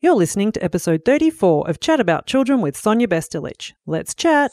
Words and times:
You're 0.00 0.14
listening 0.14 0.52
to 0.52 0.62
episode 0.62 1.04
34 1.04 1.68
of 1.68 1.80
Chat 1.80 1.98
About 1.98 2.24
Children 2.24 2.60
with 2.60 2.76
Sonia 2.76 3.08
Bestulic. 3.08 3.72
Let's 3.84 4.14
chat. 4.14 4.52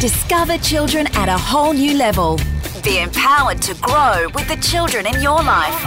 Discover 0.00 0.58
children 0.58 1.06
at 1.14 1.28
a 1.28 1.38
whole 1.38 1.72
new 1.72 1.96
level. 1.96 2.40
Be 2.82 2.98
empowered 2.98 3.62
to 3.62 3.74
grow 3.74 4.26
with 4.34 4.48
the 4.48 4.56
children 4.56 5.06
in 5.06 5.22
your 5.22 5.40
life. 5.40 5.84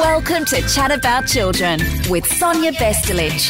Welcome 0.00 0.46
to 0.46 0.66
Chat 0.66 0.90
About 0.90 1.26
Children 1.26 1.80
with 2.08 2.24
Sonia 2.24 2.72
Bestulic. 2.72 3.44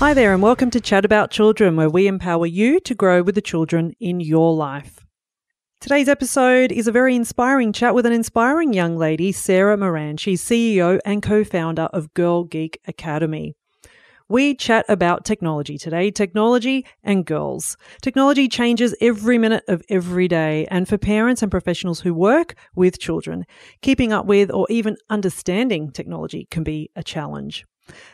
Hi 0.00 0.14
there, 0.14 0.34
and 0.34 0.42
welcome 0.42 0.70
to 0.70 0.80
Chat 0.80 1.04
About 1.04 1.30
Children, 1.30 1.76
where 1.76 1.88
we 1.88 2.08
empower 2.08 2.46
you 2.46 2.80
to 2.80 2.92
grow 2.92 3.22
with 3.22 3.36
the 3.36 3.40
children 3.40 3.94
in 4.00 4.18
your 4.18 4.52
life. 4.52 5.01
Today's 5.82 6.08
episode 6.08 6.70
is 6.70 6.86
a 6.86 6.92
very 6.92 7.16
inspiring 7.16 7.72
chat 7.72 7.92
with 7.92 8.06
an 8.06 8.12
inspiring 8.12 8.72
young 8.72 8.96
lady, 8.96 9.32
Sarah 9.32 9.76
Moran. 9.76 10.16
She's 10.16 10.40
CEO 10.40 11.00
and 11.04 11.20
co 11.20 11.42
founder 11.42 11.88
of 11.92 12.14
Girl 12.14 12.44
Geek 12.44 12.80
Academy. 12.86 13.56
We 14.28 14.54
chat 14.54 14.86
about 14.88 15.24
technology 15.24 15.76
today, 15.76 16.12
technology 16.12 16.86
and 17.02 17.26
girls. 17.26 17.76
Technology 18.00 18.46
changes 18.46 18.94
every 19.00 19.38
minute 19.38 19.64
of 19.66 19.82
every 19.88 20.28
day, 20.28 20.68
and 20.70 20.88
for 20.88 20.98
parents 20.98 21.42
and 21.42 21.50
professionals 21.50 21.98
who 21.98 22.14
work 22.14 22.54
with 22.76 23.00
children, 23.00 23.44
keeping 23.80 24.12
up 24.12 24.24
with 24.24 24.52
or 24.52 24.68
even 24.70 24.96
understanding 25.10 25.90
technology 25.90 26.46
can 26.48 26.62
be 26.62 26.92
a 26.94 27.02
challenge. 27.02 27.64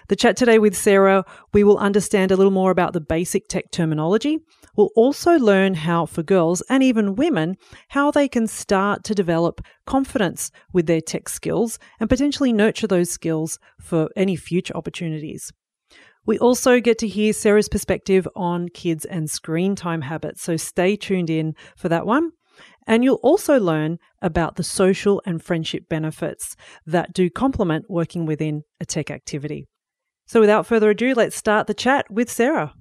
The 0.08 0.16
chat 0.16 0.36
today 0.36 0.58
with 0.58 0.74
Sarah, 0.74 1.24
we 1.52 1.64
will 1.64 1.78
understand 1.78 2.30
a 2.30 2.36
little 2.36 2.50
more 2.50 2.70
about 2.70 2.94
the 2.94 3.00
basic 3.00 3.48
tech 3.48 3.70
terminology. 3.70 4.38
We'll 4.77 4.90
also 4.95 5.38
learn 5.38 5.74
how, 5.74 6.06
for 6.06 6.22
girls 6.22 6.62
and 6.68 6.82
even 6.82 7.16
women, 7.16 7.56
how 7.88 8.10
they 8.10 8.28
can 8.28 8.46
start 8.46 9.04
to 9.04 9.14
develop 9.14 9.60
confidence 9.86 10.50
with 10.72 10.86
their 10.86 11.00
tech 11.00 11.28
skills 11.28 11.78
and 12.00 12.08
potentially 12.08 12.52
nurture 12.52 12.86
those 12.86 13.10
skills 13.10 13.58
for 13.80 14.08
any 14.16 14.36
future 14.36 14.77
opportunities. 14.77 15.52
We 16.27 16.38
also 16.38 16.80
get 16.80 16.98
to 16.98 17.08
hear 17.08 17.32
Sarah's 17.32 17.70
perspective 17.70 18.28
on 18.36 18.69
kids 18.69 19.05
and 19.05 19.30
screen 19.30 19.74
time 19.74 20.02
habits, 20.02 20.42
so 20.42 20.56
stay 20.56 20.94
tuned 20.94 21.30
in 21.30 21.55
for 21.77 21.89
that 21.89 22.06
one. 22.06 22.33
And 22.86 23.05
you'll 23.05 23.20
also 23.22 23.58
learn 23.58 23.98
about 24.20 24.56
the 24.56 24.62
social 24.62 25.22
and 25.24 25.42
friendship 25.42 25.89
benefits 25.89 26.56
that 26.86 27.12
do 27.12 27.30
complement 27.30 27.86
working 27.89 28.27
within 28.27 28.62
a 28.80 28.84
tech 28.84 29.11
activity. 29.11 29.69
So, 30.27 30.41
without 30.41 30.66
further 30.66 30.91
ado, 30.91 31.14
let's 31.14 31.36
start 31.36 31.66
the 31.66 31.74
chat 31.74 32.11
with 32.11 32.30
Sarah. 32.30 32.74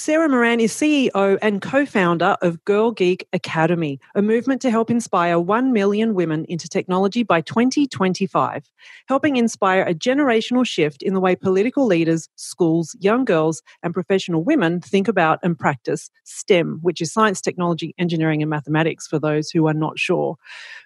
Sarah 0.00 0.28
Moran 0.28 0.60
is 0.60 0.72
CEO 0.72 1.38
and 1.42 1.60
co 1.60 1.84
founder 1.84 2.36
of 2.40 2.64
Girl 2.64 2.92
Geek 2.92 3.26
Academy, 3.32 3.98
a 4.14 4.22
movement 4.22 4.62
to 4.62 4.70
help 4.70 4.92
inspire 4.92 5.40
1 5.40 5.72
million 5.72 6.14
women 6.14 6.44
into 6.44 6.68
technology 6.68 7.24
by 7.24 7.40
2025, 7.40 8.70
helping 9.08 9.36
inspire 9.36 9.82
a 9.82 9.92
generational 9.92 10.64
shift 10.64 11.02
in 11.02 11.14
the 11.14 11.20
way 11.20 11.34
political 11.34 11.84
leaders, 11.84 12.28
schools, 12.36 12.94
young 13.00 13.24
girls, 13.24 13.60
and 13.82 13.92
professional 13.92 14.44
women 14.44 14.80
think 14.80 15.08
about 15.08 15.40
and 15.42 15.58
practice 15.58 16.10
STEM, 16.22 16.78
which 16.80 17.00
is 17.00 17.12
science, 17.12 17.40
technology, 17.40 17.92
engineering, 17.98 18.40
and 18.40 18.48
mathematics 18.50 19.08
for 19.08 19.18
those 19.18 19.50
who 19.50 19.66
are 19.66 19.74
not 19.74 19.98
sure. 19.98 20.36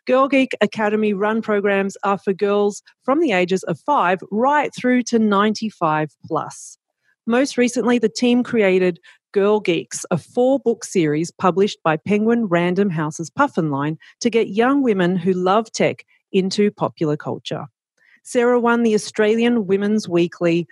Girl 0.07 0.27
Geek 0.27 0.53
Academy 0.63 1.13
run 1.13 1.43
programs 1.43 1.99
are 2.03 2.17
for 2.17 2.33
girls 2.33 2.83
from 3.03 3.21
the 3.21 3.33
ages 3.33 3.63
of 3.65 3.79
5 3.79 4.21
right 4.31 4.75
through 4.75 5.03
to 5.03 5.19
95 5.19 6.17
plus. 6.25 6.79
Most 7.27 7.57
recently, 7.57 7.99
the 7.99 8.09
team 8.09 8.43
created 8.43 8.99
Girl 9.33 9.61
Geeks, 9.61 10.05
a 10.11 10.19
four 10.19 10.59
book 10.59 10.85
series 10.85 11.31
published 11.31 11.79
by 11.85 11.97
Penguin 11.97 12.47
Random 12.47 12.91
House's 12.91 13.31
Puffin 13.31 13.71
line 13.71 13.97
to 14.21 14.29
get 14.29 14.49
young 14.49 14.83
women 14.83 15.17
who 15.17 15.33
love 15.33 15.71
tech 15.71 16.05
into 16.33 16.73
popular 16.73 17.17
culture. 17.17 17.67
Sarah 18.25 18.59
won 18.59 18.83
the 18.83 18.95
Australian 18.95 19.67
Women's 19.67 20.09
Weekly 20.09 20.67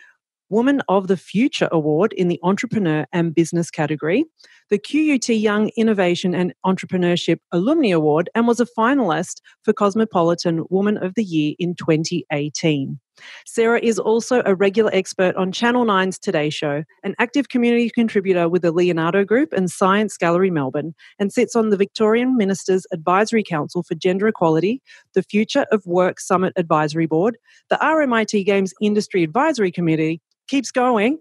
Woman 0.48 0.83
of 0.89 1.07
the 1.07 1.17
Future 1.17 1.69
Award 1.70 2.12
in 2.15 2.27
the 2.27 2.41
Entrepreneur 2.42 3.07
and 3.12 3.33
Business 3.33 3.70
category, 3.70 4.25
the 4.69 4.79
QUT 4.79 5.29
Young 5.29 5.70
Innovation 5.77 6.35
and 6.35 6.53
Entrepreneurship 6.67 7.39
Alumni 7.53 7.91
Award, 7.91 8.29
and 8.35 8.48
was 8.48 8.58
a 8.58 8.67
finalist 8.67 9.41
for 9.63 9.73
Cosmopolitan 9.73 10.64
Woman 10.69 10.97
of 10.97 11.14
the 11.14 11.23
Year 11.23 11.55
in 11.61 11.77
2018. 11.77 12.98
Sarah 13.47 13.81
is 13.83 13.98
also 13.98 14.42
a 14.45 14.55
regular 14.55 14.91
expert 14.92 15.36
on 15.36 15.53
Channel 15.53 15.85
9's 15.85 16.19
Today 16.19 16.51
Show, 16.51 16.85
an 17.03 17.14
active 17.19 17.48
community 17.48 17.91
contributor 17.91 18.48
with 18.48 18.63
the 18.63 18.73
Leonardo 18.73 19.25
Group 19.25 19.53
and 19.53 19.70
Science 19.70 20.17
Gallery 20.17 20.51
Melbourne, 20.51 20.95
and 21.19 21.33
sits 21.33 21.57
on 21.57 21.70
the 21.70 21.77
Victorian 21.77 22.36
Minister's 22.36 22.86
Advisory 22.92 23.42
Council 23.42 23.83
for 23.83 23.95
Gender 23.95 24.29
Equality, 24.29 24.83
the 25.14 25.23
Future 25.23 25.67
of 25.70 25.85
Work 25.86 26.20
Summit 26.20 26.53
Advisory 26.57 27.07
Board, 27.07 27.39
the 27.69 27.77
RMIT 27.77 28.45
Games 28.45 28.73
Industry 28.80 29.23
Advisory 29.23 29.73
Committee, 29.73 30.20
keeps 30.48 30.70
going, 30.70 31.19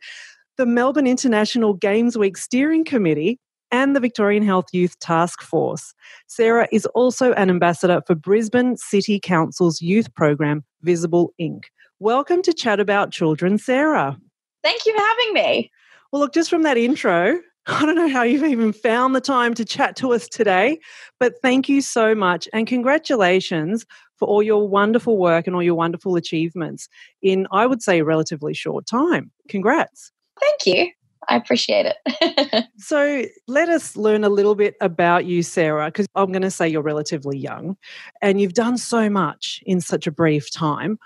the 0.58 0.66
Melbourne 0.66 1.08
International 1.08 1.74
Games 1.74 2.18
Week 2.18 2.36
Steering 2.36 2.84
Committee, 2.84 3.40
and 3.72 3.96
the 3.96 4.00
Victorian 4.00 4.44
Health 4.44 4.68
Youth 4.74 4.98
Task 5.00 5.42
Force. 5.42 5.94
Sarah 6.28 6.68
is 6.72 6.86
also 6.88 7.34
an 7.34 7.50
ambassador 7.50 8.02
for 8.06 8.16
Brisbane 8.16 8.78
City 8.78 9.20
Council's 9.20 9.82
youth 9.82 10.14
program, 10.16 10.64
Visible 10.82 11.34
Inc. 11.40 11.66
Welcome 12.02 12.42
to 12.44 12.54
Chat 12.54 12.80
About 12.80 13.12
Children, 13.12 13.58
Sarah. 13.58 14.18
Thank 14.64 14.86
you 14.86 14.94
for 14.96 15.02
having 15.02 15.34
me. 15.34 15.70
Well, 16.14 16.22
look, 16.22 16.34
just 16.34 16.50
from 16.50 16.64
that 16.64 16.78
intro, 16.78 17.42
I 17.68 17.86
don't 17.86 17.96
know 17.96 18.08
how 18.08 18.24
you've 18.24 18.46
even 18.46 18.72
found 18.72 19.18
the 19.18 19.20
time 19.20 19.54
to 19.56 19.66
chat 19.66 19.98
to 19.98 20.14
us 20.14 20.30
today, 20.30 20.80
but 21.20 21.34
thank 21.42 21.68
you 21.68 21.82
so 21.82 22.16
much 22.16 22.48
and 22.54 22.66
congratulations 22.66 23.86
for 24.16 24.30
all 24.30 24.42
your 24.42 24.66
wonderful 24.66 25.18
work 25.18 25.46
and 25.46 25.58
all 25.58 25.62
your 25.62 25.76
wonderful 25.76 26.16
achievements 26.16 26.88
in, 27.22 27.48
I 27.52 27.66
would 27.66 27.82
say, 27.82 28.00
a 28.00 28.06
relatively 28.06 28.54
short 28.54 28.86
time. 28.86 29.30
Congrats. 29.50 30.14
Thank 30.40 30.66
you. 30.68 30.92
I 31.28 31.36
appreciate 31.36 31.86
it. 31.86 32.66
so, 32.78 33.26
let 33.50 33.68
us 33.68 33.98
learn 33.98 34.24
a 34.24 34.30
little 34.30 34.56
bit 34.56 34.76
about 34.80 35.26
you, 35.26 35.44
Sarah, 35.44 35.88
because 35.88 36.08
I'm 36.16 36.32
going 36.32 36.44
to 36.44 36.50
say 36.50 36.70
you're 36.70 36.82
relatively 36.82 37.38
young 37.38 37.76
and 38.22 38.40
you've 38.40 38.54
done 38.54 38.78
so 38.78 39.10
much 39.10 39.62
in 39.66 39.82
such 39.82 40.08
a 40.08 40.12
brief 40.12 40.50
time. 40.50 40.98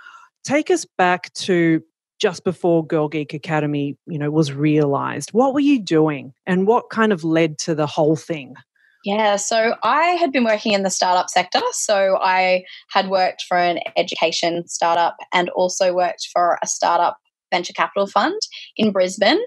Take 0.43 0.69
us 0.69 0.85
back 0.97 1.33
to 1.33 1.83
just 2.19 2.43
before 2.43 2.85
Girl 2.85 3.07
Geek 3.09 3.33
Academy, 3.33 3.97
you 4.05 4.17
know, 4.17 4.31
was 4.31 4.53
realized. 4.53 5.31
What 5.31 5.53
were 5.53 5.59
you 5.59 5.81
doing 5.81 6.33
and 6.45 6.67
what 6.67 6.89
kind 6.89 7.11
of 7.11 7.23
led 7.23 7.57
to 7.59 7.75
the 7.75 7.87
whole 7.87 8.15
thing? 8.15 8.55
Yeah, 9.03 9.35
so 9.35 9.75
I 9.83 10.11
had 10.11 10.31
been 10.31 10.45
working 10.45 10.71
in 10.71 10.83
the 10.83 10.89
startup 10.89 11.29
sector. 11.29 11.59
So 11.73 12.17
I 12.21 12.63
had 12.89 13.09
worked 13.09 13.43
for 13.47 13.57
an 13.57 13.79
education 13.97 14.65
startup 14.67 15.17
and 15.33 15.49
also 15.49 15.93
worked 15.93 16.29
for 16.31 16.57
a 16.63 16.67
startup 16.67 17.17
venture 17.51 17.73
capital 17.73 18.07
fund 18.07 18.39
in 18.77 18.91
Brisbane. 18.91 19.39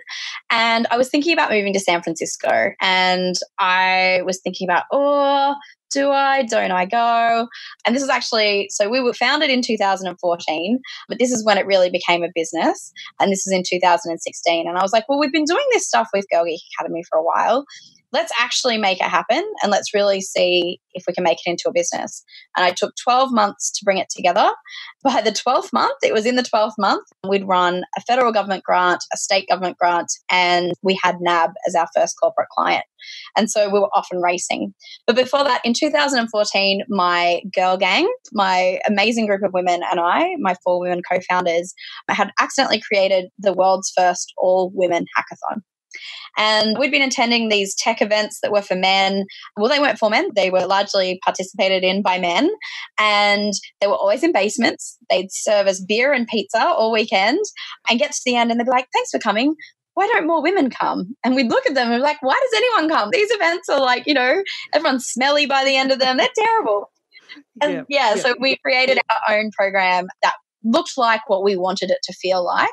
And 0.51 0.87
I 0.91 0.99
was 0.99 1.09
thinking 1.09 1.33
about 1.33 1.51
moving 1.51 1.73
to 1.73 1.81
San 1.81 2.03
Francisco. 2.03 2.73
And 2.81 3.35
I 3.59 4.21
was 4.25 4.41
thinking 4.41 4.69
about, 4.69 4.85
oh, 4.93 5.55
do 5.91 6.11
I? 6.11 6.43
Don't 6.43 6.73
I 6.73 6.85
go? 6.85 7.49
And 7.87 7.95
this 7.95 8.03
is 8.03 8.09
actually, 8.09 8.69
so 8.71 8.89
we 8.89 9.01
were 9.01 9.15
founded 9.15 9.51
in 9.51 9.63
2014, 9.63 10.81
but 11.09 11.19
this 11.19 11.33
is 11.33 11.45
when 11.45 11.59
it 11.59 11.67
really 11.67 11.91
became 11.91 12.23
a 12.23 12.29
business. 12.35 12.93
And 13.21 13.31
this 13.31 13.47
is 13.47 13.53
in 13.53 13.63
2016. 13.69 14.69
And 14.69 14.79
I 14.79 14.83
was 14.83 14.93
like, 14.93 15.09
well, 15.09 15.19
we've 15.19 15.33
been 15.33 15.45
doing 15.45 15.65
this 15.73 15.87
stuff 15.87 16.09
with 16.13 16.27
Girl 16.33 16.45
Geek 16.45 16.61
Academy 16.79 17.03
for 17.09 17.19
a 17.19 17.25
while 17.25 17.65
let's 18.17 18.33
actually 18.41 18.79
make 18.79 18.99
it 18.99 19.11
happen 19.11 19.45
and 19.63 19.71
let's 19.71 19.93
really 19.93 20.23
see 20.23 20.81
if 20.95 21.05
we 21.07 21.13
can 21.13 21.23
make 21.23 21.37
it 21.45 21.51
into 21.51 21.69
a 21.69 21.73
business. 21.73 22.25
And 22.57 22.65
I 22.65 22.71
took 22.71 22.95
12 23.05 23.31
months 23.31 23.71
to 23.73 23.85
bring 23.85 23.99
it 23.99 24.09
together. 24.09 24.51
By 25.05 25.21
the 25.21 25.31
12th 25.31 25.71
month, 25.71 25.99
it 26.03 26.15
was 26.15 26.25
in 26.25 26.37
the 26.37 26.43
12th 26.43 26.79
month, 26.79 27.05
we'd 27.29 27.47
run 27.47 27.85
a 27.97 28.01
federal 28.01 28.33
government 28.33 28.65
grant, 28.65 29.05
a 29.13 29.19
state 29.19 29.49
government 29.51 29.77
grant, 29.77 30.11
and 30.31 30.73
we 30.83 30.99
had 31.03 31.17
NAB 31.21 31.51
as 31.69 31.75
our 31.75 31.87
first 31.95 32.17
corporate 32.21 32.49
client. 32.49 32.85
And 33.37 33.51
so 33.51 33.69
we 33.69 33.79
were 33.79 33.95
off 33.95 34.09
and 34.11 34.23
racing. 34.23 34.73
But 35.07 35.15
before 35.15 35.45
that, 35.45 35.61
in 35.63 35.75
2014, 35.75 36.85
my 36.89 37.43
girl 37.55 37.77
gang, 37.77 38.11
my 38.33 38.81
amazing 38.89 39.27
group 39.27 39.43
of 39.43 39.53
women, 39.53 39.83
and 39.91 40.01
I, 40.01 40.37
my 40.39 40.57
four 40.65 40.81
women 40.81 41.03
co 41.09 41.21
founders, 41.29 41.75
had 42.09 42.33
accidentally 42.41 42.81
created 42.81 43.27
the 43.39 43.53
world's 43.53 43.93
first 43.95 44.33
all 44.39 44.73
women 44.75 45.05
hackathon. 45.17 45.61
And 46.37 46.79
we'd 46.79 46.91
been 46.91 47.03
attending 47.03 47.49
these 47.49 47.75
tech 47.75 48.03
events 48.03 48.41
that 48.43 48.53
were 48.53 48.63
for 48.63 48.77
men. 48.77 49.25
Well, 49.57 49.71
they 49.71 49.81
weren't 49.81 49.99
for 49.99 50.11
men, 50.11 50.31
they 50.35 50.51
were 50.51 50.67
largely 50.67 51.19
participated 51.25 51.85
in 51.85 52.03
by 52.03 52.19
men. 52.19 52.51
And 52.99 53.53
they 53.81 53.87
were 53.87 53.95
always 53.95 54.23
in 54.23 54.33
basements. 54.33 54.97
They'd 55.11 55.31
serve 55.31 55.67
us 55.67 55.81
beer 55.81 56.13
and 56.13 56.27
pizza 56.27 56.65
all 56.65 56.93
weekend 56.93 57.41
and 57.89 57.99
get 57.99 58.13
to 58.13 58.21
the 58.25 58.37
end 58.37 58.51
and 58.51 58.59
they'd 58.59 58.65
be 58.65 58.71
like, 58.71 58.89
thanks 58.93 59.11
for 59.11 59.19
coming 59.19 59.55
why 59.97 60.07
don't 60.09 60.27
more 60.27 60.43
women 60.43 60.69
come? 60.69 61.17
And 61.25 61.35
we'd 61.35 61.49
look 61.49 61.65
at 61.67 61.75
them 61.75 61.91
and 61.91 62.01
be 62.01 62.03
like, 62.03 62.21
why 62.21 62.39
does 62.39 62.61
anyone 62.61 62.91
come? 62.91 63.09
These 63.11 63.31
events 63.31 63.71
are 63.71 63.81
like, 63.81 64.07
you 64.07 64.13
know, 64.13 64.43
everyone's 64.75 65.07
smelly 65.07 65.47
by 65.47 65.65
the 65.65 65.75
end 65.75 65.91
of 65.91 65.99
them. 65.99 66.19
They're 66.19 66.29
terrible. 66.37 66.91
And 67.63 67.73
yeah, 67.73 67.83
yeah, 67.89 68.15
yeah, 68.15 68.21
so 68.21 68.35
we 68.39 68.57
created 68.57 68.99
our 69.11 69.39
own 69.39 69.51
program 69.53 70.07
that 70.23 70.35
looked 70.67 70.93
like 70.97 71.21
what 71.29 71.45
we 71.45 71.57
wanted 71.57 71.91
it 71.91 71.99
to 72.05 72.13
feel 72.13 72.45
like. 72.45 72.71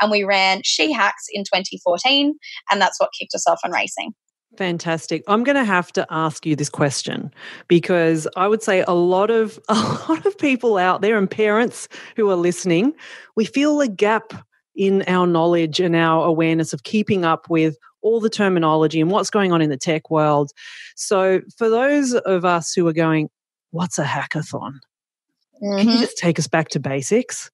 And 0.00 0.10
we 0.10 0.24
ran 0.24 0.62
She 0.64 0.92
Hacks 0.92 1.26
in 1.32 1.44
2014, 1.44 2.34
and 2.70 2.80
that's 2.80 2.98
what 2.98 3.10
kicked 3.18 3.34
us 3.34 3.46
off 3.46 3.60
on 3.64 3.72
racing. 3.72 4.12
Fantastic. 4.56 5.24
I'm 5.26 5.42
going 5.42 5.56
to 5.56 5.64
have 5.64 5.92
to 5.94 6.06
ask 6.10 6.46
you 6.46 6.54
this 6.54 6.70
question 6.70 7.32
because 7.66 8.28
I 8.36 8.46
would 8.46 8.62
say 8.62 8.84
a 8.86 8.94
lot 8.94 9.30
of 9.30 9.58
a 9.68 9.74
lot 9.74 10.24
of 10.26 10.38
people 10.38 10.76
out 10.76 11.00
there 11.00 11.18
and 11.18 11.30
parents 11.30 11.88
who 12.16 12.30
are 12.30 12.36
listening, 12.36 12.92
we 13.36 13.44
feel 13.44 13.80
a 13.80 13.88
gap 13.88 14.32
in 14.76 15.02
our 15.06 15.26
knowledge 15.26 15.80
and 15.80 15.94
our 15.94 16.24
awareness 16.24 16.72
of 16.72 16.82
keeping 16.82 17.24
up 17.24 17.48
with 17.48 17.76
all 18.02 18.20
the 18.20 18.30
terminology 18.30 19.00
and 19.00 19.10
what's 19.10 19.30
going 19.30 19.52
on 19.52 19.62
in 19.62 19.70
the 19.70 19.76
tech 19.76 20.10
world. 20.10 20.50
So, 20.96 21.40
for 21.56 21.68
those 21.68 22.14
of 22.14 22.44
us 22.44 22.72
who 22.72 22.86
are 22.86 22.92
going, 22.92 23.30
what's 23.70 23.98
a 23.98 24.04
hackathon? 24.04 24.74
Mm-hmm. 25.62 25.78
Can 25.78 25.88
you 25.88 25.94
mm-hmm. 25.94 26.02
just 26.02 26.18
take 26.18 26.38
us 26.38 26.46
back 26.46 26.68
to 26.70 26.80
basics? 26.80 27.50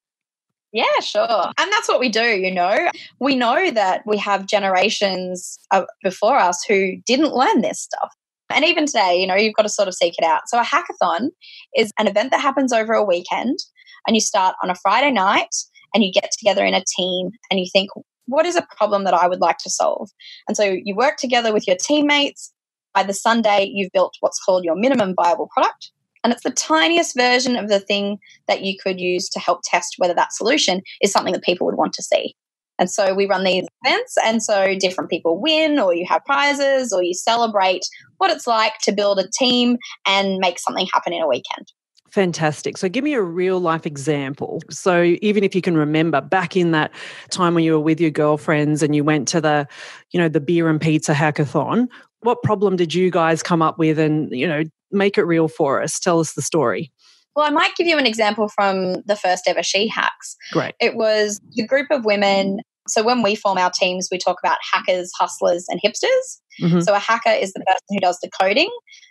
Yeah, 0.73 1.01
sure. 1.03 1.53
And 1.59 1.73
that's 1.73 1.89
what 1.89 1.99
we 1.99 2.09
do, 2.09 2.23
you 2.23 2.53
know. 2.53 2.91
We 3.19 3.35
know 3.35 3.71
that 3.73 4.03
we 4.07 4.17
have 4.19 4.47
generations 4.47 5.59
before 6.03 6.39
us 6.39 6.63
who 6.63 6.97
didn't 7.07 7.35
learn 7.35 7.61
this 7.61 7.81
stuff. 7.81 8.15
And 8.51 8.65
even 8.65 8.87
today, 8.87 9.17
you 9.17 9.27
know, 9.27 9.35
you've 9.35 9.55
got 9.55 9.63
to 9.63 9.69
sort 9.69 9.89
of 9.89 9.95
seek 9.95 10.15
it 10.19 10.25
out. 10.25 10.43
So 10.47 10.61
a 10.61 10.65
hackathon 10.65 11.31
is 11.77 11.93
an 11.99 12.07
event 12.07 12.31
that 12.31 12.41
happens 12.41 12.73
over 12.73 12.93
a 12.93 13.05
weekend 13.05 13.59
and 14.07 14.17
you 14.17 14.21
start 14.21 14.55
on 14.63 14.71
a 14.71 14.75
Friday 14.77 15.11
night 15.11 15.55
and 15.95 16.05
you 16.05 16.13
get 16.13 16.31
together 16.37 16.65
in 16.65 16.75
a 16.75 16.85
team 16.97 17.31
and 17.51 17.59
you 17.59 17.67
think, 17.73 17.91
what 18.27 18.47
is 18.47 18.57
a 18.57 18.67
problem 18.77 19.05
that 19.05 19.15
I 19.15 19.27
would 19.27 19.41
like 19.41 19.59
to 19.59 19.71
solve? 19.71 20.11
And 20.47 20.57
so 20.57 20.65
you 20.65 20.95
work 20.95 21.17
together 21.17 21.53
with 21.53 21.67
your 21.67 21.77
teammates. 21.77 22.53
By 22.93 23.05
the 23.05 23.15
Sunday, 23.15 23.71
you've 23.73 23.93
built 23.93 24.15
what's 24.19 24.41
called 24.41 24.65
your 24.65 24.75
minimum 24.75 25.15
viable 25.17 25.49
product. 25.53 25.93
And 26.23 26.33
it's 26.33 26.43
the 26.43 26.51
tiniest 26.51 27.17
version 27.17 27.57
of 27.57 27.69
the 27.69 27.81
thing 27.81 28.19
that 28.47 28.63
you 28.63 28.77
could 28.79 29.01
use 29.01 29.29
to 29.31 29.39
help 29.39 29.61
test 29.65 29.95
whether 29.99 30.15
that 30.15 30.33
solution 30.33 30.83
is 31.01 31.13
something 31.13 31.33
that 31.33 31.43
people 31.43 31.67
would 31.67 31.77
want 31.77 31.93
to 31.95 32.03
see. 32.03 32.35
And 32.79 32.91
so 32.91 33.13
we 33.13 33.27
run 33.27 33.45
these 33.45 33.67
events, 33.85 34.17
and 34.25 34.43
so 34.43 34.75
different 34.79 35.11
people 35.11 35.39
win, 35.39 35.79
or 35.79 35.95
you 35.95 36.07
have 36.09 36.25
prizes, 36.25 36.95
or 36.95 37.03
you 37.03 37.13
celebrate 37.13 37.83
what 38.17 38.31
it's 38.31 38.47
like 38.47 38.79
to 38.85 38.93
build 38.93 39.19
a 39.19 39.29
team 39.39 39.77
and 40.07 40.39
make 40.39 40.59
something 40.59 40.89
happen 40.91 41.13
in 41.13 41.21
a 41.21 41.29
weekend. 41.29 41.73
Fantastic. 42.11 42.77
So 42.77 42.89
give 42.89 43.05
me 43.05 43.15
a 43.15 43.23
real 43.23 43.61
life 43.61 43.87
example. 43.87 44.61
So 44.71 45.15
even 45.21 45.45
if 45.45 45.55
you 45.55 45.63
can 45.63 45.77
remember 45.77 46.21
back 46.21 46.57
in 46.57 46.73
that 46.73 46.91
time 47.31 47.55
when 47.55 47.65
you 47.65 47.73
were 47.73 47.81
with 47.81 48.01
your 48.01 48.11
girlfriends 48.11 48.83
and 48.83 48.97
you 48.97 49.05
went 49.05 49.29
to 49.29 49.41
the, 49.41 49.69
you 50.11 50.19
know, 50.19 50.29
the 50.29 50.41
beer 50.41 50.69
and 50.69 50.81
pizza 50.81 51.13
hackathon, 51.13 51.87
what 52.21 52.43
problem 52.43 52.77
did 52.77 52.95
you 52.95 53.11
guys 53.11 53.43
come 53.43 53.63
up 53.63 53.79
with 53.79 53.99
and, 53.99 54.33
you 54.33 54.49
know, 54.49 54.65
make 54.91 55.19
it 55.19 55.25
real 55.25 55.49
for 55.49 55.83
us? 55.83 55.99
Tell 55.99 56.21
us 56.21 56.35
the 56.35 56.43
story. 56.43 56.93
Well, 57.37 57.47
I 57.47 57.51
might 57.51 57.77
give 57.77 57.87
you 57.87 57.97
an 57.97 58.07
example 58.07 58.49
from 58.49 58.95
the 59.07 59.17
first 59.17 59.45
ever 59.47 59.63
She 59.63 59.89
Hacks. 59.89 60.37
Great. 60.53 60.75
It 60.81 60.97
was 60.97 61.41
the 61.53 61.67
group 61.67 61.87
of 61.91 62.05
women. 62.05 62.61
So 62.89 63.05
when 63.05 63.23
we 63.23 63.37
form 63.37 63.57
our 63.57 63.71
teams, 63.71 64.09
we 64.11 64.19
talk 64.19 64.39
about 64.43 64.59
hackers, 64.73 65.13
hustlers, 65.17 65.67
and 65.69 65.81
hipsters. 65.85 66.41
Mm-hmm. 66.61 66.81
So 66.81 66.93
a 66.95 66.99
hacker 66.99 67.31
is 67.31 67.53
the 67.53 67.61
person 67.61 67.87
who 67.91 68.01
does 68.01 68.19
the 68.21 68.31
coding. 68.41 68.71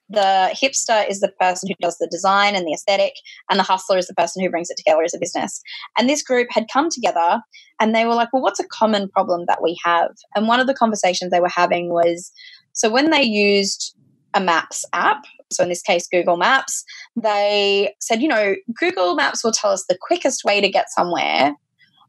The 0.10 0.56
hipster 0.60 1.08
is 1.10 1.22
the 1.22 1.31
person 1.40 1.70
who 1.70 1.76
does 1.80 1.98
the 1.98 2.10
design 2.12 2.56
and 2.56 2.66
the 2.68 2.74
aesthetic, 2.74 3.14
and 3.50 3.60
the 3.60 3.64
hustler 3.64 3.98
is 3.98 4.08
the 4.08 4.16
person 4.16 4.44
who 4.44 4.50
brings 4.50 4.70
it 4.70 4.78
together 4.78 5.04
as 5.04 5.14
a 5.14 5.20
business. 5.20 5.62
And 5.98 6.10
this 6.10 6.24
group 6.24 6.48
had 6.52 6.66
come 6.74 6.90
together 6.90 7.42
and 7.80 7.96
they 7.96 8.06
were 8.06 8.16
like, 8.16 8.34
well, 8.34 8.42
what's 8.42 8.60
a 8.60 8.68
common 8.68 9.08
problem 9.08 9.46
that 9.48 9.62
we 9.64 9.78
have? 9.86 10.12
And 10.36 10.48
one 10.48 10.60
of 10.60 10.68
the 10.68 10.74
conversations 10.74 11.31
they 11.31 11.40
were 11.40 11.48
having 11.48 11.90
was 11.90 12.31
so 12.74 12.90
when 12.90 13.12
they 13.12 13.24
used 13.24 13.96
a 14.34 14.42
Maps 14.42 14.84
app, 14.94 15.24
so 15.51 15.63
in 15.63 15.69
this 15.69 15.81
case, 15.81 16.07
Google 16.07 16.38
Maps, 16.38 16.84
they 17.16 17.94
said, 18.00 18.22
you 18.22 18.28
know, 18.28 18.56
Google 18.78 19.16
Maps 19.16 19.44
will 19.44 19.51
tell 19.51 19.72
us 19.72 19.86
the 19.88 19.98
quickest 20.00 20.44
way 20.44 20.62
to 20.62 20.69
get 20.69 20.90
somewhere, 20.90 21.56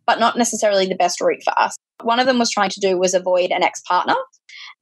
but 0.06 0.20
not 0.20 0.36
necessarily 0.36 0.86
the 0.86 0.94
best 0.94 1.20
route 1.20 1.42
for 1.42 1.58
us. 1.58 1.76
One 2.02 2.20
of 2.20 2.26
them 2.26 2.38
was 2.38 2.50
trying 2.50 2.70
to 2.70 2.80
do 2.80 2.98
was 2.98 3.14
avoid 3.14 3.50
an 3.50 3.62
ex 3.62 3.80
partner. 3.82 4.16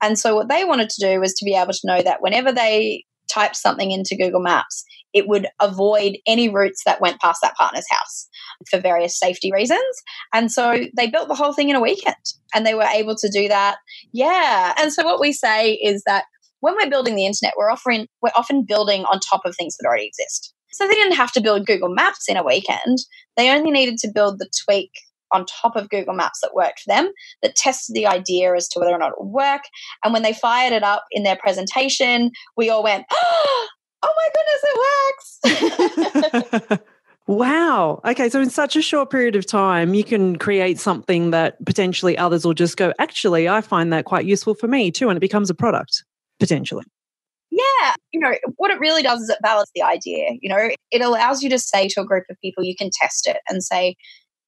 And 0.02 0.19
so 0.19 0.34
what 0.34 0.49
they 0.49 0.64
wanted 0.64 0.90
to 0.90 1.06
do 1.06 1.20
was 1.20 1.34
to 1.34 1.44
be 1.44 1.55
able 1.55 1.72
to 1.72 1.87
know 1.87 2.02
that 2.02 2.22
whenever 2.22 2.52
they 2.52 3.05
typed 3.32 3.56
something 3.56 3.90
into 3.90 4.16
Google 4.16 4.40
Maps, 4.40 4.84
it 5.12 5.28
would 5.28 5.46
avoid 5.61 6.19
any 6.26 6.49
routes 6.49 6.82
that 6.84 7.00
went 7.00 7.20
past 7.20 7.40
that 7.43 7.56
partner's 7.56 7.87
house 7.90 8.28
for 8.70 8.81
various 8.81 9.19
safety 9.19 9.50
reasons. 9.52 9.81
And 10.32 10.50
so 10.50 10.84
they 10.96 11.08
built 11.08 11.28
the 11.28 11.34
whole 11.34 11.52
thing 11.52 11.69
in 11.69 11.76
a 11.76 11.81
weekend 11.81 12.16
and 12.54 12.66
they 12.66 12.75
were 12.75 12.82
able 12.82 13.16
to 13.16 13.31
do 13.31 13.49
that. 13.49 13.76
Yeah. 14.12 14.75
And 14.78 14.93
so 14.93 15.04
what 15.04 15.20
we 15.20 15.32
say 15.32 15.75
is 15.75 16.02
that 16.06 16.25
when 16.60 16.75
we're 16.75 16.90
building 16.90 17.16
the 17.16 17.26
internet, 17.26 17.55
we're 17.56 17.70
offering 17.70 18.06
we're 18.22 18.31
often 18.37 18.64
building 18.64 19.05
on 19.05 19.20
top 19.20 19.43
of 19.44 19.55
things 19.56 19.76
that 19.76 19.87
already 19.87 20.06
exist. 20.06 20.52
So 20.70 20.87
they 20.87 20.94
didn't 20.94 21.16
have 21.16 21.32
to 21.32 21.40
build 21.40 21.66
Google 21.66 21.88
Maps 21.88 22.28
in 22.28 22.37
a 22.37 22.44
weekend. 22.44 22.99
They 23.37 23.50
only 23.50 23.70
needed 23.70 23.99
to 23.99 24.12
build 24.12 24.38
the 24.38 24.49
tweak 24.64 24.90
on 25.32 25.44
top 25.46 25.76
of 25.76 25.90
Google 25.90 26.14
Maps 26.14 26.40
that 26.43 26.55
worked 26.55 26.81
for 26.81 26.88
them, 26.88 27.10
that 27.43 27.56
tested 27.56 27.94
the 27.94 28.06
idea 28.06 28.55
as 28.55 28.69
to 28.69 28.78
whether 28.78 28.93
or 28.93 28.99
not 28.99 29.12
it 29.12 29.19
would 29.19 29.32
work. 29.32 29.62
And 30.05 30.12
when 30.12 30.22
they 30.22 30.32
fired 30.32 30.72
it 30.72 30.82
up 30.82 31.05
in 31.10 31.22
their 31.22 31.37
presentation, 31.37 32.31
we 32.56 32.70
all 32.70 32.82
went, 32.82 33.04
oh 33.12 33.69
my 34.02 34.28
goodness, 34.34 34.62
it 35.43 36.43
works. 36.70 36.82
Wow. 37.28 38.00
Okay. 38.06 38.31
So, 38.31 38.40
in 38.40 38.49
such 38.49 38.75
a 38.75 38.81
short 38.81 39.11
period 39.11 39.37
of 39.37 39.44
time, 39.44 39.93
you 39.93 40.02
can 40.02 40.37
create 40.37 40.81
something 40.81 41.31
that 41.31 41.62
potentially 41.66 42.16
others 42.16 42.46
will 42.46 42.54
just 42.54 42.78
go, 42.78 42.94
actually, 42.99 43.46
I 43.46 43.61
find 43.61 43.93
that 43.93 44.06
quite 44.06 44.25
useful 44.25 44.54
for 44.54 44.66
me 44.66 44.90
too. 44.90 45.11
And 45.11 45.19
it 45.19 45.20
becomes 45.20 45.50
a 45.50 45.54
product 45.54 46.04
potentially. 46.38 46.85
Yeah, 47.50 47.94
you 48.12 48.20
know, 48.20 48.35
what 48.56 48.70
it 48.70 48.79
really 48.79 49.02
does 49.02 49.20
is 49.20 49.31
it 49.31 49.38
validates 49.44 49.73
the 49.75 49.82
idea. 49.82 50.37
You 50.40 50.49
know, 50.50 50.70
it 50.90 51.00
allows 51.00 51.43
you 51.43 51.49
to 51.50 51.58
say 51.58 51.88
to 51.88 52.00
a 52.00 52.05
group 52.05 52.25
of 52.31 52.37
people, 52.43 52.62
you 52.62 52.76
can 52.76 52.90
test 52.93 53.26
it 53.26 53.38
and 53.49 53.62
say, 53.62 53.96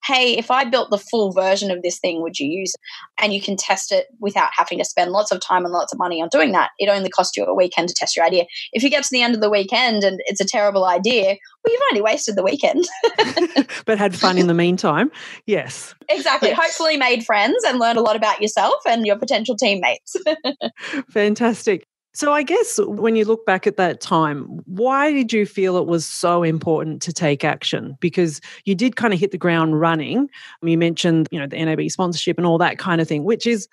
hey, 0.05 0.37
if 0.37 0.51
I 0.51 0.63
built 0.63 0.89
the 0.89 0.97
full 0.97 1.31
version 1.31 1.71
of 1.71 1.81
this 1.81 1.99
thing, 1.99 2.21
would 2.21 2.39
you 2.39 2.47
use 2.47 2.73
it? 2.73 3.23
And 3.23 3.33
you 3.33 3.41
can 3.41 3.55
test 3.55 3.91
it 3.91 4.07
without 4.19 4.51
having 4.55 4.79
to 4.79 4.85
spend 4.85 5.11
lots 5.11 5.31
of 5.31 5.39
time 5.39 5.63
and 5.63 5.73
lots 5.73 5.93
of 5.93 5.99
money 5.99 6.21
on 6.21 6.29
doing 6.29 6.51
that. 6.53 6.71
It 6.79 6.89
only 6.89 7.09
costs 7.09 7.37
you 7.37 7.45
a 7.45 7.53
weekend 7.53 7.89
to 7.89 7.95
test 7.95 8.15
your 8.15 8.25
idea. 8.25 8.45
If 8.73 8.83
you 8.83 8.89
get 8.89 9.03
to 9.03 9.09
the 9.11 9.21
end 9.21 9.35
of 9.35 9.41
the 9.41 9.49
weekend 9.49 10.03
and 10.03 10.19
it's 10.25 10.41
a 10.41 10.45
terrible 10.45 10.85
idea, 10.85 11.25
well, 11.63 11.73
you've 11.73 11.81
only 11.91 12.01
wasted 12.01 12.35
the 12.35 12.43
weekend. 12.43 12.87
but 13.85 13.97
had 13.97 14.15
fun 14.15 14.37
in 14.37 14.47
the 14.47 14.53
meantime. 14.53 15.11
Yes. 15.45 15.93
Exactly. 16.09 16.49
Yes. 16.49 16.59
Hopefully 16.59 16.97
made 16.97 17.25
friends 17.25 17.63
and 17.65 17.79
learned 17.79 17.97
a 17.97 18.01
lot 18.01 18.15
about 18.15 18.41
yourself 18.41 18.75
and 18.87 19.05
your 19.05 19.17
potential 19.17 19.55
teammates. 19.55 20.15
Fantastic. 21.09 21.85
So, 22.13 22.33
I 22.33 22.43
guess 22.43 22.77
when 22.85 23.15
you 23.15 23.23
look 23.23 23.45
back 23.45 23.65
at 23.65 23.77
that 23.77 24.01
time, 24.01 24.43
why 24.65 25.13
did 25.13 25.31
you 25.31 25.45
feel 25.45 25.77
it 25.77 25.87
was 25.87 26.05
so 26.05 26.43
important 26.43 27.01
to 27.03 27.13
take 27.13 27.45
action? 27.45 27.95
Because 28.01 28.41
you 28.65 28.75
did 28.75 28.97
kind 28.97 29.13
of 29.13 29.19
hit 29.19 29.31
the 29.31 29.37
ground 29.37 29.79
running. 29.79 30.29
You 30.61 30.77
mentioned, 30.77 31.29
you 31.31 31.39
know, 31.39 31.47
the 31.47 31.63
NAB 31.63 31.89
sponsorship 31.89 32.37
and 32.37 32.45
all 32.45 32.57
that 32.57 32.77
kind 32.77 32.99
of 32.99 33.07
thing, 33.07 33.23
which 33.23 33.47
is 33.47 33.67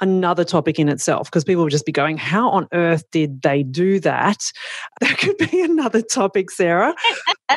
another 0.00 0.42
topic 0.44 0.78
in 0.78 0.88
itself 0.88 1.30
because 1.30 1.44
people 1.44 1.62
would 1.62 1.70
just 1.70 1.86
be 1.86 1.92
going, 1.92 2.16
How 2.16 2.50
on 2.50 2.66
earth 2.72 3.04
did 3.12 3.42
they 3.42 3.62
do 3.62 4.00
that? 4.00 4.42
That 5.00 5.18
could 5.18 5.36
be 5.50 5.62
another 5.62 6.02
topic, 6.02 6.50
Sarah. 6.50 6.94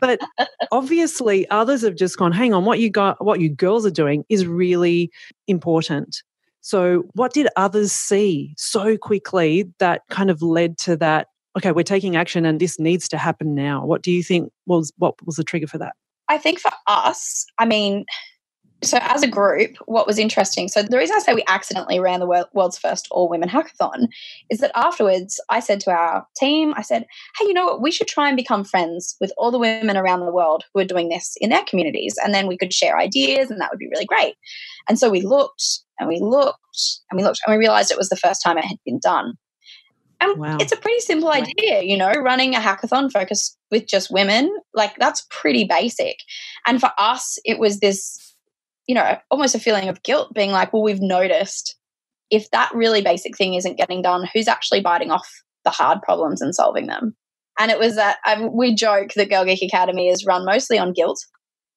but 0.01 0.19
obviously, 0.71 1.49
others 1.49 1.81
have 1.81 1.95
just 1.95 2.17
gone, 2.17 2.31
Hang 2.31 2.53
on, 2.53 2.65
what 2.65 2.79
you 2.79 2.89
got, 2.89 3.23
what 3.23 3.39
you 3.39 3.49
girls 3.49 3.85
are 3.85 3.91
doing 3.91 4.23
is 4.29 4.45
really 4.45 5.11
important. 5.47 6.21
So, 6.65 7.03
what 7.13 7.31
did 7.31 7.47
others 7.55 7.91
see 7.91 8.55
so 8.57 8.97
quickly 8.97 9.71
that 9.77 10.01
kind 10.09 10.31
of 10.31 10.41
led 10.41 10.79
to 10.79 10.97
that? 10.97 11.27
Okay, 11.55 11.71
we're 11.71 11.83
taking 11.83 12.15
action, 12.15 12.43
and 12.43 12.59
this 12.59 12.79
needs 12.79 13.07
to 13.09 13.19
happen 13.19 13.53
now. 13.53 13.85
What 13.85 14.01
do 14.01 14.11
you 14.11 14.23
think 14.23 14.51
was 14.65 14.91
what 14.97 15.13
was 15.23 15.35
the 15.35 15.43
trigger 15.43 15.67
for 15.67 15.77
that? 15.77 15.93
I 16.27 16.39
think 16.39 16.59
for 16.59 16.71
us, 16.87 17.45
I 17.59 17.65
mean, 17.65 18.05
so 18.85 18.97
as 19.01 19.23
a 19.23 19.27
group, 19.27 19.77
what 19.85 20.07
was 20.07 20.19
interesting, 20.19 20.67
so 20.67 20.83
the 20.83 20.97
reason 20.97 21.15
I 21.15 21.19
say 21.19 21.33
we 21.33 21.43
accidentally 21.47 21.99
ran 21.99 22.19
the 22.19 22.47
world's 22.53 22.77
first 22.77 23.07
all 23.11 23.29
women 23.29 23.49
hackathon 23.49 24.07
is 24.49 24.59
that 24.59 24.71
afterwards 24.75 25.39
I 25.49 25.59
said 25.59 25.79
to 25.81 25.91
our 25.91 26.25
team, 26.37 26.73
I 26.75 26.81
said, 26.81 27.05
hey, 27.37 27.47
you 27.47 27.53
know 27.53 27.65
what, 27.65 27.81
we 27.81 27.91
should 27.91 28.07
try 28.07 28.27
and 28.27 28.37
become 28.37 28.63
friends 28.63 29.15
with 29.19 29.31
all 29.37 29.51
the 29.51 29.59
women 29.59 29.97
around 29.97 30.21
the 30.21 30.31
world 30.31 30.63
who 30.73 30.81
are 30.81 30.85
doing 30.85 31.09
this 31.09 31.35
in 31.41 31.49
their 31.49 31.63
communities. 31.63 32.17
And 32.23 32.33
then 32.33 32.47
we 32.47 32.57
could 32.57 32.73
share 32.73 32.97
ideas 32.97 33.51
and 33.51 33.59
that 33.61 33.71
would 33.71 33.79
be 33.79 33.89
really 33.89 34.05
great. 34.05 34.35
And 34.87 34.99
so 34.99 35.09
we 35.09 35.21
looked 35.21 35.79
and 35.99 36.09
we 36.09 36.19
looked 36.19 36.59
and 37.09 37.17
we 37.17 37.23
looked 37.23 37.39
and 37.45 37.53
we 37.53 37.59
realized 37.59 37.91
it 37.91 37.97
was 37.97 38.09
the 38.09 38.15
first 38.15 38.41
time 38.43 38.57
it 38.57 38.65
had 38.65 38.77
been 38.85 38.99
done. 38.99 39.33
And 40.21 40.39
wow. 40.39 40.57
it's 40.59 40.71
a 40.71 40.77
pretty 40.77 40.99
simple 41.01 41.29
idea, 41.29 41.81
you 41.81 41.97
know, 41.97 42.11
running 42.11 42.55
a 42.55 42.59
hackathon 42.59 43.11
focused 43.11 43.57
with 43.69 43.87
just 43.87 44.11
women, 44.11 44.49
like 44.73 44.95
that's 44.97 45.25
pretty 45.29 45.65
basic. 45.65 46.17
And 46.65 46.79
for 46.79 46.91
us, 46.97 47.37
it 47.43 47.59
was 47.59 47.79
this 47.79 48.34
you 48.87 48.95
know, 48.95 49.17
almost 49.31 49.55
a 49.55 49.59
feeling 49.59 49.89
of 49.89 50.03
guilt 50.03 50.33
being 50.33 50.51
like, 50.51 50.71
well, 50.73 50.83
we've 50.83 51.01
noticed 51.01 51.75
if 52.29 52.49
that 52.51 52.71
really 52.73 53.01
basic 53.01 53.37
thing 53.37 53.53
isn't 53.53 53.77
getting 53.77 54.01
done, 54.01 54.27
who's 54.33 54.47
actually 54.47 54.81
biting 54.81 55.11
off 55.11 55.27
the 55.63 55.69
hard 55.69 56.01
problems 56.01 56.41
and 56.41 56.55
solving 56.55 56.87
them? 56.87 57.15
And 57.59 57.71
it 57.71 57.79
was 57.79 57.95
that 57.95 58.17
um, 58.27 58.55
we 58.55 58.75
joke 58.75 59.13
that 59.15 59.29
Girl 59.29 59.45
Geek 59.45 59.61
Academy 59.61 60.09
is 60.09 60.25
run 60.25 60.45
mostly 60.45 60.77
on 60.77 60.93
guilt, 60.93 61.19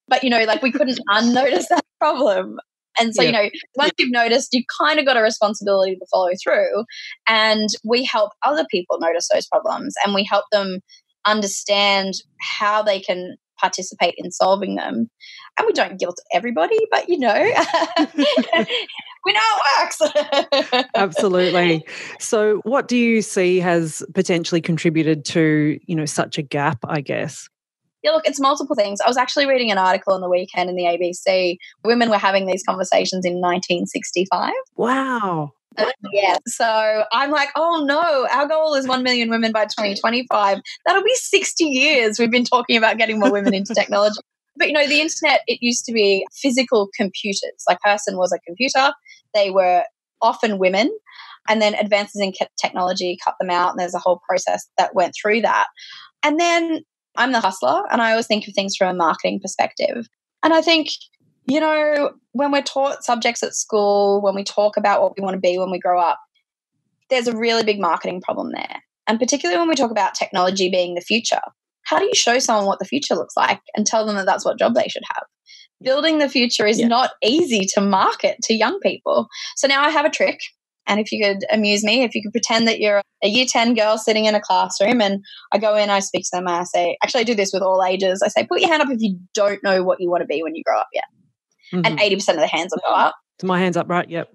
but 0.08 0.24
you 0.24 0.30
know, 0.30 0.42
like 0.44 0.62
we 0.62 0.72
couldn't 0.72 1.00
unnotice 1.08 1.68
that 1.68 1.84
problem. 2.00 2.58
And 3.00 3.14
so, 3.14 3.22
yeah. 3.22 3.28
you 3.28 3.32
know, 3.32 3.50
once 3.76 3.92
you've 3.98 4.10
noticed, 4.10 4.52
you 4.52 4.64
kind 4.80 4.98
of 4.98 5.06
got 5.06 5.16
a 5.16 5.22
responsibility 5.22 5.94
to 5.94 6.06
follow 6.10 6.30
through. 6.42 6.84
And 7.28 7.68
we 7.84 8.04
help 8.04 8.32
other 8.44 8.66
people 8.70 8.98
notice 8.98 9.28
those 9.32 9.46
problems 9.46 9.94
and 10.04 10.14
we 10.14 10.24
help 10.24 10.46
them 10.50 10.80
understand 11.24 12.14
how 12.40 12.82
they 12.82 12.98
can 12.98 13.36
participate 13.58 14.14
in 14.18 14.30
solving 14.30 14.76
them. 14.76 15.10
And 15.58 15.66
we 15.66 15.72
don't 15.72 15.98
guilt 15.98 16.18
everybody, 16.32 16.78
but 16.90 17.08
you 17.08 17.18
know, 17.18 17.34
we 18.14 19.32
know 19.32 19.40
it 19.42 20.62
works. 20.62 20.84
Absolutely. 20.94 21.84
So, 22.20 22.60
what 22.64 22.88
do 22.88 22.96
you 22.96 23.22
see 23.22 23.58
has 23.58 24.02
potentially 24.14 24.60
contributed 24.60 25.24
to, 25.26 25.78
you 25.86 25.96
know, 25.96 26.06
such 26.06 26.38
a 26.38 26.42
gap, 26.42 26.78
I 26.84 27.00
guess? 27.00 27.48
Yeah, 28.02 28.12
look, 28.12 28.26
it's 28.26 28.40
multiple 28.40 28.76
things. 28.76 29.00
I 29.00 29.08
was 29.08 29.16
actually 29.16 29.46
reading 29.46 29.72
an 29.72 29.78
article 29.78 30.14
on 30.14 30.20
the 30.20 30.28
weekend 30.28 30.70
in 30.70 30.76
the 30.76 30.84
ABC. 30.84 31.56
Women 31.84 32.10
were 32.10 32.18
having 32.18 32.46
these 32.46 32.62
conversations 32.62 33.24
in 33.24 33.34
1965. 33.34 34.52
Wow. 34.76 35.52
Yeah. 36.12 36.36
So 36.46 37.04
I'm 37.12 37.30
like, 37.30 37.50
oh 37.56 37.84
no, 37.86 38.26
our 38.30 38.46
goal 38.48 38.74
is 38.74 38.86
1 38.86 39.02
million 39.02 39.30
women 39.30 39.52
by 39.52 39.64
2025. 39.64 40.60
That'll 40.86 41.02
be 41.02 41.14
60 41.14 41.64
years 41.64 42.18
we've 42.18 42.30
been 42.30 42.44
talking 42.44 42.76
about 42.76 42.98
getting 42.98 43.18
more 43.20 43.32
women 43.32 43.54
into 43.54 43.74
technology. 43.74 44.20
But 44.56 44.68
you 44.68 44.74
know, 44.74 44.86
the 44.86 45.00
internet, 45.00 45.42
it 45.46 45.58
used 45.62 45.84
to 45.84 45.92
be 45.92 46.26
physical 46.32 46.88
computers. 46.96 47.64
Like, 47.68 47.80
person 47.80 48.16
was 48.16 48.32
a 48.32 48.40
computer. 48.40 48.92
They 49.34 49.50
were 49.50 49.84
often 50.20 50.58
women. 50.58 50.90
And 51.48 51.62
then 51.62 51.74
advances 51.74 52.20
in 52.20 52.32
technology 52.60 53.16
cut 53.24 53.34
them 53.40 53.50
out. 53.50 53.70
And 53.70 53.78
there's 53.78 53.94
a 53.94 54.00
whole 54.00 54.20
process 54.28 54.68
that 54.76 54.94
went 54.94 55.14
through 55.20 55.42
that. 55.42 55.68
And 56.22 56.38
then 56.38 56.82
I'm 57.16 57.32
the 57.32 57.40
hustler, 57.40 57.82
and 57.90 58.00
I 58.00 58.12
always 58.12 58.26
think 58.26 58.46
of 58.46 58.54
things 58.54 58.76
from 58.76 58.88
a 58.88 58.94
marketing 58.94 59.40
perspective. 59.40 60.06
And 60.42 60.54
I 60.54 60.60
think, 60.60 60.88
you 61.48 61.60
know, 61.60 62.12
when 62.32 62.52
we're 62.52 62.62
taught 62.62 63.04
subjects 63.04 63.42
at 63.42 63.54
school, 63.54 64.20
when 64.22 64.34
we 64.34 64.44
talk 64.44 64.76
about 64.76 65.02
what 65.02 65.16
we 65.16 65.22
want 65.22 65.34
to 65.34 65.40
be 65.40 65.58
when 65.58 65.70
we 65.70 65.78
grow 65.78 66.00
up, 66.00 66.18
there's 67.10 67.26
a 67.26 67.36
really 67.36 67.64
big 67.64 67.80
marketing 67.80 68.20
problem 68.20 68.52
there. 68.52 68.82
And 69.06 69.18
particularly 69.18 69.58
when 69.58 69.68
we 69.68 69.74
talk 69.74 69.90
about 69.90 70.14
technology 70.14 70.70
being 70.70 70.94
the 70.94 71.00
future, 71.00 71.40
how 71.86 71.98
do 71.98 72.04
you 72.04 72.14
show 72.14 72.38
someone 72.38 72.66
what 72.66 72.78
the 72.78 72.84
future 72.84 73.14
looks 73.14 73.36
like 73.36 73.60
and 73.74 73.86
tell 73.86 74.04
them 74.04 74.16
that 74.16 74.26
that's 74.26 74.44
what 74.44 74.58
job 74.58 74.74
they 74.74 74.88
should 74.88 75.04
have? 75.14 75.24
Building 75.82 76.18
the 76.18 76.28
future 76.28 76.66
is 76.66 76.80
yeah. 76.80 76.88
not 76.88 77.12
easy 77.24 77.66
to 77.74 77.80
market 77.80 78.36
to 78.42 78.52
young 78.52 78.78
people. 78.80 79.28
So 79.56 79.66
now 79.66 79.82
I 79.82 79.88
have 79.88 80.04
a 80.04 80.10
trick 80.10 80.38
and 80.88 80.98
if 80.98 81.12
you 81.12 81.22
could 81.22 81.44
amuse 81.52 81.84
me, 81.84 82.02
if 82.02 82.14
you 82.14 82.22
could 82.22 82.32
pretend 82.32 82.66
that 82.66 82.80
you're 82.80 83.02
a 83.22 83.28
year 83.28 83.44
10 83.46 83.74
girl 83.74 83.98
sitting 83.98 84.24
in 84.24 84.34
a 84.34 84.40
classroom 84.40 85.02
and 85.02 85.22
I 85.52 85.58
go 85.58 85.76
in, 85.76 85.90
I 85.90 86.00
speak 86.00 86.24
to 86.24 86.30
them, 86.32 86.46
and 86.46 86.56
I 86.56 86.64
say, 86.64 86.96
actually, 87.02 87.20
I 87.20 87.24
do 87.24 87.34
this 87.34 87.52
with 87.52 87.62
all 87.62 87.84
ages. 87.84 88.22
I 88.24 88.28
say, 88.28 88.46
put 88.46 88.60
your 88.60 88.70
hand 88.70 88.82
up 88.82 88.88
if 88.90 88.98
you 89.00 89.18
don't 89.34 89.62
know 89.62 89.84
what 89.84 90.00
you 90.00 90.10
want 90.10 90.22
to 90.22 90.26
be 90.26 90.42
when 90.42 90.54
you 90.54 90.64
grow 90.64 90.78
up 90.78 90.88
yet. 90.94 91.04
Mm-hmm. 91.72 91.84
And 91.84 91.98
80% 91.98 92.28
of 92.30 92.36
the 92.36 92.46
hands 92.46 92.72
will 92.72 92.82
go 92.86 92.94
up. 92.94 93.14
So 93.40 93.46
my 93.46 93.58
hand's 93.58 93.76
up, 93.76 93.88
right? 93.88 94.08
Yep. 94.08 94.28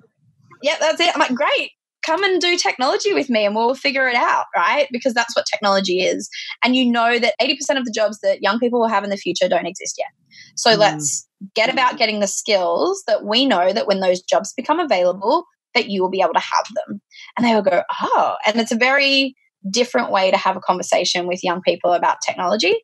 Yep, 0.62 0.80
that's 0.80 1.00
it. 1.02 1.14
I'm 1.14 1.20
like, 1.20 1.36
great. 1.36 1.72
Come 2.06 2.24
and 2.24 2.42
do 2.42 2.58
technology 2.58 3.14
with 3.14 3.30
me 3.30 3.46
and 3.46 3.56
we'll 3.56 3.76
figure 3.76 4.08
it 4.08 4.16
out, 4.16 4.46
right? 4.56 4.88
Because 4.92 5.14
that's 5.14 5.36
what 5.36 5.46
technology 5.46 6.02
is. 6.02 6.30
And 6.64 6.76
you 6.76 6.90
know 6.90 7.18
that 7.18 7.36
80% 7.42 7.78
of 7.78 7.86
the 7.86 7.94
jobs 7.96 8.20
that 8.22 8.42
young 8.42 8.60
people 8.60 8.80
will 8.80 8.90
have 8.90 9.04
in 9.04 9.10
the 9.10 9.18
future 9.18 9.48
don't 9.48 9.66
exist 9.66 9.96
yet. 9.98 10.10
So 10.56 10.72
mm. 10.72 10.78
let's 10.78 11.28
get 11.56 11.72
about 11.72 11.98
getting 11.98 12.20
the 12.20 12.28
skills 12.28 13.04
that 13.08 13.26
we 13.26 13.46
know 13.46 13.72
that 13.74 13.88
when 13.88 14.00
those 14.00 14.22
jobs 14.22 14.54
become 14.56 14.80
available, 14.80 15.46
that 15.76 15.90
you 15.90 16.02
will 16.02 16.10
be 16.10 16.22
able 16.22 16.34
to 16.34 16.40
have 16.40 16.66
them. 16.76 17.02
And 17.38 17.46
they 17.46 17.54
will 17.56 17.62
go, 17.62 17.84
oh. 18.02 18.36
And 18.46 18.60
it's 18.60 18.72
a 18.72 18.78
very 18.78 19.36
different 19.70 20.12
way 20.12 20.30
to 20.32 20.38
have 20.38 20.58
a 20.58 20.62
conversation 20.62 21.28
with 21.28 21.44
young 21.44 21.62
people 21.62 21.94
about 21.94 22.18
technology. 22.26 22.76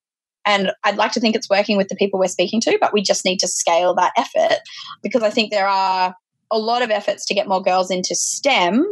And 0.46 0.72
I'd 0.84 0.98
like 0.98 1.12
to 1.13 1.19
think 1.19 1.36
it's 1.36 1.50
working 1.50 1.77
with 1.77 1.89
the 1.89 1.96
people 1.96 2.19
we're 2.19 2.27
speaking 2.27 2.62
to, 2.62 2.77
but 2.79 2.93
we 2.93 3.01
just 3.01 3.25
need 3.25 3.38
to 3.39 3.48
scale 3.48 3.93
that 3.96 4.13
effort 4.17 4.60
because 5.03 5.24
I 5.24 5.29
think 5.29 5.51
there 5.51 5.67
are 5.67 6.15
a 6.51 6.58
lot 6.58 6.81
of 6.81 6.89
efforts 6.89 7.25
to 7.27 7.34
get 7.34 7.48
more 7.48 7.62
girls 7.62 7.91
into 7.91 8.15
STEM, 8.15 8.86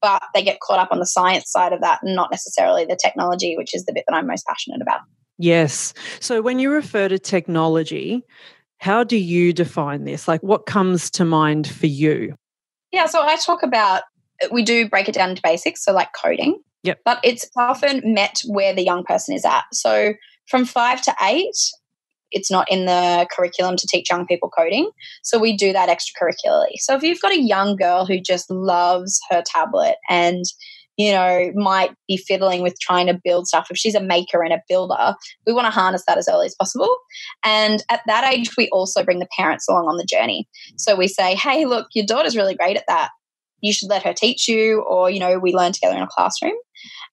but 0.00 0.22
they 0.34 0.42
get 0.42 0.60
caught 0.60 0.78
up 0.78 0.92
on 0.92 0.98
the 0.98 1.06
science 1.06 1.50
side 1.50 1.72
of 1.72 1.80
that 1.80 2.00
and 2.02 2.14
not 2.14 2.30
necessarily 2.30 2.84
the 2.84 2.98
technology, 3.00 3.56
which 3.56 3.74
is 3.74 3.84
the 3.84 3.92
bit 3.92 4.04
that 4.08 4.14
I'm 4.14 4.26
most 4.26 4.46
passionate 4.46 4.82
about. 4.82 5.00
Yes. 5.38 5.94
So 6.20 6.42
when 6.42 6.58
you 6.58 6.70
refer 6.70 7.08
to 7.08 7.18
technology, 7.18 8.22
how 8.78 9.02
do 9.02 9.16
you 9.16 9.52
define 9.52 10.04
this? 10.04 10.28
Like 10.28 10.42
what 10.42 10.66
comes 10.66 11.10
to 11.12 11.24
mind 11.24 11.66
for 11.66 11.86
you? 11.86 12.36
Yeah, 12.92 13.06
so 13.06 13.22
I 13.22 13.36
talk 13.36 13.62
about 13.62 14.02
we 14.50 14.62
do 14.62 14.88
break 14.88 15.08
it 15.08 15.14
down 15.14 15.30
into 15.30 15.42
basics, 15.42 15.84
so 15.84 15.92
like 15.92 16.10
coding. 16.20 16.60
Yep. 16.82 17.00
But 17.04 17.20
it's 17.22 17.48
often 17.56 18.02
met 18.12 18.42
where 18.46 18.74
the 18.74 18.82
young 18.82 19.04
person 19.04 19.34
is 19.34 19.44
at. 19.44 19.64
So 19.72 20.14
from 20.48 20.64
five 20.64 21.02
to 21.02 21.14
eight, 21.22 21.56
it's 22.30 22.50
not 22.50 22.70
in 22.70 22.86
the 22.86 23.26
curriculum 23.30 23.76
to 23.76 23.86
teach 23.86 24.10
young 24.10 24.26
people 24.26 24.48
coding. 24.48 24.90
So 25.22 25.38
we 25.38 25.56
do 25.56 25.72
that 25.72 25.88
extracurricularly. 25.88 26.76
So 26.78 26.94
if 26.94 27.02
you've 27.02 27.20
got 27.20 27.32
a 27.32 27.40
young 27.40 27.76
girl 27.76 28.06
who 28.06 28.20
just 28.20 28.50
loves 28.50 29.20
her 29.30 29.42
tablet 29.46 29.96
and 30.08 30.44
you 30.98 31.12
know, 31.12 31.50
might 31.54 31.94
be 32.06 32.16
fiddling 32.16 32.62
with 32.62 32.78
trying 32.80 33.06
to 33.06 33.20
build 33.24 33.46
stuff. 33.46 33.68
If 33.70 33.78
she's 33.78 33.94
a 33.94 34.02
maker 34.02 34.42
and 34.42 34.52
a 34.52 34.62
builder, 34.68 35.14
we 35.46 35.52
want 35.52 35.66
to 35.66 35.70
harness 35.70 36.04
that 36.06 36.18
as 36.18 36.28
early 36.28 36.46
as 36.46 36.54
possible. 36.54 36.94
And 37.44 37.82
at 37.90 38.02
that 38.06 38.30
age, 38.32 38.50
we 38.56 38.68
also 38.68 39.02
bring 39.02 39.18
the 39.18 39.28
parents 39.36 39.66
along 39.68 39.88
on 39.88 39.96
the 39.96 40.04
journey. 40.04 40.48
So 40.76 40.94
we 40.94 41.08
say, 41.08 41.34
hey, 41.34 41.64
look, 41.64 41.88
your 41.94 42.04
daughter's 42.04 42.36
really 42.36 42.54
great 42.54 42.76
at 42.76 42.84
that. 42.88 43.10
You 43.62 43.72
should 43.72 43.88
let 43.88 44.02
her 44.02 44.12
teach 44.12 44.46
you, 44.48 44.82
or, 44.82 45.08
you 45.08 45.20
know, 45.20 45.38
we 45.38 45.54
learn 45.54 45.72
together 45.72 45.96
in 45.96 46.02
a 46.02 46.08
classroom. 46.08 46.52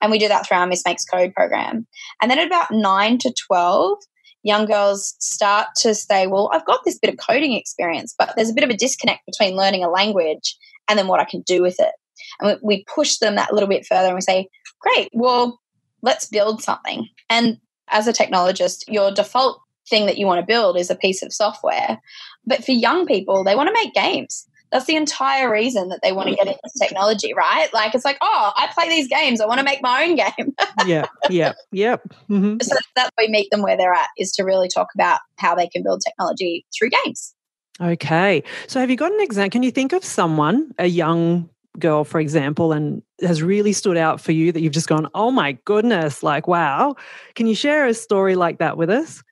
And 0.01 0.11
we 0.11 0.19
do 0.19 0.27
that 0.27 0.47
through 0.47 0.57
our 0.57 0.67
Miss 0.67 0.83
Makes 0.85 1.05
Code 1.05 1.33
program. 1.33 1.87
And 2.21 2.29
then 2.29 2.39
at 2.39 2.47
about 2.47 2.71
nine 2.71 3.17
to 3.19 3.33
12, 3.47 3.97
young 4.43 4.65
girls 4.65 5.15
start 5.19 5.67
to 5.77 5.93
say, 5.93 6.27
well, 6.27 6.49
I've 6.51 6.65
got 6.65 6.81
this 6.85 6.97
bit 6.97 7.13
of 7.13 7.19
coding 7.19 7.53
experience, 7.53 8.15
but 8.17 8.33
there's 8.35 8.49
a 8.49 8.53
bit 8.53 8.63
of 8.63 8.69
a 8.69 8.77
disconnect 8.77 9.25
between 9.25 9.55
learning 9.55 9.83
a 9.83 9.89
language 9.89 10.57
and 10.89 10.97
then 10.97 11.07
what 11.07 11.19
I 11.19 11.25
can 11.25 11.41
do 11.41 11.61
with 11.61 11.79
it. 11.79 11.91
And 12.39 12.57
we 12.63 12.85
push 12.93 13.17
them 13.17 13.35
that 13.35 13.53
little 13.53 13.69
bit 13.69 13.85
further 13.85 14.07
and 14.07 14.15
we 14.15 14.21
say, 14.21 14.47
great, 14.79 15.09
well, 15.13 15.59
let's 16.01 16.27
build 16.27 16.63
something. 16.63 17.07
And 17.29 17.57
as 17.89 18.07
a 18.07 18.13
technologist, 18.13 18.85
your 18.87 19.11
default 19.11 19.61
thing 19.89 20.05
that 20.05 20.17
you 20.17 20.25
want 20.25 20.39
to 20.39 20.45
build 20.45 20.77
is 20.77 20.89
a 20.89 20.95
piece 20.95 21.21
of 21.21 21.33
software. 21.33 21.99
But 22.45 22.63
for 22.63 22.71
young 22.71 23.05
people, 23.05 23.43
they 23.43 23.55
want 23.55 23.67
to 23.67 23.73
make 23.73 23.93
games. 23.93 24.47
That's 24.71 24.85
the 24.85 24.95
entire 24.95 25.51
reason 25.51 25.89
that 25.89 25.99
they 26.03 26.11
want 26.11 26.29
to 26.29 26.35
get 26.35 26.47
into 26.47 26.59
technology, 26.79 27.33
right? 27.33 27.73
Like 27.73 27.95
it's 27.95 28.05
like, 28.05 28.17
oh, 28.21 28.51
I 28.55 28.67
play 28.73 28.87
these 28.89 29.07
games. 29.07 29.41
I 29.41 29.47
want 29.47 29.59
to 29.59 29.63
make 29.63 29.81
my 29.81 30.03
own 30.03 30.15
game. 30.15 30.53
yeah, 30.85 31.05
yeah, 31.29 31.53
yep. 31.71 32.03
Mm-hmm. 32.29 32.57
So 32.61 32.75
that's 32.95 33.09
we 33.17 33.27
meet 33.27 33.49
them 33.51 33.61
where 33.61 33.77
they're 33.77 33.93
at 33.93 34.09
is 34.17 34.31
to 34.33 34.43
really 34.43 34.67
talk 34.67 34.87
about 34.93 35.19
how 35.37 35.55
they 35.55 35.67
can 35.67 35.83
build 35.83 36.01
technology 36.05 36.65
through 36.77 36.91
games. 37.03 37.33
Okay. 37.81 38.43
So 38.67 38.79
have 38.79 38.89
you 38.89 38.97
got 38.97 39.11
an 39.11 39.21
example? 39.21 39.51
Can 39.51 39.63
you 39.63 39.71
think 39.71 39.93
of 39.93 40.03
someone, 40.03 40.71
a 40.77 40.87
young 40.87 41.49
girl, 41.77 42.03
for 42.03 42.19
example, 42.19 42.73
and 42.73 43.01
has 43.21 43.41
really 43.41 43.73
stood 43.73 43.97
out 43.97 44.19
for 44.19 44.31
you 44.31 44.51
that 44.51 44.61
you've 44.61 44.73
just 44.73 44.89
gone, 44.89 45.07
oh 45.13 45.31
my 45.31 45.53
goodness, 45.65 46.21
like, 46.21 46.47
wow. 46.47 46.95
Can 47.35 47.47
you 47.47 47.55
share 47.55 47.85
a 47.85 47.93
story 47.93 48.35
like 48.35 48.59
that 48.59 48.77
with 48.77 48.89
us? 48.89 49.23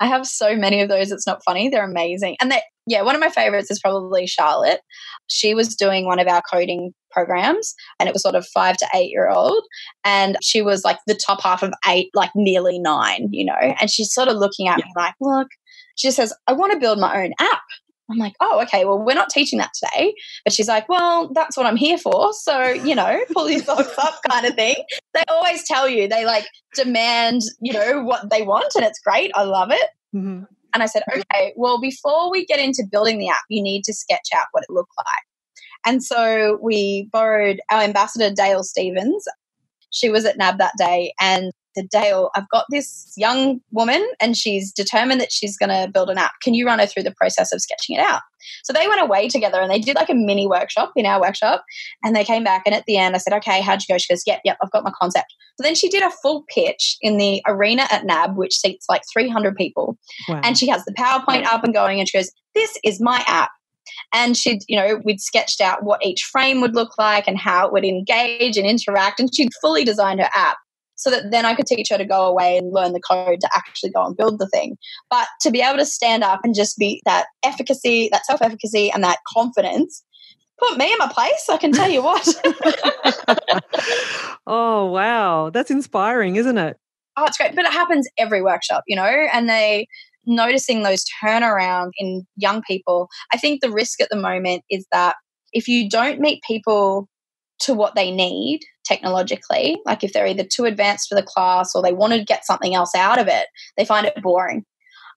I 0.00 0.06
have 0.06 0.26
so 0.26 0.56
many 0.56 0.80
of 0.80 0.88
those. 0.88 1.12
It's 1.12 1.26
not 1.26 1.44
funny. 1.44 1.68
They're 1.68 1.84
amazing. 1.84 2.36
And 2.40 2.50
they, 2.50 2.60
yeah, 2.86 3.02
one 3.02 3.14
of 3.14 3.20
my 3.20 3.28
favorites 3.28 3.70
is 3.70 3.80
probably 3.80 4.26
Charlotte. 4.26 4.80
She 5.28 5.54
was 5.54 5.76
doing 5.76 6.06
one 6.06 6.18
of 6.18 6.26
our 6.26 6.42
coding 6.50 6.92
programs 7.10 7.74
and 7.98 8.08
it 8.08 8.12
was 8.12 8.22
sort 8.22 8.34
of 8.34 8.46
five 8.48 8.76
to 8.78 8.86
eight 8.94 9.10
year 9.10 9.30
old. 9.30 9.62
And 10.04 10.36
she 10.42 10.62
was 10.62 10.84
like 10.84 10.98
the 11.06 11.14
top 11.14 11.42
half 11.42 11.62
of 11.62 11.72
eight, 11.88 12.10
like 12.14 12.30
nearly 12.34 12.78
nine, 12.78 13.28
you 13.30 13.44
know. 13.44 13.54
And 13.80 13.90
she's 13.90 14.12
sort 14.12 14.28
of 14.28 14.36
looking 14.36 14.68
at 14.68 14.78
yeah. 14.78 14.86
me 14.86 14.92
like, 14.96 15.14
look, 15.20 15.48
she 15.96 16.10
says, 16.10 16.32
I 16.46 16.52
want 16.52 16.72
to 16.72 16.78
build 16.78 16.98
my 16.98 17.22
own 17.22 17.32
app. 17.38 17.62
I'm 18.10 18.18
like, 18.18 18.34
oh, 18.40 18.60
okay, 18.62 18.84
well, 18.84 18.98
we're 18.98 19.14
not 19.14 19.30
teaching 19.30 19.58
that 19.58 19.70
today. 19.74 20.14
But 20.44 20.52
she's 20.52 20.68
like, 20.68 20.88
well, 20.88 21.30
that's 21.32 21.56
what 21.56 21.66
I'm 21.66 21.76
here 21.76 21.96
for. 21.96 22.32
So, 22.32 22.68
you 22.68 22.94
know, 22.94 23.20
pull 23.32 23.48
your 23.48 23.62
socks 23.62 23.96
up 23.96 24.20
kind 24.28 24.44
of 24.44 24.54
thing. 24.54 24.76
They 25.14 25.22
always 25.28 25.66
tell 25.66 25.88
you, 25.88 26.08
they 26.08 26.26
like 26.26 26.46
demand, 26.74 27.42
you 27.60 27.72
know, 27.72 28.02
what 28.02 28.28
they 28.28 28.42
want. 28.42 28.74
And 28.74 28.84
it's 28.84 28.98
great. 28.98 29.30
I 29.34 29.44
love 29.44 29.70
it. 29.70 29.88
Mm-hmm. 30.14 30.44
And 30.74 30.82
I 30.82 30.86
said, 30.86 31.02
mm-hmm. 31.10 31.20
okay, 31.32 31.52
well, 31.56 31.80
before 31.80 32.30
we 32.30 32.44
get 32.44 32.58
into 32.58 32.84
building 32.90 33.18
the 33.18 33.28
app, 33.28 33.44
you 33.48 33.62
need 33.62 33.84
to 33.84 33.94
sketch 33.94 34.28
out 34.34 34.46
what 34.52 34.64
it 34.64 34.72
looked 34.72 34.92
like. 34.98 35.06
And 35.84 36.02
so 36.02 36.58
we 36.62 37.08
borrowed 37.12 37.60
our 37.70 37.82
ambassador, 37.82 38.30
Dale 38.32 38.62
Stevens. 38.62 39.26
She 39.90 40.08
was 40.08 40.24
at 40.24 40.38
NAB 40.38 40.58
that 40.58 40.74
day 40.78 41.12
and 41.20 41.52
said, 41.74 41.88
Dale, 41.88 42.30
I've 42.34 42.48
got 42.48 42.66
this 42.70 43.12
young 43.16 43.60
woman 43.70 44.06
and 44.20 44.36
she's 44.36 44.72
determined 44.72 45.20
that 45.20 45.32
she's 45.32 45.56
going 45.56 45.70
to 45.70 45.90
build 45.90 46.10
an 46.10 46.18
app. 46.18 46.32
Can 46.42 46.54
you 46.54 46.66
run 46.66 46.78
her 46.78 46.86
through 46.86 47.04
the 47.04 47.14
process 47.14 47.52
of 47.52 47.60
sketching 47.60 47.96
it 47.96 48.00
out? 48.00 48.22
So 48.64 48.72
they 48.72 48.88
went 48.88 49.00
away 49.00 49.28
together 49.28 49.60
and 49.60 49.70
they 49.70 49.78
did 49.78 49.96
like 49.96 50.10
a 50.10 50.14
mini 50.14 50.46
workshop 50.46 50.92
in 50.96 51.06
our 51.06 51.20
workshop. 51.20 51.64
And 52.02 52.14
they 52.14 52.24
came 52.24 52.44
back. 52.44 52.62
And 52.66 52.74
at 52.74 52.84
the 52.86 52.96
end, 52.96 53.14
I 53.14 53.18
said, 53.18 53.32
Okay, 53.34 53.60
how'd 53.60 53.80
you 53.82 53.94
go? 53.94 53.98
She 53.98 54.12
goes, 54.12 54.22
Yep, 54.26 54.40
yep, 54.44 54.58
I've 54.62 54.70
got 54.70 54.84
my 54.84 54.92
concept. 55.00 55.34
So 55.56 55.62
then 55.62 55.74
she 55.74 55.88
did 55.88 56.02
a 56.02 56.10
full 56.10 56.44
pitch 56.48 56.96
in 57.02 57.18
the 57.18 57.42
arena 57.46 57.86
at 57.90 58.04
NAB, 58.04 58.36
which 58.36 58.56
seats 58.56 58.86
like 58.88 59.02
300 59.12 59.54
people. 59.56 59.98
Wow. 60.28 60.40
And 60.42 60.58
she 60.58 60.68
has 60.68 60.84
the 60.84 60.92
PowerPoint 60.92 61.44
up 61.44 61.64
and 61.64 61.74
going. 61.74 62.00
And 62.00 62.08
she 62.08 62.18
goes, 62.18 62.30
This 62.54 62.78
is 62.84 63.00
my 63.00 63.22
app 63.26 63.50
and 64.12 64.36
she'd 64.36 64.60
you 64.68 64.76
know 64.76 65.00
we'd 65.04 65.20
sketched 65.20 65.60
out 65.60 65.82
what 65.82 66.04
each 66.04 66.22
frame 66.22 66.60
would 66.60 66.74
look 66.74 66.96
like 66.98 67.26
and 67.26 67.38
how 67.38 67.66
it 67.66 67.72
would 67.72 67.84
engage 67.84 68.56
and 68.56 68.66
interact 68.66 69.18
and 69.18 69.34
she'd 69.34 69.50
fully 69.60 69.84
designed 69.84 70.20
her 70.20 70.30
app 70.34 70.58
so 71.02 71.10
that 71.10 71.32
then 71.32 71.44
I 71.44 71.54
could 71.54 71.66
teach 71.66 71.88
her 71.90 71.98
to 71.98 72.04
go 72.04 72.26
away 72.26 72.56
and 72.56 72.72
learn 72.72 72.92
the 72.92 73.00
code 73.00 73.40
to 73.40 73.50
actually 73.56 73.90
go 73.90 74.06
and 74.06 74.16
build 74.16 74.38
the 74.38 74.48
thing. 74.48 74.76
But 75.10 75.26
to 75.40 75.50
be 75.50 75.60
able 75.60 75.78
to 75.78 75.84
stand 75.84 76.22
up 76.22 76.40
and 76.44 76.54
just 76.54 76.78
be 76.78 77.02
that 77.04 77.26
efficacy, 77.44 78.08
that 78.12 78.24
self 78.24 78.40
efficacy, 78.40 78.90
and 78.92 79.02
that 79.02 79.18
confidence 79.26 80.04
put 80.58 80.78
me 80.78 80.92
in 80.92 80.98
my 80.98 81.12
place. 81.12 81.48
I 81.50 81.56
can 81.56 81.72
tell 81.72 81.90
you 81.90 82.02
what. 82.04 82.26
oh, 84.46 84.86
wow. 84.86 85.50
That's 85.50 85.72
inspiring, 85.72 86.36
isn't 86.36 86.58
it? 86.58 86.78
Oh, 87.16 87.24
it's 87.24 87.36
great. 87.36 87.56
But 87.56 87.64
it 87.64 87.72
happens 87.72 88.08
every 88.16 88.42
workshop, 88.42 88.84
you 88.86 88.94
know, 88.94 89.02
and 89.04 89.48
they 89.48 89.88
noticing 90.24 90.84
those 90.84 91.04
turnarounds 91.20 91.90
in 91.98 92.24
young 92.36 92.62
people. 92.62 93.08
I 93.32 93.38
think 93.38 93.60
the 93.60 93.72
risk 93.72 94.00
at 94.00 94.08
the 94.08 94.16
moment 94.16 94.62
is 94.70 94.86
that 94.92 95.16
if 95.52 95.66
you 95.66 95.90
don't 95.90 96.20
meet 96.20 96.44
people 96.46 97.08
to 97.62 97.74
what 97.74 97.96
they 97.96 98.12
need, 98.12 98.60
technologically, 98.84 99.80
like 99.84 100.02
if 100.02 100.12
they're 100.12 100.26
either 100.26 100.44
too 100.44 100.64
advanced 100.64 101.08
for 101.08 101.14
the 101.14 101.22
class 101.22 101.74
or 101.74 101.82
they 101.82 101.92
want 101.92 102.12
to 102.12 102.24
get 102.24 102.46
something 102.46 102.74
else 102.74 102.94
out 102.94 103.18
of 103.18 103.28
it, 103.28 103.46
they 103.76 103.84
find 103.84 104.06
it 104.06 104.22
boring. 104.22 104.64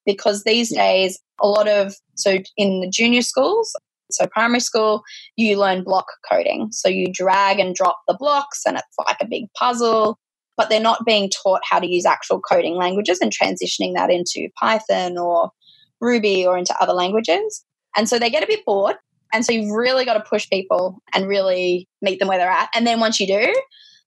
Because 0.05 0.43
these 0.43 0.73
days, 0.73 1.19
a 1.41 1.47
lot 1.47 1.67
of, 1.67 1.95
so 2.15 2.37
in 2.57 2.81
the 2.81 2.89
junior 2.89 3.21
schools, 3.21 3.75
so 4.11 4.27
primary 4.27 4.59
school, 4.59 5.03
you 5.35 5.57
learn 5.57 5.83
block 5.83 6.05
coding. 6.29 6.69
So 6.71 6.87
you 6.87 7.11
drag 7.11 7.59
and 7.59 7.75
drop 7.75 7.99
the 8.07 8.15
blocks 8.17 8.61
and 8.65 8.77
it's 8.77 8.85
like 8.99 9.17
a 9.19 9.27
big 9.27 9.45
puzzle, 9.57 10.19
but 10.57 10.69
they're 10.69 10.79
not 10.79 11.05
being 11.05 11.29
taught 11.29 11.61
how 11.63 11.79
to 11.79 11.87
use 11.87 12.05
actual 12.05 12.39
coding 12.39 12.75
languages 12.75 13.19
and 13.19 13.31
transitioning 13.31 13.95
that 13.95 14.11
into 14.11 14.47
Python 14.59 15.17
or 15.17 15.49
Ruby 16.01 16.45
or 16.45 16.57
into 16.57 16.75
other 16.79 16.93
languages. 16.93 17.65
And 17.97 18.07
so 18.07 18.19
they 18.19 18.29
get 18.29 18.43
a 18.43 18.47
bit 18.47 18.63
bored 18.65 18.97
and 19.35 19.45
so 19.45 19.51
you've 19.51 19.71
really 19.71 20.05
got 20.05 20.13
to 20.13 20.21
push 20.21 20.49
people 20.49 21.01
and 21.13 21.27
really 21.27 21.89
meet 22.01 22.19
them 22.19 22.29
where 22.29 22.37
they're 22.37 22.49
at. 22.49 22.69
And 22.73 22.87
then 22.87 23.01
once 23.01 23.19
you 23.19 23.27
do, 23.27 23.53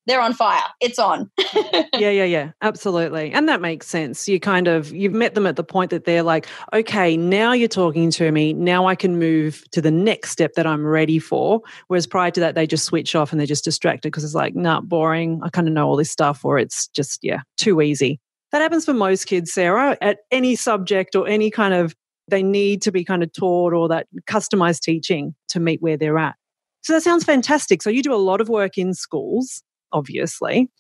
they're 0.07 0.23
on 0.23 0.33
fire. 0.33 0.65
It's 0.81 0.99
on. 0.99 1.31
yeah, 1.93 2.09
yeah, 2.09 2.25
yeah. 2.25 2.53
Absolutely. 2.63 3.31
And 3.31 3.47
that 3.47 3.61
makes 3.61 3.87
sense. 3.87 4.27
You 4.27 4.41
kind 4.41 4.67
of 4.67 4.91
you've 4.91 5.13
met 5.13 5.35
them 5.35 5.47
at 5.47 5.57
the 5.57 5.63
point 5.65 5.91
that 5.91 6.07
they're 6.07 6.23
like, 6.23 6.47
"Okay, 6.73 7.15
now 7.19 7.53
you're 7.53 7.69
talking 7.69 8.11
to 8.13 8.33
me. 8.33 8.55
Now 8.55 8.87
I 8.87 8.95
can 8.95 9.19
move 9.19 9.63
to 9.73 9.83
the 9.83 9.91
next 9.91 10.31
step 10.31 10.55
that 10.55 10.67
I'm 10.67 10.87
ready 10.87 11.19
for." 11.19 11.61
Whereas 11.89 12.07
prior 12.07 12.31
to 12.31 12.41
that 12.41 12.55
they 12.55 12.67
just 12.67 12.87
switch 12.87 13.15
off 13.15 13.33
and 13.33 13.39
they're 13.39 13.47
just 13.47 13.65
distracted 13.65 14.09
because 14.09 14.25
it's 14.25 14.35
like, 14.35 14.57
"Nah, 14.57 14.81
boring. 14.81 15.41
I 15.43 15.51
kind 15.51 15.69
of 15.69 15.75
know 15.75 15.87
all 15.87 15.97
this 15.97 16.11
stuff," 16.11 16.43
or 16.43 16.59
it's 16.59 16.89
just 16.89 17.23
yeah, 17.23 17.41
too 17.59 17.83
easy. 17.83 18.19
That 18.51 18.63
happens 18.63 18.87
for 18.87 18.95
most 18.95 19.27
kids, 19.27 19.53
Sarah, 19.53 19.99
at 20.01 20.21
any 20.31 20.57
subject 20.57 21.15
or 21.15 21.29
any 21.29 21.51
kind 21.51 21.75
of 21.75 21.95
they 22.29 22.43
need 22.43 22.83
to 22.83 22.93
be 22.93 23.05
kind 23.05 23.23
of 23.23 23.33
taught 23.33 23.73
or 23.73 23.89
that 23.89 24.07
customized 24.29 24.81
teaching 24.81 25.35
to 25.49 25.61
meet 25.61 25.83
where 25.83 25.97
they're 25.97 26.19
at. 26.19 26.37
So 26.83 26.93
that 26.93 27.03
sounds 27.03 27.25
fantastic. 27.25 27.83
So 27.83 27.91
you 27.91 28.03
do 28.03 28.15
a 28.15 28.17
lot 28.17 28.41
of 28.41 28.49
work 28.49 28.79
in 28.79 28.95
schools, 28.95 29.63
obviously. 29.93 30.71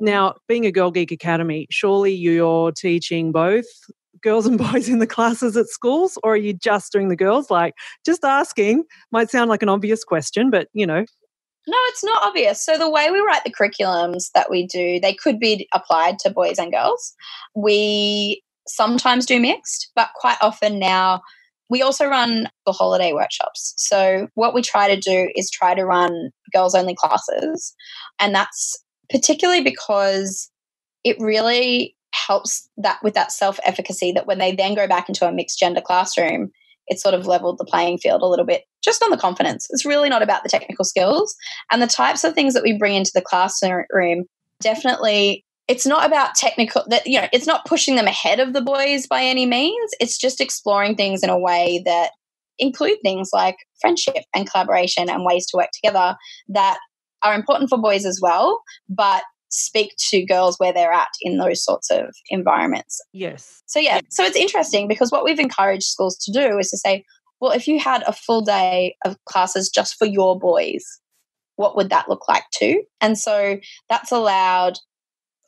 Now, 0.00 0.34
being 0.46 0.64
a 0.66 0.72
Girl 0.72 0.90
Geek 0.90 1.10
Academy, 1.10 1.66
surely 1.70 2.14
you're 2.14 2.72
teaching 2.72 3.32
both 3.32 3.66
girls 4.22 4.46
and 4.46 4.58
boys 4.72 4.88
in 4.88 4.98
the 4.98 5.06
classes 5.06 5.56
at 5.56 5.66
schools, 5.66 6.18
or 6.22 6.34
are 6.34 6.36
you 6.36 6.52
just 6.52 6.92
doing 6.92 7.08
the 7.08 7.16
girls? 7.16 7.50
Like, 7.50 7.74
just 8.04 8.24
asking 8.24 8.84
might 9.10 9.30
sound 9.30 9.48
like 9.48 9.62
an 9.62 9.68
obvious 9.68 10.04
question, 10.04 10.50
but 10.50 10.68
you 10.72 10.86
know. 10.86 11.04
No, 11.66 11.76
it's 11.88 12.02
not 12.02 12.22
obvious. 12.22 12.64
So, 12.64 12.78
the 12.78 12.90
way 12.90 13.10
we 13.10 13.20
write 13.20 13.44
the 13.44 13.52
curriculums 13.52 14.30
that 14.34 14.50
we 14.50 14.66
do, 14.66 15.00
they 15.00 15.12
could 15.12 15.38
be 15.38 15.68
applied 15.74 16.18
to 16.20 16.30
boys 16.30 16.58
and 16.58 16.72
girls. 16.72 17.14
We 17.54 18.42
sometimes 18.68 19.26
do 19.26 19.40
mixed, 19.40 19.90
but 19.94 20.10
quite 20.14 20.38
often 20.40 20.78
now 20.78 21.22
we 21.70 21.82
also 21.82 22.06
run 22.06 22.48
the 22.64 22.72
holiday 22.72 23.12
workshops. 23.12 23.74
So, 23.76 24.28
what 24.34 24.54
we 24.54 24.62
try 24.62 24.94
to 24.94 25.00
do 25.00 25.30
is 25.34 25.50
try 25.50 25.74
to 25.74 25.84
run 25.84 26.30
girls 26.52 26.74
only 26.74 26.94
classes. 26.94 27.74
And 28.18 28.34
that's 28.34 28.76
particularly 29.10 29.62
because 29.62 30.50
it 31.04 31.16
really 31.20 31.94
helps 32.14 32.68
that 32.78 32.98
with 33.02 33.14
that 33.14 33.32
self 33.32 33.60
efficacy 33.64 34.12
that 34.12 34.26
when 34.26 34.38
they 34.38 34.54
then 34.54 34.74
go 34.74 34.86
back 34.86 35.08
into 35.08 35.28
a 35.28 35.32
mixed 35.32 35.58
gender 35.58 35.80
classroom, 35.80 36.50
it 36.86 37.00
sort 37.00 37.14
of 37.14 37.26
leveled 37.26 37.58
the 37.58 37.64
playing 37.64 37.98
field 37.98 38.22
a 38.22 38.26
little 38.26 38.46
bit 38.46 38.64
just 38.82 39.02
on 39.02 39.10
the 39.10 39.16
confidence. 39.18 39.66
It's 39.70 39.84
really 39.84 40.08
not 40.08 40.22
about 40.22 40.42
the 40.42 40.48
technical 40.48 40.84
skills. 40.84 41.34
And 41.70 41.82
the 41.82 41.86
types 41.86 42.24
of 42.24 42.34
things 42.34 42.54
that 42.54 42.62
we 42.62 42.78
bring 42.78 42.94
into 42.94 43.12
the 43.14 43.20
classroom 43.20 44.24
definitely 44.60 45.44
it's 45.68 45.86
not 45.86 46.06
about 46.06 46.34
technical 46.34 46.82
that 46.88 47.06
you 47.06 47.20
know 47.20 47.28
it's 47.32 47.46
not 47.46 47.66
pushing 47.66 47.96
them 47.96 48.06
ahead 48.06 48.40
of 48.40 48.52
the 48.54 48.62
boys 48.62 49.06
by 49.06 49.22
any 49.22 49.46
means. 49.46 49.90
It's 50.00 50.18
just 50.18 50.40
exploring 50.40 50.96
things 50.96 51.22
in 51.22 51.30
a 51.30 51.38
way 51.38 51.82
that 51.84 52.10
include 52.58 52.98
things 53.02 53.30
like 53.32 53.56
friendship 53.80 54.24
and 54.34 54.50
collaboration 54.50 55.08
and 55.08 55.24
ways 55.24 55.46
to 55.46 55.56
work 55.56 55.70
together 55.72 56.16
that 56.48 56.78
are 57.22 57.34
important 57.34 57.68
for 57.68 57.78
boys 57.78 58.04
as 58.04 58.20
well 58.20 58.60
but 58.88 59.22
speak 59.50 59.94
to 59.96 60.24
girls 60.26 60.56
where 60.58 60.72
they're 60.72 60.92
at 60.92 61.08
in 61.22 61.38
those 61.38 61.64
sorts 61.64 61.90
of 61.90 62.14
environments. 62.30 63.00
Yes. 63.12 63.62
So 63.66 63.78
yeah 63.78 64.00
so 64.10 64.24
it's 64.24 64.36
interesting 64.36 64.88
because 64.88 65.12
what 65.12 65.24
we've 65.24 65.38
encouraged 65.38 65.84
schools 65.84 66.16
to 66.24 66.32
do 66.32 66.58
is 66.58 66.70
to 66.70 66.78
say 66.78 67.04
well 67.40 67.52
if 67.52 67.68
you 67.68 67.78
had 67.78 68.02
a 68.06 68.12
full 68.12 68.40
day 68.40 68.96
of 69.04 69.16
classes 69.26 69.70
just 69.70 69.96
for 69.96 70.06
your 70.06 70.38
boys 70.38 70.84
what 71.58 71.74
would 71.74 71.90
that 71.90 72.08
look 72.08 72.28
like 72.28 72.44
too? 72.54 72.84
And 73.00 73.18
so 73.18 73.58
that's 73.90 74.12
allowed 74.12 74.78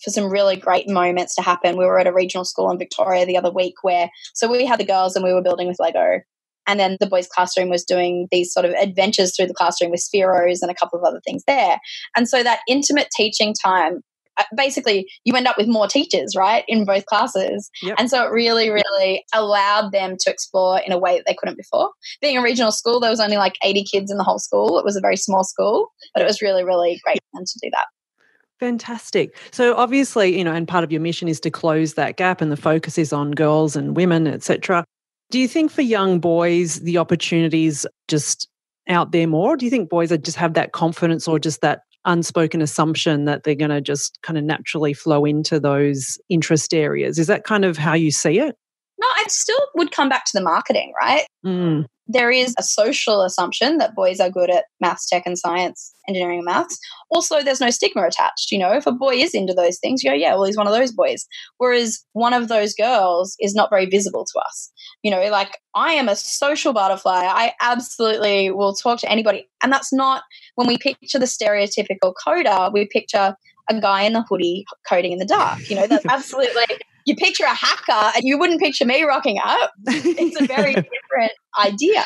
for 0.02 0.10
some 0.10 0.30
really 0.30 0.56
great 0.56 0.88
moments 0.88 1.34
to 1.34 1.42
happen. 1.42 1.76
We 1.76 1.84
were 1.84 1.98
at 1.98 2.06
a 2.06 2.12
regional 2.12 2.44
school 2.44 2.70
in 2.70 2.78
Victoria 2.78 3.26
the 3.26 3.36
other 3.36 3.50
week 3.50 3.74
where, 3.82 4.10
so 4.34 4.50
we 4.50 4.66
had 4.66 4.80
the 4.80 4.84
girls 4.84 5.16
and 5.16 5.24
we 5.24 5.32
were 5.32 5.42
building 5.42 5.68
with 5.68 5.80
Lego. 5.80 6.20
And 6.66 6.78
then 6.78 6.96
the 7.00 7.06
boys' 7.06 7.26
classroom 7.26 7.68
was 7.68 7.84
doing 7.84 8.28
these 8.30 8.52
sort 8.52 8.64
of 8.64 8.72
adventures 8.72 9.34
through 9.34 9.48
the 9.48 9.54
classroom 9.54 9.90
with 9.90 10.06
Spheros 10.06 10.58
and 10.62 10.70
a 10.70 10.74
couple 10.74 10.98
of 10.98 11.04
other 11.04 11.20
things 11.26 11.42
there. 11.46 11.78
And 12.16 12.28
so 12.28 12.42
that 12.42 12.60
intimate 12.68 13.08
teaching 13.16 13.54
time 13.54 14.02
uh, 14.38 14.44
basically 14.56 15.10
you 15.24 15.34
end 15.34 15.48
up 15.48 15.58
with 15.58 15.66
more 15.66 15.88
teachers 15.88 16.34
right 16.36 16.64
in 16.68 16.84
both 16.84 17.04
classes 17.06 17.68
yep. 17.82 17.96
and 17.98 18.08
so 18.08 18.24
it 18.24 18.30
really 18.30 18.70
really 18.70 19.24
allowed 19.34 19.90
them 19.90 20.16
to 20.18 20.30
explore 20.30 20.80
in 20.86 20.92
a 20.92 20.98
way 20.98 21.16
that 21.16 21.24
they 21.26 21.34
couldn't 21.34 21.56
before 21.56 21.90
being 22.22 22.38
a 22.38 22.42
regional 22.42 22.70
school 22.70 23.00
there 23.00 23.10
was 23.10 23.18
only 23.18 23.36
like 23.36 23.54
80 23.64 23.84
kids 23.84 24.10
in 24.10 24.18
the 24.18 24.24
whole 24.24 24.38
school 24.38 24.78
it 24.78 24.84
was 24.84 24.96
a 24.96 25.00
very 25.00 25.16
small 25.16 25.42
school 25.42 25.88
but 26.14 26.22
it 26.22 26.26
was 26.26 26.40
really 26.40 26.62
really 26.62 27.00
great 27.04 27.18
for 27.18 27.40
them 27.40 27.44
to 27.44 27.58
do 27.60 27.70
that 27.72 27.86
Fantastic. 28.60 29.34
So 29.52 29.74
obviously, 29.74 30.36
you 30.36 30.44
know, 30.44 30.52
and 30.52 30.68
part 30.68 30.84
of 30.84 30.92
your 30.92 31.00
mission 31.00 31.28
is 31.28 31.40
to 31.40 31.50
close 31.50 31.94
that 31.94 32.18
gap 32.18 32.42
and 32.42 32.52
the 32.52 32.58
focus 32.58 32.98
is 32.98 33.10
on 33.10 33.30
girls 33.30 33.74
and 33.74 33.96
women, 33.96 34.26
etc. 34.26 34.84
Do 35.30 35.38
you 35.38 35.48
think 35.48 35.70
for 35.70 35.80
young 35.80 36.20
boys 36.20 36.80
the 36.80 36.98
opportunities 36.98 37.86
just 38.06 38.48
out 38.86 39.12
there 39.12 39.26
more? 39.26 39.56
Do 39.56 39.64
you 39.64 39.70
think 39.70 39.88
boys 39.88 40.12
are 40.12 40.18
just 40.18 40.36
have 40.36 40.52
that 40.54 40.72
confidence 40.72 41.26
or 41.26 41.38
just 41.38 41.62
that 41.62 41.80
unspoken 42.04 42.60
assumption 42.60 43.24
that 43.24 43.44
they're 43.44 43.54
going 43.54 43.70
to 43.70 43.80
just 43.80 44.18
kind 44.22 44.36
of 44.36 44.44
naturally 44.44 44.92
flow 44.92 45.24
into 45.24 45.58
those 45.58 46.18
interest 46.28 46.74
areas? 46.74 47.18
Is 47.18 47.28
that 47.28 47.44
kind 47.44 47.64
of 47.64 47.78
how 47.78 47.94
you 47.94 48.10
see 48.10 48.40
it? 48.40 48.56
Still 49.30 49.60
would 49.74 49.92
come 49.92 50.08
back 50.08 50.24
to 50.26 50.32
the 50.34 50.42
marketing, 50.42 50.92
right? 51.00 51.26
Mm 51.44 51.86
there 52.12 52.30
is 52.30 52.54
a 52.58 52.62
social 52.62 53.22
assumption 53.22 53.78
that 53.78 53.94
boys 53.94 54.18
are 54.18 54.30
good 54.30 54.50
at 54.50 54.64
maths, 54.80 55.06
tech, 55.08 55.22
and 55.26 55.38
science, 55.38 55.94
engineering, 56.08 56.38
and 56.38 56.44
maths. 56.44 56.76
Also, 57.10 57.40
there's 57.40 57.60
no 57.60 57.70
stigma 57.70 58.02
attached. 58.02 58.50
You 58.50 58.58
know, 58.58 58.72
if 58.72 58.86
a 58.86 58.92
boy 58.92 59.14
is 59.14 59.32
into 59.32 59.54
those 59.54 59.78
things, 59.78 60.02
you 60.02 60.10
go, 60.10 60.14
yeah, 60.14 60.34
well, 60.34 60.44
he's 60.44 60.56
one 60.56 60.66
of 60.66 60.72
those 60.72 60.90
boys. 60.90 61.26
Whereas 61.58 62.04
one 62.12 62.34
of 62.34 62.48
those 62.48 62.74
girls 62.74 63.36
is 63.38 63.54
not 63.54 63.70
very 63.70 63.86
visible 63.86 64.24
to 64.24 64.40
us. 64.40 64.72
You 65.04 65.12
know, 65.12 65.24
like 65.28 65.58
I 65.76 65.92
am 65.92 66.08
a 66.08 66.16
social 66.16 66.72
butterfly. 66.72 67.22
I 67.24 67.52
absolutely 67.60 68.50
will 68.50 68.74
talk 68.74 68.98
to 69.00 69.10
anybody. 69.10 69.48
And 69.62 69.72
that's 69.72 69.92
not 69.92 70.24
when 70.56 70.66
we 70.66 70.78
picture 70.78 71.18
the 71.20 71.26
stereotypical 71.26 72.12
coder, 72.26 72.72
we 72.72 72.86
picture 72.86 73.36
a 73.70 73.80
guy 73.80 74.02
in 74.02 74.14
the 74.14 74.24
hoodie 74.28 74.64
coding 74.88 75.12
in 75.12 75.18
the 75.18 75.24
dark. 75.24 75.70
You 75.70 75.76
know, 75.76 75.86
that's 75.86 76.06
absolutely 76.08 76.64
you 77.06 77.14
picture 77.16 77.44
a 77.44 77.54
hacker 77.54 78.12
and 78.16 78.24
you 78.24 78.38
wouldn't 78.38 78.60
picture 78.60 78.84
me 78.84 79.02
rocking 79.02 79.38
up. 79.42 79.72
It's 79.86 80.40
a 80.40 80.46
very 80.46 80.74
different 80.74 81.32
idea. 81.58 82.04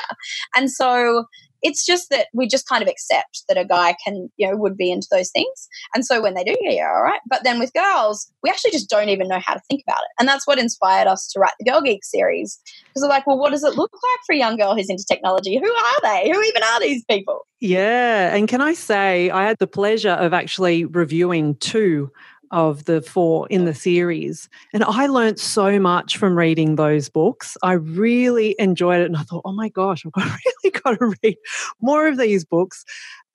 And 0.57 0.70
so 0.70 1.26
it's 1.64 1.85
just 1.85 2.11
that 2.11 2.28
we 2.35 2.46
just 2.46 2.68
kind 2.68 2.83
of 2.83 2.88
accept 2.88 3.44
that 3.48 3.57
a 3.57 3.64
guy 3.64 3.96
can, 4.04 4.28
you 4.37 4.46
know, 4.46 4.54
would 4.54 4.76
be 4.76 4.92
into 4.92 5.09
those 5.11 5.30
things. 5.30 5.66
And 5.94 6.04
so 6.04 6.20
when 6.20 6.35
they 6.35 6.44
do, 6.44 6.54
yeah, 6.61 6.72
yeah, 6.72 6.92
all 6.94 7.02
right. 7.02 7.20
But 7.26 7.42
then 7.42 7.59
with 7.59 7.72
girls, 7.72 8.30
we 8.42 8.50
actually 8.50 8.72
just 8.72 8.90
don't 8.90 9.09
even 9.09 9.28
know 9.28 9.40
how 9.40 9.54
to 9.54 9.61
think 9.70 9.83
about 9.88 10.02
it. 10.02 10.11
And 10.20 10.28
that's 10.28 10.46
what 10.46 10.59
inspired 10.59 11.09
us 11.09 11.26
to 11.33 11.40
write 11.40 11.54
the 11.59 11.64
Girl 11.64 11.80
Geek 11.80 12.04
series. 12.04 12.61
Because 12.88 13.02
we're 13.02 13.09
like, 13.09 13.26
well, 13.26 13.38
what 13.38 13.50
does 13.50 13.64
it 13.64 13.76
look 13.76 13.90
like 13.94 14.20
for 14.26 14.35
a 14.35 14.38
young 14.38 14.59
girl 14.59 14.76
who's 14.76 14.90
into 14.90 15.07
technology? 15.11 15.57
Who 15.57 15.72
are 15.72 16.00
they? 16.02 16.30
Who 16.30 16.42
even 16.42 16.62
are 16.62 16.80
these 16.80 17.02
people? 17.07 17.46
Yeah. 17.61 18.37
And 18.37 18.46
can 18.46 18.61
I 18.61 18.74
say, 18.74 19.30
I 19.30 19.44
had 19.44 19.57
the 19.59 19.66
pleasure 19.66 20.11
of 20.11 20.35
actually 20.35 20.85
reviewing 20.85 21.54
two 21.57 22.12
of 22.54 22.84
the 22.84 23.02
four 23.02 23.48
in 23.48 23.64
the 23.64 23.74
series. 23.74 24.48
And 24.72 24.84
I 24.84 25.08
learned 25.08 25.40
so 25.40 25.80
much 25.80 26.16
from 26.16 26.38
reading 26.38 26.76
those 26.76 27.08
books. 27.08 27.56
I 27.64 27.72
really 27.72 28.54
enjoyed 28.60 29.00
it. 29.00 29.06
And 29.06 29.16
I 29.16 29.22
thought, 29.22 29.42
oh 29.44 29.52
my 29.52 29.68
gosh, 29.68 30.06
I've 30.06 30.12
got, 30.12 30.24
really 30.64 30.80
got 30.80 30.98
to 30.98 31.14
read 31.22 31.36
more 31.82 32.06
of 32.06 32.16
these 32.16 32.44
books. 32.44 32.84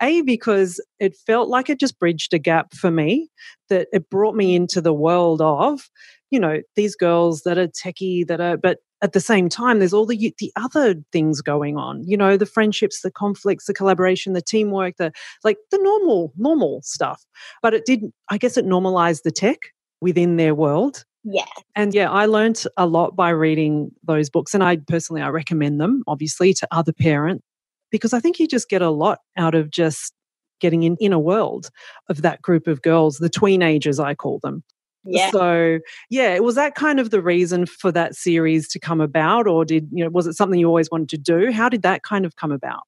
A, 0.02 0.22
because 0.22 0.82
it 1.00 1.18
felt 1.28 1.50
like 1.50 1.70
it 1.70 1.82
just 1.82 2.00
bridged 2.00 2.34
a 2.34 2.40
gap 2.40 2.74
for 2.74 2.90
me, 2.90 3.30
that 3.68 3.90
it 3.92 4.10
brought 4.10 4.36
me 4.36 4.56
into 4.56 4.80
the 4.80 4.94
world 4.94 5.42
of, 5.42 5.90
you 6.32 6.40
know, 6.40 6.62
these 6.78 6.96
girls 6.96 7.42
that 7.42 7.58
are 7.58 7.68
techie, 7.68 8.26
that 8.26 8.40
are, 8.40 8.56
but 8.56 8.78
at 9.02 9.14
the 9.14 9.20
same 9.20 9.50
time 9.50 9.80
there's 9.80 9.94
all 9.94 10.06
the 10.06 10.34
the 10.40 10.52
other 10.56 10.96
things 11.12 11.42
going 11.42 11.78
on 11.78 12.04
you 12.06 12.18
know 12.18 12.38
the 12.38 12.46
friendships 12.46 13.02
the 13.02 13.12
conflicts 13.12 13.66
the 13.66 13.74
collaboration 13.74 14.34
the 14.34 14.42
teamwork 14.42 14.98
the 14.98 15.12
like 15.44 15.58
the 15.72 15.80
normal 15.82 16.34
normal 16.38 16.82
stuff. 16.84 17.26
But 17.62 17.74
it 17.74 17.86
did 17.86 18.04
i 18.30 18.38
guess 18.38 18.58
it 18.58 18.66
normalized 18.66 19.24
the 19.24 19.32
tech 19.32 19.58
within 20.02 20.38
their 20.38 20.56
world. 20.56 21.06
Yeah. 21.24 21.46
And 21.76 21.94
yeah 21.94 22.10
i 22.10 22.26
learned 22.26 22.64
a 22.78 22.88
lot 22.88 23.16
by 23.16 23.30
reading 23.30 23.92
those 24.04 24.30
books 24.30 24.54
and 24.54 24.64
i 24.64 24.78
personally 24.78 25.22
i 25.22 25.28
recommend 25.30 25.80
them 25.80 26.04
obviously 26.08 26.54
to 26.54 26.68
other 26.72 26.94
parents 26.94 27.44
because 27.92 28.14
i 28.14 28.20
think 28.20 28.40
you 28.40 28.48
just 28.48 28.70
get 28.70 28.82
a 28.82 28.90
lot 28.90 29.20
out 29.38 29.54
of 29.54 29.70
just 29.70 30.14
getting 30.62 30.84
in 30.84 30.96
in 31.00 31.12
a 31.12 31.20
world 31.20 31.70
of 32.08 32.22
that 32.22 32.42
group 32.42 32.68
of 32.68 32.82
girls 32.82 33.18
the 33.18 33.30
tweenagers 33.30 34.02
i 34.04 34.16
call 34.16 34.40
them 34.40 34.64
yeah. 35.10 35.32
So, 35.32 35.80
yeah, 36.10 36.40
was 36.40 36.56
that 36.56 36.76
kind 36.76 37.00
of 37.00 37.10
the 37.10 37.22
reason 37.22 37.66
for 37.66 37.92
that 37.92 38.16
series 38.16 38.68
to 38.70 38.80
come 38.80 39.02
about, 39.02 39.48
or 39.48 39.66
did 39.66 39.88
you 39.92 40.04
know 40.04 40.10
was 40.10 40.28
it 40.28 40.34
something 40.34 40.60
you 40.60 40.68
always 40.68 40.90
wanted 40.92 41.10
to 41.10 41.18
do? 41.18 41.52
How 41.52 41.70
did 41.70 41.82
that 41.84 42.04
kind 42.04 42.26
of 42.26 42.36
come 42.36 42.52
about? 42.52 42.82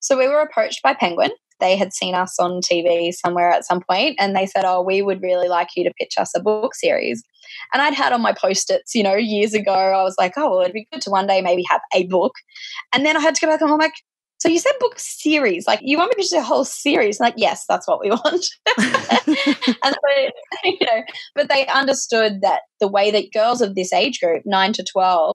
So 0.00 0.18
we 0.18 0.28
were 0.28 0.40
approached 0.40 0.82
by 0.82 0.94
Penguin 0.94 1.30
they 1.60 1.76
had 1.76 1.92
seen 1.92 2.14
us 2.14 2.38
on 2.38 2.60
TV 2.60 3.12
somewhere 3.12 3.50
at 3.50 3.64
some 3.64 3.80
point 3.80 4.16
and 4.18 4.34
they 4.34 4.46
said, 4.46 4.64
Oh, 4.64 4.82
we 4.82 5.02
would 5.02 5.22
really 5.22 5.48
like 5.48 5.68
you 5.76 5.84
to 5.84 5.92
pitch 5.98 6.14
us 6.18 6.32
a 6.36 6.40
book 6.40 6.74
series. 6.74 7.22
And 7.72 7.82
I'd 7.82 7.94
had 7.94 8.12
on 8.12 8.22
my 8.22 8.32
post 8.32 8.70
its, 8.70 8.94
you 8.94 9.02
know, 9.02 9.14
years 9.14 9.54
ago, 9.54 9.72
I 9.72 10.02
was 10.02 10.16
like, 10.18 10.34
Oh, 10.36 10.50
well, 10.50 10.60
it'd 10.60 10.72
be 10.72 10.86
good 10.92 11.02
to 11.02 11.10
one 11.10 11.26
day 11.26 11.40
maybe 11.40 11.64
have 11.68 11.80
a 11.94 12.06
book. 12.06 12.34
And 12.92 13.04
then 13.04 13.16
I 13.16 13.20
had 13.20 13.34
to 13.36 13.40
go 13.40 13.46
back 13.46 13.60
and 13.60 13.70
I'm 13.70 13.78
like, 13.78 13.94
so 14.38 14.50
you 14.50 14.58
said 14.58 14.72
book 14.78 14.98
series, 14.98 15.66
like 15.66 15.80
you 15.82 15.96
want 15.96 16.14
me 16.14 16.22
to 16.22 16.28
do 16.28 16.38
a 16.38 16.42
whole 16.42 16.66
series? 16.66 17.18
like, 17.18 17.34
yes, 17.36 17.64
that's 17.66 17.88
what 17.88 18.00
we 18.00 18.10
want. 18.10 18.46
and 18.78 19.94
so, 19.94 20.30
you 20.80 20.86
know, 20.86 21.02
but 21.34 21.48
they 21.48 21.66
understood 21.68 22.40
that 22.42 22.62
the 22.80 22.88
way 22.88 23.10
that 23.10 23.32
girls 23.32 23.60
of 23.60 23.74
this 23.74 23.92
age 23.92 24.20
group, 24.20 24.42
nine 24.44 24.72
to 24.72 24.84
12, 24.84 25.34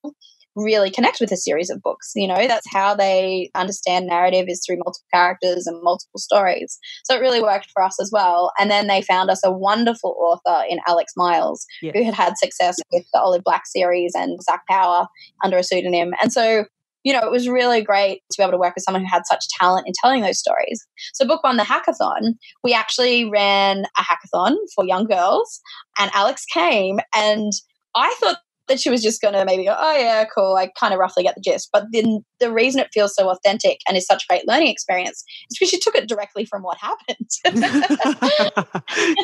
really 0.55 0.89
connect 0.89 1.19
with 1.19 1.31
a 1.31 1.37
series 1.37 1.69
of 1.69 1.81
books. 1.81 2.11
You 2.15 2.27
know, 2.27 2.47
that's 2.47 2.71
how 2.71 2.95
they 2.95 3.49
understand 3.55 4.07
narrative 4.07 4.45
is 4.47 4.61
through 4.65 4.77
multiple 4.77 5.07
characters 5.13 5.67
and 5.67 5.81
multiple 5.81 6.19
stories. 6.19 6.79
So 7.03 7.15
it 7.15 7.21
really 7.21 7.41
worked 7.41 7.69
for 7.71 7.83
us 7.83 7.99
as 8.01 8.11
well. 8.11 8.51
And 8.59 8.69
then 8.69 8.87
they 8.87 9.01
found 9.01 9.29
us 9.29 9.41
a 9.43 9.51
wonderful 9.51 10.15
author 10.19 10.65
in 10.69 10.79
Alex 10.87 11.13
Miles, 11.15 11.65
yes. 11.81 11.93
who 11.95 12.03
had 12.03 12.13
had 12.13 12.37
success 12.37 12.77
with 12.91 13.05
the 13.13 13.19
Olive 13.19 13.43
Black 13.43 13.65
series 13.65 14.13
and 14.15 14.41
Zac 14.43 14.65
Power 14.67 15.07
under 15.43 15.57
a 15.57 15.63
pseudonym. 15.63 16.13
And 16.21 16.33
so 16.33 16.65
you 17.03 17.13
know, 17.13 17.19
it 17.19 17.31
was 17.31 17.47
really 17.47 17.81
great 17.81 18.21
to 18.31 18.37
be 18.37 18.43
able 18.43 18.51
to 18.51 18.57
work 18.57 18.75
with 18.75 18.83
someone 18.83 19.03
who 19.03 19.09
had 19.09 19.25
such 19.25 19.47
talent 19.59 19.87
in 19.87 19.93
telling 20.01 20.21
those 20.21 20.39
stories. 20.39 20.85
So, 21.13 21.25
Book 21.25 21.43
One, 21.43 21.57
the 21.57 21.63
hackathon, 21.63 22.35
we 22.63 22.73
actually 22.73 23.29
ran 23.29 23.85
a 23.97 24.01
hackathon 24.01 24.55
for 24.75 24.85
young 24.85 25.05
girls, 25.05 25.61
and 25.97 26.11
Alex 26.13 26.45
came, 26.45 26.99
and 27.15 27.51
I 27.95 28.13
thought 28.19 28.37
that 28.69 28.79
she 28.79 28.89
was 28.89 29.03
just 29.03 29.21
going 29.21 29.33
to 29.33 29.43
maybe 29.43 29.65
go, 29.65 29.75
oh, 29.77 29.97
yeah, 29.97 30.23
cool. 30.33 30.55
I 30.55 30.71
kind 30.79 30.93
of 30.93 30.99
roughly 30.99 31.23
get 31.23 31.35
the 31.35 31.41
gist. 31.41 31.69
But 31.73 31.85
then 31.91 32.23
the 32.39 32.51
reason 32.51 32.79
it 32.79 32.89
feels 32.93 33.13
so 33.13 33.29
authentic 33.29 33.79
and 33.87 33.97
is 33.97 34.05
such 34.05 34.23
a 34.23 34.27
great 34.29 34.47
learning 34.47 34.69
experience 34.69 35.23
is 35.49 35.57
because 35.57 35.69
she 35.69 35.79
took 35.79 35.95
it 35.95 36.07
directly 36.07 36.45
from 36.45 36.61
what 36.61 36.77
happened. 36.77 37.29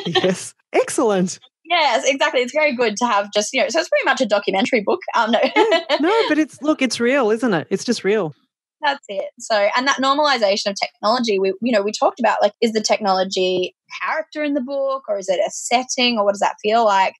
yes. 0.06 0.52
Excellent. 0.72 1.38
Yes, 1.68 2.04
exactly. 2.06 2.40
It's 2.42 2.52
very 2.52 2.74
good 2.74 2.96
to 2.98 3.06
have 3.06 3.32
just, 3.32 3.52
you 3.52 3.60
know, 3.60 3.68
so 3.68 3.80
it's 3.80 3.88
pretty 3.88 4.04
much 4.04 4.20
a 4.20 4.26
documentary 4.26 4.80
book. 4.80 5.00
Um, 5.14 5.32
no. 5.32 5.40
no, 6.00 6.22
but 6.28 6.38
it's, 6.38 6.62
look, 6.62 6.80
it's 6.80 7.00
real, 7.00 7.30
isn't 7.30 7.54
it? 7.54 7.66
It's 7.70 7.84
just 7.84 8.04
real. 8.04 8.34
That's 8.82 9.04
it. 9.08 9.30
So, 9.40 9.68
and 9.76 9.86
that 9.88 10.00
normalization 10.00 10.70
of 10.70 10.76
technology, 10.80 11.38
we, 11.38 11.54
you 11.60 11.72
know, 11.72 11.82
we 11.82 11.92
talked 11.92 12.20
about 12.20 12.40
like, 12.40 12.52
is 12.60 12.72
the 12.72 12.80
technology 12.80 13.74
character 14.02 14.44
in 14.44 14.54
the 14.54 14.60
book 14.60 15.04
or 15.08 15.18
is 15.18 15.28
it 15.28 15.40
a 15.40 15.50
setting 15.50 16.18
or 16.18 16.24
what 16.24 16.32
does 16.32 16.40
that 16.40 16.56
feel 16.62 16.84
like? 16.84 17.14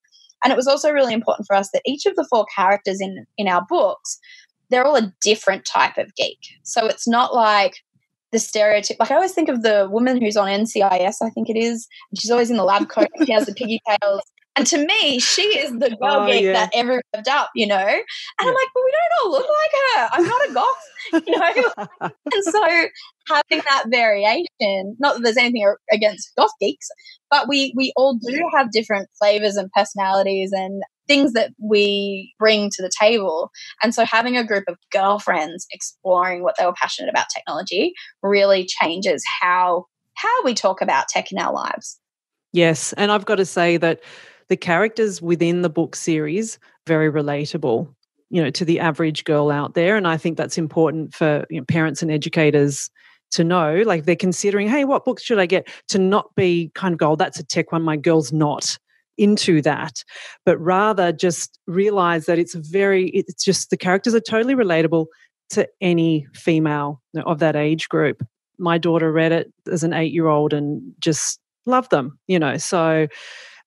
And 0.45 0.53
it 0.53 0.57
was 0.57 0.69
also 0.69 0.93
really 0.93 1.15
important 1.15 1.47
for 1.47 1.57
us 1.57 1.71
that 1.73 1.83
each 1.87 2.07
of 2.07 2.15
the 2.15 2.27
four 2.31 2.47
characters 2.55 3.01
in, 3.01 3.27
in 3.39 3.49
our 3.49 3.65
books, 3.69 4.19
they're 4.71 4.85
all 4.85 4.97
a 4.97 5.13
different 5.23 5.65
type 5.65 5.99
of 5.99 6.15
geek. 6.15 6.39
So 6.63 6.87
it's 6.87 7.09
not 7.09 7.35
like 7.35 7.75
the 8.33 8.39
stereotype. 8.39 8.99
Like 9.01 9.11
I 9.11 9.15
always 9.15 9.33
think 9.33 9.49
of 9.49 9.63
the 9.63 9.89
woman 9.91 10.21
who's 10.21 10.37
on 10.37 10.49
NCIS, 10.49 11.17
I 11.23 11.31
think 11.31 11.49
it 11.49 11.57
is. 11.57 11.89
And 12.11 12.21
she's 12.21 12.31
always 12.31 12.51
in 12.51 12.59
the 12.59 12.65
lab 12.65 12.89
coat. 12.89 13.09
she 13.25 13.33
has 13.33 13.47
the 13.47 13.55
pigtails. 13.57 14.23
And 14.57 14.67
to 14.69 14.79
me, 14.79 15.19
she 15.19 15.43
is 15.43 15.71
the 15.73 15.91
girl 15.91 15.97
oh, 16.03 16.27
geek 16.27 16.45
yeah. 16.45 16.53
that 16.53 16.71
everyone 16.75 17.03
loved 17.15 17.29
up, 17.29 17.51
you 17.55 17.67
know? 17.67 17.77
And 17.77 17.87
yeah. 17.87 18.47
I'm 18.47 18.55
like, 18.55 18.69
but 18.75 18.83
we 18.85 18.93
don't 18.93 19.25
all 19.25 19.31
look 19.33 19.47
like 19.49 19.71
her. 19.83 20.09
I'm 20.13 20.27
not 20.27 20.49
a 20.49 20.55
goth, 20.55 21.27
you 21.27 21.39
know? 21.39 22.11
and 22.33 22.45
so 22.45 22.89
having 23.29 23.65
that 23.69 23.85
variation, 23.89 24.97
not 24.99 25.17
that 25.17 25.23
there's 25.23 25.37
anything 25.37 25.75
against 25.93 26.33
goth 26.39 26.51
geeks, 26.61 26.89
but 27.31 27.49
we 27.49 27.73
we 27.77 27.93
all 27.97 28.15
do 28.15 28.49
have 28.55 28.71
different 28.71 29.09
flavors 29.19 29.57
and 29.57 29.71
personalities 29.73 30.53
and 30.53 30.83
things 31.07 31.35
that 31.35 31.53
we 31.59 32.35
bring 32.39 32.71
to 32.71 32.83
the 32.83 32.91
table. 32.99 33.51
And 33.83 33.95
so 33.95 34.05
having 34.05 34.37
a 34.37 34.47
group 34.47 34.65
of 34.69 34.77
girlfriends 34.91 35.67
exploring 35.73 36.43
what 36.43 36.57
they 36.59 36.65
were 36.65 36.73
passionate 36.73 37.11
about 37.11 37.27
technology 37.35 37.93
really 38.23 38.65
changes 38.67 39.23
how 39.41 39.87
how 40.15 40.43
we 40.45 40.55
talk 40.55 40.81
about 40.81 41.09
tech 41.09 41.31
in 41.31 41.39
our 41.39 41.53
lives. 41.53 42.01
Yes, 42.53 42.95
and 42.95 43.13
I've 43.13 43.27
got 43.27 43.35
to 43.37 43.45
say 43.45 43.77
that 43.77 44.01
the 44.49 44.57
characters 44.57 45.21
within 45.21 45.63
the 45.63 45.71
book 45.71 45.97
series 45.97 46.59
very 46.87 47.11
relatable 47.11 47.89
you 48.31 48.43
know 48.43 48.51
to 48.51 48.65
the 48.65 48.81
average 48.81 49.25
girl 49.25 49.51
out 49.51 49.75
there 49.75 49.97
and 49.97 50.07
i 50.07 50.17
think 50.17 50.37
that's 50.37 50.59
important 50.59 51.15
for 51.15 51.47
you 51.51 51.61
know, 51.61 51.65
parents 51.65 52.03
and 52.03 52.11
educators 52.11 52.91
to 53.31 53.43
know 53.43 53.83
like 53.87 54.05
they're 54.05 54.17
considering 54.17 54.69
hey 54.69 54.85
what 54.85 55.05
books 55.05 55.23
should 55.23 55.39
i 55.39 55.47
get? 55.47 55.69
to 55.89 55.99
not 55.99 56.35
be 56.35 56.71
kind 56.75 56.93
of 56.93 56.99
go 56.99 57.13
oh, 57.13 57.17
that's 57.17 57.39
a 57.39 57.45
tech 57.45 57.73
one 57.73 57.83
my 57.83 57.97
girl's 57.97 58.33
not 58.33 58.79
into 59.19 59.63
that 59.63 60.05
but 60.45 60.59
rather 60.59 61.11
just 61.11 61.59
realize 61.67 62.27
that 62.27 62.39
it's 62.39 62.55
very 62.55 63.09
it's 63.11 63.43
just 63.43 63.71
the 63.71 63.77
characters 63.77 64.15
are 64.15 64.21
totally 64.21 64.55
relatable 64.55 65.07
to 65.51 65.69
any 65.81 66.27
female 66.35 67.01
of 67.25 67.39
that 67.39 67.57
age 67.57 67.89
group. 67.89 68.27
My 68.59 68.79
daughter 68.79 69.13
read 69.13 69.33
it 69.33 69.53
as 69.71 69.83
an 69.85 69.93
8 69.93 70.13
year 70.13 70.27
old 70.27 70.53
and 70.53 70.83
just 70.99 71.39
loved 71.67 71.91
them 71.91 72.19
you 72.29 72.39
know 72.39 72.57
so 72.57 73.09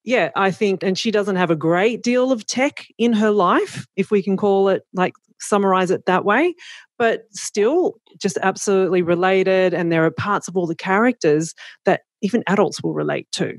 yeah, 0.09 0.31
I 0.35 0.49
think, 0.49 0.81
and 0.81 0.97
she 0.97 1.11
doesn't 1.11 1.35
have 1.35 1.51
a 1.51 1.55
great 1.55 2.01
deal 2.01 2.31
of 2.31 2.43
tech 2.47 2.87
in 2.97 3.13
her 3.13 3.29
life, 3.29 3.85
if 3.95 4.09
we 4.09 4.23
can 4.23 4.37
call 4.37 4.67
it 4.69 4.81
like 4.91 5.13
summarize 5.39 5.91
it 5.91 6.07
that 6.07 6.25
way, 6.25 6.55
but 6.97 7.25
still 7.31 7.93
just 8.19 8.39
absolutely 8.41 9.03
related. 9.03 9.71
And 9.71 9.91
there 9.91 10.03
are 10.03 10.11
parts 10.11 10.47
of 10.47 10.57
all 10.57 10.65
the 10.65 10.75
characters 10.75 11.53
that 11.85 12.01
even 12.23 12.43
adults 12.47 12.81
will 12.81 12.95
relate 12.95 13.27
to. 13.33 13.53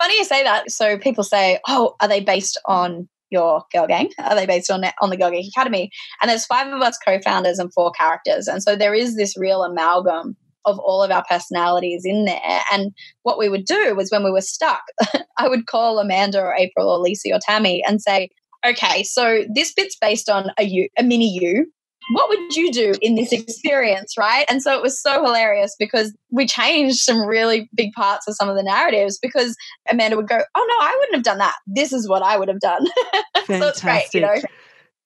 Funny 0.00 0.18
you 0.18 0.24
say 0.24 0.44
that. 0.44 0.70
So 0.70 0.98
people 0.98 1.24
say, 1.24 1.58
oh, 1.66 1.96
are 2.00 2.06
they 2.06 2.20
based 2.20 2.60
on 2.66 3.08
your 3.30 3.64
girl 3.72 3.88
gang? 3.88 4.10
Are 4.20 4.36
they 4.36 4.46
based 4.46 4.70
on 4.70 4.84
on 5.00 5.10
the 5.10 5.16
Girl 5.16 5.32
Gang 5.32 5.48
Academy? 5.48 5.90
And 6.20 6.30
there's 6.30 6.46
five 6.46 6.68
of 6.68 6.80
us 6.80 6.96
co-founders 7.04 7.58
and 7.58 7.74
four 7.74 7.90
characters, 7.90 8.46
and 8.46 8.62
so 8.62 8.76
there 8.76 8.94
is 8.94 9.16
this 9.16 9.36
real 9.36 9.64
amalgam 9.64 10.36
of 10.64 10.78
all 10.78 11.02
of 11.02 11.10
our 11.10 11.24
personalities 11.28 12.02
in 12.04 12.24
there. 12.24 12.62
And 12.72 12.92
what 13.22 13.38
we 13.38 13.48
would 13.48 13.64
do 13.64 13.94
was 13.94 14.10
when 14.10 14.24
we 14.24 14.30
were 14.30 14.40
stuck, 14.40 14.82
I 15.38 15.48
would 15.48 15.66
call 15.66 15.98
Amanda 15.98 16.40
or 16.40 16.54
April 16.54 16.88
or 16.88 16.98
Lisa 16.98 17.30
or 17.32 17.38
Tammy 17.40 17.82
and 17.86 18.00
say, 18.00 18.30
okay, 18.66 19.02
so 19.02 19.44
this 19.52 19.72
bit's 19.72 19.96
based 20.00 20.28
on 20.28 20.50
a 20.58 20.64
you, 20.64 20.88
a 20.98 21.02
mini 21.02 21.28
you. 21.28 21.66
What 22.14 22.28
would 22.28 22.56
you 22.56 22.72
do 22.72 22.94
in 23.00 23.14
this 23.14 23.32
experience, 23.32 24.14
right? 24.18 24.44
And 24.48 24.60
so 24.60 24.76
it 24.76 24.82
was 24.82 25.00
so 25.00 25.24
hilarious 25.24 25.76
because 25.78 26.12
we 26.32 26.46
changed 26.46 26.96
some 26.96 27.24
really 27.24 27.70
big 27.76 27.92
parts 27.92 28.26
of 28.26 28.34
some 28.34 28.48
of 28.48 28.56
the 28.56 28.62
narratives 28.64 29.20
because 29.22 29.56
Amanda 29.88 30.16
would 30.16 30.26
go, 30.26 30.40
"Oh 30.56 30.66
no, 30.68 30.84
I 30.84 30.96
wouldn't 30.98 31.14
have 31.14 31.22
done 31.22 31.38
that. 31.38 31.54
This 31.64 31.92
is 31.92 32.08
what 32.08 32.22
I 32.24 32.36
would 32.36 32.48
have 32.48 32.58
done." 32.58 32.84
so 33.46 33.68
it's 33.68 33.80
great, 33.80 34.12
you 34.12 34.20
know. 34.20 34.34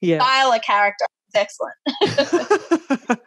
Yeah. 0.00 0.20
Style 0.20 0.52
a 0.52 0.58
character 0.58 1.04
it's 1.36 1.60
excellent. 2.00 3.20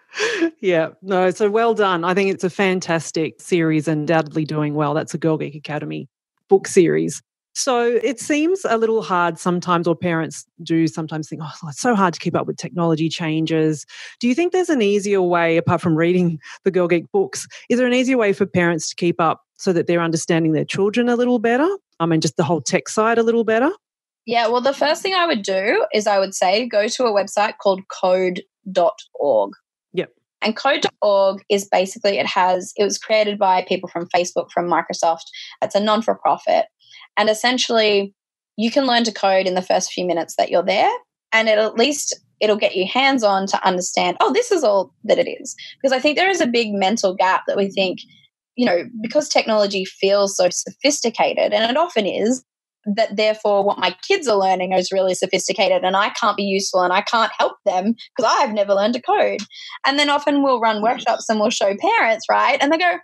yeah, 0.60 0.90
no, 1.02 1.30
so 1.32 1.50
well 1.50 1.74
done. 1.74 2.04
I 2.04 2.14
think 2.14 2.32
it's 2.32 2.44
a 2.44 2.50
fantastic 2.50 3.42
series, 3.42 3.88
undoubtedly 3.88 4.46
doing 4.46 4.74
well. 4.74 4.94
That's 4.94 5.14
a 5.14 5.18
Girl 5.18 5.38
Geek 5.38 5.56
Academy 5.56 6.08
book 6.48 6.68
series. 6.68 7.22
So 7.54 8.00
it 8.04 8.20
seems 8.20 8.64
a 8.64 8.78
little 8.78 9.02
hard 9.02 9.38
sometimes, 9.38 9.88
or 9.88 9.96
parents 9.96 10.46
do 10.64 10.88
sometimes 10.88 11.28
think, 11.28 11.42
oh, 11.44 11.68
it's 11.68 11.82
so 11.82 11.96
hard 11.96 12.14
to 12.14 12.20
keep 12.20 12.36
up 12.36 12.48
with 12.48 12.58
technology 12.58 13.10
changes. 13.10 13.86
Do 14.20 14.28
you 14.28 14.36
think 14.36 14.54
there's 14.54 14.70
an 14.70 14.82
easier 14.82 15.22
way, 15.22 15.58
apart 15.58 15.82
from 15.82 15.96
reading 15.96 16.40
the 16.64 16.72
Girl 16.72 16.88
Geek 16.88 17.12
books, 17.12 17.48
is 17.70 17.78
there 17.78 17.88
an 17.88 17.94
easier 17.94 18.18
way 18.18 18.34
for 18.34 18.46
parents 18.46 18.90
to 18.90 18.96
keep 18.96 19.20
up 19.20 19.42
so 19.58 19.74
that 19.74 19.88
they're 19.88 20.02
understanding 20.02 20.54
their 20.54 20.66
children 20.66 21.10
a 21.10 21.16
little 21.16 21.40
better? 21.40 21.70
I 22.00 22.06
mean, 22.06 22.22
just 22.22 22.38
the 22.38 22.44
whole 22.44 22.62
tech 22.62 22.88
side 22.88 23.18
a 23.18 23.24
little 23.24 23.44
better? 23.44 23.72
Yeah, 24.26 24.48
well, 24.48 24.62
the 24.62 24.74
first 24.74 25.02
thing 25.02 25.16
I 25.16 25.26
would 25.26 25.42
do 25.42 25.86
is 25.94 26.08
I 26.08 26.20
would 26.20 26.36
say 26.36 26.68
go 26.68 26.88
to 26.88 27.06
a 27.06 27.12
website 27.12 27.58
called 27.58 27.82
code.org. 27.90 29.52
And 30.42 30.56
code.org 30.56 31.44
is 31.50 31.68
basically, 31.68 32.18
it 32.18 32.26
has, 32.26 32.72
it 32.78 32.84
was 32.84 32.98
created 32.98 33.38
by 33.38 33.66
people 33.68 33.90
from 33.90 34.08
Facebook, 34.08 34.52
from 34.52 34.70
Microsoft. 34.70 35.26
It's 35.62 35.76
a 35.76 35.80
non 35.80 36.02
for 36.02 36.16
profit. 36.16 36.66
And 37.18 37.30
essentially, 37.30 38.14
you 38.58 38.72
can 38.72 38.86
learn 38.86 39.04
to 39.06 39.12
code 39.12 39.48
in 39.48 39.56
the 39.56 39.62
first 39.62 39.92
few 39.92 40.06
minutes 40.06 40.36
that 40.38 40.50
you're 40.50 40.64
there. 40.64 40.92
And 41.34 41.50
it 41.50 41.58
at 41.58 41.76
least 41.76 42.20
it'll 42.40 42.58
get 42.58 42.76
you 42.76 42.88
hands 42.88 43.24
on 43.24 43.48
to 43.48 43.68
understand, 43.68 44.18
oh, 44.20 44.32
this 44.32 44.52
is 44.52 44.64
all 44.64 44.94
that 45.04 45.20
it 45.20 45.30
is. 45.30 45.56
Because 45.82 45.96
I 45.96 46.00
think 46.00 46.18
there 46.18 46.30
is 46.30 46.42
a 46.42 46.48
big 46.48 46.74
mental 46.74 47.14
gap 47.14 47.44
that 47.48 47.58
we 47.58 47.70
think, 47.70 48.00
you 48.56 48.66
know, 48.66 48.86
because 49.02 49.30
technology 49.30 49.86
feels 49.86 50.36
so 50.36 50.50
sophisticated, 50.50 51.54
and 51.54 51.70
it 51.70 51.78
often 51.78 52.06
is, 52.06 52.44
that 52.86 53.16
therefore 53.16 53.64
what 53.64 53.78
my 53.78 53.96
kids 54.08 54.28
are 54.28 54.38
learning 54.38 54.74
is 54.74 54.92
really 54.92 55.14
sophisticated 55.14 55.84
and 55.84 55.96
I 55.96 56.10
can't 56.10 56.38
be 56.38 56.44
useful 56.44 56.82
and 56.82 56.94
I 56.94 57.02
can't 57.02 57.32
help 57.38 57.58
them 57.66 57.94
because 58.16 58.34
I've 58.38 58.54
never 58.54 58.74
learned 58.74 58.94
to 58.96 59.02
code. 59.02 59.42
And 59.86 60.00
then 60.00 60.10
often 60.10 60.44
we'll 60.44 60.60
run 60.60 60.78
mm-hmm. 60.78 60.86
workshops 60.86 61.28
and 61.30 61.40
we'll 61.40 61.50
show 61.50 61.76
parents, 61.76 62.26
right? 62.30 62.58
And 62.62 62.72
they 62.72 62.78
go, 62.78 62.98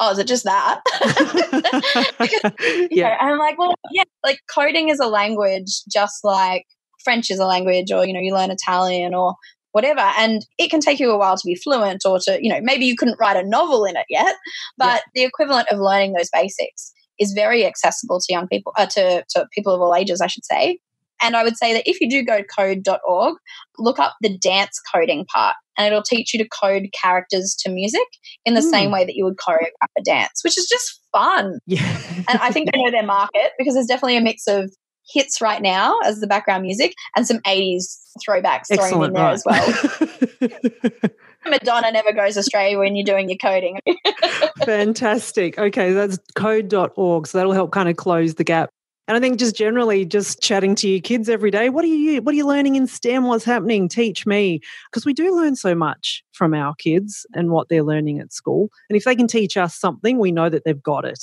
Oh, 0.00 0.10
is 0.10 0.18
it 0.18 0.26
just 0.26 0.44
that? 0.44 0.80
yeah. 2.90 3.08
Know, 3.08 3.16
and 3.20 3.30
I'm 3.30 3.38
like, 3.38 3.56
well, 3.56 3.74
yeah, 3.92 4.02
like 4.24 4.40
coding 4.52 4.88
is 4.88 4.98
a 4.98 5.06
language 5.06 5.82
just 5.92 6.24
like 6.24 6.64
French 7.04 7.30
is 7.30 7.38
a 7.38 7.46
language, 7.46 7.92
or 7.92 8.04
you 8.04 8.12
know, 8.12 8.18
you 8.18 8.34
learn 8.34 8.50
Italian 8.50 9.14
or 9.14 9.34
whatever. 9.70 10.00
And 10.00 10.44
it 10.58 10.70
can 10.70 10.80
take 10.80 10.98
you 10.98 11.10
a 11.10 11.18
while 11.18 11.36
to 11.36 11.46
be 11.46 11.54
fluent 11.54 12.02
or 12.04 12.18
to, 12.20 12.38
you 12.42 12.52
know, 12.52 12.60
maybe 12.60 12.84
you 12.84 12.96
couldn't 12.96 13.18
write 13.20 13.36
a 13.36 13.48
novel 13.48 13.84
in 13.84 13.96
it 13.96 14.06
yet, 14.08 14.34
but 14.76 15.02
yeah. 15.14 15.22
the 15.22 15.24
equivalent 15.24 15.68
of 15.70 15.78
learning 15.78 16.14
those 16.14 16.30
basics 16.32 16.92
is 17.18 17.32
very 17.32 17.66
accessible 17.66 18.20
to 18.20 18.32
young 18.32 18.48
people, 18.48 18.72
uh, 18.76 18.86
to, 18.86 19.24
to 19.30 19.46
people 19.52 19.74
of 19.74 19.80
all 19.80 19.94
ages, 19.94 20.20
I 20.20 20.26
should 20.26 20.44
say. 20.44 20.78
And 21.22 21.36
I 21.36 21.44
would 21.44 21.56
say 21.56 21.72
that 21.72 21.88
if 21.88 22.00
you 22.00 22.10
do 22.10 22.24
go 22.24 22.38
to 22.38 22.44
code.org, 22.44 23.36
look 23.78 23.98
up 23.98 24.16
the 24.20 24.36
dance 24.36 24.80
coding 24.92 25.24
part 25.32 25.54
and 25.78 25.86
it'll 25.86 26.02
teach 26.02 26.34
you 26.34 26.38
to 26.38 26.48
code 26.48 26.88
characters 27.00 27.54
to 27.60 27.70
music 27.70 28.06
in 28.44 28.54
the 28.54 28.60
mm. 28.60 28.70
same 28.70 28.90
way 28.90 29.04
that 29.04 29.14
you 29.14 29.24
would 29.24 29.36
choreograph 29.36 29.88
a 29.96 30.02
dance, 30.02 30.42
which 30.42 30.58
is 30.58 30.66
just 30.66 31.00
fun. 31.12 31.60
Yeah. 31.66 31.96
and 32.28 32.38
I 32.40 32.50
think 32.50 32.70
they 32.72 32.82
know 32.82 32.90
their 32.90 33.06
market 33.06 33.52
because 33.56 33.74
there's 33.74 33.86
definitely 33.86 34.16
a 34.16 34.20
mix 34.20 34.46
of 34.48 34.72
hits 35.12 35.40
right 35.40 35.62
now 35.62 35.98
as 36.04 36.20
the 36.20 36.26
background 36.26 36.62
music 36.62 36.94
and 37.16 37.26
some 37.26 37.38
80s 37.40 37.98
throwbacks 38.26 38.66
thrown 38.74 39.04
in 39.04 39.12
there 39.12 39.22
right. 39.22 39.32
as 39.32 39.44
well. 39.44 40.50
Madonna 41.46 41.90
never 41.92 42.12
goes 42.12 42.36
astray 42.36 42.76
when 42.76 42.96
you're 42.96 43.04
doing 43.04 43.28
your 43.28 43.38
coding. 43.38 43.80
Fantastic. 44.64 45.58
Okay, 45.58 45.92
that's 45.92 46.18
code.org. 46.34 47.26
So 47.26 47.38
that'll 47.38 47.52
help 47.52 47.72
kind 47.72 47.88
of 47.88 47.96
close 47.96 48.34
the 48.34 48.44
gap. 48.44 48.70
And 49.08 49.16
I 49.16 49.20
think 49.20 49.38
just 49.38 49.56
generally 49.56 50.04
just 50.04 50.40
chatting 50.40 50.74
to 50.76 50.88
your 50.88 51.00
kids 51.00 51.28
every 51.28 51.50
day, 51.50 51.68
what 51.70 51.84
are 51.84 51.88
you 51.88 52.22
what 52.22 52.32
are 52.32 52.36
you 52.36 52.46
learning 52.46 52.76
in 52.76 52.86
STEM? 52.86 53.24
What's 53.24 53.44
happening? 53.44 53.88
Teach 53.88 54.26
me. 54.26 54.60
Because 54.90 55.04
we 55.04 55.12
do 55.12 55.34
learn 55.34 55.56
so 55.56 55.74
much 55.74 56.22
from 56.32 56.54
our 56.54 56.74
kids 56.76 57.26
and 57.34 57.50
what 57.50 57.68
they're 57.68 57.82
learning 57.82 58.20
at 58.20 58.32
school. 58.32 58.70
And 58.88 58.96
if 58.96 59.04
they 59.04 59.16
can 59.16 59.26
teach 59.26 59.56
us 59.56 59.74
something, 59.74 60.18
we 60.18 60.30
know 60.30 60.48
that 60.48 60.62
they've 60.64 60.82
got 60.82 61.04
it. 61.04 61.20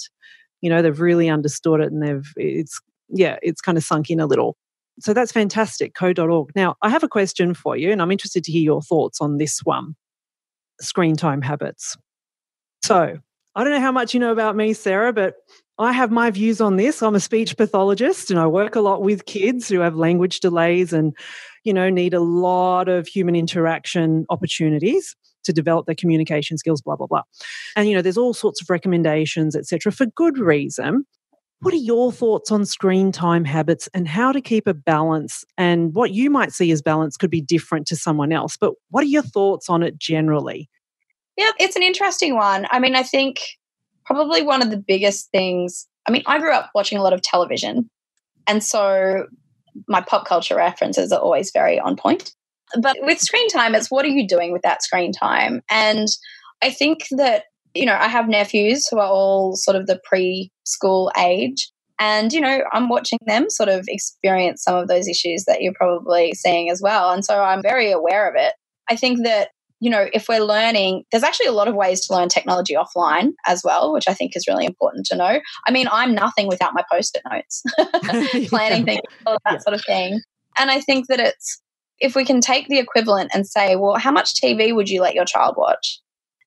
You 0.62 0.70
know, 0.70 0.82
they've 0.82 1.00
really 1.00 1.30
understood 1.30 1.80
it 1.80 1.92
and 1.92 2.04
they've 2.04 2.32
it's 2.36 2.80
yeah, 3.08 3.38
it's 3.42 3.62
kind 3.62 3.78
of 3.78 3.84
sunk 3.84 4.10
in 4.10 4.20
a 4.20 4.26
little. 4.26 4.58
So 5.00 5.14
that's 5.14 5.32
fantastic, 5.32 5.96
code.org. 5.96 6.50
Now, 6.56 6.76
I 6.82 6.90
have 6.90 7.04
a 7.04 7.08
question 7.08 7.54
for 7.54 7.78
you, 7.78 7.90
and 7.90 8.02
I'm 8.02 8.12
interested 8.12 8.44
to 8.44 8.52
hear 8.52 8.62
your 8.62 8.82
thoughts 8.82 9.22
on 9.22 9.38
this 9.38 9.62
one 9.64 9.96
screen 10.82 11.16
time 11.16 11.42
habits. 11.42 11.98
So, 12.84 13.18
I 13.56 13.64
don't 13.64 13.74
know 13.74 13.82
how 13.82 13.92
much 13.92 14.14
you 14.14 14.20
know 14.20 14.32
about 14.32 14.56
me, 14.56 14.74
Sarah, 14.74 15.12
but 15.12 15.36
I 15.80 15.92
have 15.92 16.12
my 16.12 16.30
views 16.30 16.62
on 16.62 16.76
this. 16.76 17.02
I'm 17.02 17.16
a 17.16 17.20
speech 17.20 17.58
pathologist 17.58 18.30
and 18.30 18.40
I 18.40 18.48
work 18.48 18.76
a 18.76 18.82
lot 18.82 19.02
with 19.02 19.26
kids 19.26 19.68
who 19.68 19.80
have 19.80 19.96
language 19.96 20.40
delays 20.40 20.94
and, 20.94 21.16
you 21.64 21.74
know, 21.74 21.90
need 21.90 22.14
a 22.14 22.20
lot 22.20 22.90
of 22.90 23.08
human 23.08 23.36
interaction 23.36 24.26
opportunities 24.30 25.16
to 25.46 25.54
develop 25.54 25.86
their 25.86 25.96
communication 25.96 26.58
skills, 26.58 26.82
blah, 26.82 26.96
blah, 26.96 27.08
blah. 27.08 27.24
And, 27.76 27.88
you 27.88 27.96
know, 27.96 28.02
there's 28.02 28.18
all 28.18 28.34
sorts 28.34 28.62
of 28.62 28.70
recommendations, 28.70 29.56
etc., 29.56 29.92
for 29.92 30.06
good 30.06 30.38
reason. 30.38 31.06
What 31.62 31.74
are 31.74 31.78
your 31.78 32.12
thoughts 32.12 32.52
on 32.52 32.66
screen 32.66 33.12
time 33.12 33.44
habits 33.44 33.90
and 33.94 34.08
how 34.08 34.32
to 34.32 34.40
keep 34.40 34.66
a 34.66 34.74
balance? 34.74 35.44
And 35.58 35.94
what 35.94 36.12
you 36.12 36.30
might 36.30 36.54
see 36.54 36.72
as 36.72 36.82
balance 36.82 37.18
could 37.18 37.30
be 37.30 37.42
different 37.42 37.86
to 37.88 37.98
someone 37.98 38.32
else. 38.32 38.56
But 38.56 38.76
what 38.92 39.04
are 39.04 39.08
your 39.08 39.24
thoughts 39.24 39.70
on 39.70 39.84
it 39.84 40.00
generally? 40.00 40.70
Yeah, 41.36 41.52
it's 41.60 41.76
an 41.76 41.84
interesting 41.84 42.36
one. 42.36 42.66
I 42.72 42.80
mean, 42.80 42.96
I 42.96 43.04
think 43.04 43.40
probably 44.06 44.42
one 44.42 44.62
of 44.62 44.72
the 44.72 44.78
biggest 44.78 45.32
things, 45.32 45.88
I 46.08 46.12
mean, 46.12 46.24
I 46.26 46.40
grew 46.40 46.54
up 46.54 46.70
watching 46.74 46.98
a 46.98 47.02
lot 47.02 47.14
of 47.14 47.22
television. 47.22 47.90
And 48.48 48.64
so 48.64 49.26
my 49.88 50.02
pop 50.02 50.26
culture 50.26 50.56
references 50.56 51.12
are 51.12 51.20
always 51.20 51.52
very 51.52 51.80
on 51.80 51.98
point. 51.98 52.34
But 52.82 52.98
with 53.02 53.20
screen 53.20 53.50
time, 53.50 53.76
it's 53.76 53.92
what 53.92 54.06
are 54.06 54.10
you 54.10 54.28
doing 54.28 54.54
with 54.54 54.62
that 54.62 54.82
screen 54.82 55.12
time? 55.12 55.62
And 55.70 56.08
I 56.62 56.70
think 56.70 57.08
that 57.12 57.46
you 57.74 57.86
know, 57.86 57.96
I 57.96 58.08
have 58.08 58.28
nephews 58.28 58.88
who 58.88 59.00
are 59.00 59.08
all 59.08 59.56
sort 59.56 59.78
of 59.78 59.88
the 59.88 60.00
preschool 60.12 61.12
age. 61.18 61.72
And, 62.00 62.32
you 62.32 62.40
know, 62.40 62.64
I'm 62.72 62.88
watching 62.88 63.20
them 63.26 63.50
sort 63.50 63.70
of 63.70 63.86
experience 63.88 64.64
some 64.64 64.76
of 64.76 64.88
those 64.88 65.08
issues 65.08 65.44
that 65.46 65.62
you're 65.62 65.74
probably 65.74 66.34
seeing 66.34 66.70
as 66.70 66.82
well. 66.82 67.12
And 67.12 67.26
so 67.26 67.44
I'm 67.44 67.62
very 67.62 67.92
aware 67.92 68.30
of 68.30 68.36
it. 68.38 68.54
I 68.90 68.96
think 68.96 69.24
that, 69.26 69.50
you 69.82 69.90
know, 69.90 70.08
if 70.14 70.28
we're 70.30 70.40
learning, 70.40 71.04
there's 71.12 71.24
actually 71.24 71.48
a 71.48 71.52
lot 71.52 71.68
of 71.68 71.76
ways 71.76 72.06
to 72.08 72.14
learn 72.14 72.30
technology 72.30 72.74
offline 72.74 73.32
as 73.48 73.64
well, 73.64 73.94
which 73.94 74.08
I 74.08 74.14
think 74.14 74.36
is 74.36 74.48
really 74.48 74.66
important 74.66 75.06
to 75.08 75.18
know. 75.18 75.40
I 75.68 75.72
mean, 75.72 75.88
I'm 75.92 76.16
nothing 76.16 76.48
without 76.48 76.74
my 76.74 76.84
post 76.90 77.18
it 77.18 77.24
notes, 77.30 77.64
planning 78.50 78.86
things, 78.86 79.02
all 79.26 79.38
that 79.46 79.54
yeah. 79.54 79.60
sort 79.60 79.74
of 79.74 79.84
thing. 79.86 80.22
And 80.58 80.72
I 80.72 80.80
think 80.80 81.08
that 81.08 81.20
it's, 81.20 81.62
if 82.00 82.16
we 82.16 82.24
can 82.24 82.40
take 82.40 82.70
the 82.70 82.80
equivalent 82.80 83.32
and 83.34 83.46
say, 83.46 83.76
well, 83.76 83.98
how 83.98 84.12
much 84.12 84.36
TV 84.36 84.74
would 84.74 84.90
you 84.90 85.02
let 85.02 85.16
your 85.16 85.26
child 85.26 85.56
watch? 85.58 86.00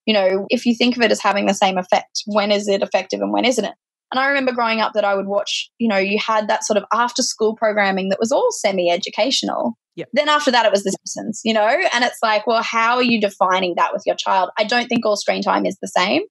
You 0.06 0.14
know, 0.14 0.46
if 0.48 0.66
you 0.66 0.74
think 0.74 0.96
of 0.96 1.02
it 1.02 1.12
as 1.12 1.20
having 1.20 1.46
the 1.46 1.54
same 1.54 1.78
effect, 1.78 2.22
when 2.26 2.50
is 2.50 2.68
it 2.68 2.82
effective 2.82 3.20
and 3.20 3.32
when 3.32 3.44
isn't 3.44 3.64
it? 3.64 3.74
And 4.12 4.20
I 4.20 4.26
remember 4.26 4.52
growing 4.52 4.80
up 4.80 4.92
that 4.92 5.06
I 5.06 5.14
would 5.14 5.26
watch, 5.26 5.70
you 5.78 5.88
know, 5.88 5.96
you 5.96 6.18
had 6.18 6.46
that 6.48 6.64
sort 6.64 6.76
of 6.76 6.84
after 6.92 7.22
school 7.22 7.56
programming 7.56 8.10
that 8.10 8.20
was 8.20 8.30
all 8.30 8.50
semi 8.52 8.90
educational. 8.90 9.78
Yep. 9.96 10.08
Then 10.12 10.28
after 10.28 10.50
that, 10.50 10.66
it 10.66 10.72
was 10.72 10.84
The 10.84 10.90
Simpsons, 10.90 11.40
you 11.44 11.54
know? 11.54 11.66
And 11.66 12.04
it's 12.04 12.18
like, 12.22 12.46
well, 12.46 12.62
how 12.62 12.96
are 12.96 13.02
you 13.02 13.20
defining 13.20 13.74
that 13.76 13.92
with 13.92 14.02
your 14.04 14.16
child? 14.16 14.50
I 14.58 14.64
don't 14.64 14.86
think 14.86 15.06
all 15.06 15.16
screen 15.16 15.42
time 15.42 15.64
is 15.64 15.78
the 15.80 15.88
same. 15.88 16.22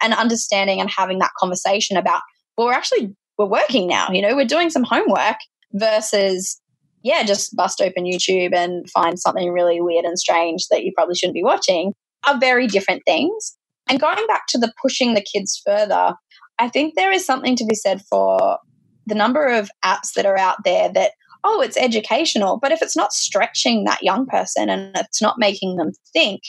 And 0.00 0.14
understanding 0.14 0.80
and 0.80 0.90
having 0.90 1.18
that 1.20 1.30
conversation 1.38 1.96
about, 1.96 2.22
well, 2.56 2.68
we're 2.68 2.72
actually, 2.72 3.14
we're 3.36 3.46
working 3.46 3.88
now, 3.88 4.10
you 4.10 4.22
know, 4.22 4.36
we're 4.36 4.44
doing 4.44 4.70
some 4.70 4.84
homework 4.84 5.36
versus, 5.72 6.60
yeah, 7.02 7.24
just 7.24 7.54
bust 7.56 7.80
open 7.80 8.04
YouTube 8.04 8.54
and 8.54 8.88
find 8.90 9.18
something 9.18 9.50
really 9.50 9.80
weird 9.80 10.04
and 10.04 10.18
strange 10.18 10.66
that 10.70 10.84
you 10.84 10.92
probably 10.94 11.16
shouldn't 11.16 11.34
be 11.34 11.44
watching 11.44 11.94
are 12.26 12.38
very 12.38 12.66
different 12.66 13.02
things. 13.06 13.56
And 13.88 14.00
going 14.00 14.26
back 14.26 14.46
to 14.48 14.58
the 14.58 14.72
pushing 14.80 15.14
the 15.14 15.24
kids 15.34 15.60
further, 15.64 16.14
I 16.58 16.68
think 16.68 16.94
there 16.94 17.12
is 17.12 17.26
something 17.26 17.56
to 17.56 17.66
be 17.66 17.74
said 17.74 18.02
for 18.08 18.58
the 19.06 19.14
number 19.14 19.46
of 19.46 19.70
apps 19.84 20.12
that 20.16 20.26
are 20.26 20.38
out 20.38 20.64
there 20.64 20.90
that, 20.92 21.12
oh, 21.44 21.60
it's 21.60 21.76
educational, 21.76 22.58
but 22.58 22.72
if 22.72 22.80
it's 22.80 22.96
not 22.96 23.12
stretching 23.12 23.84
that 23.84 24.02
young 24.02 24.24
person 24.26 24.70
and 24.70 24.96
it's 24.96 25.20
not 25.20 25.38
making 25.38 25.76
them 25.76 25.90
think, 26.12 26.40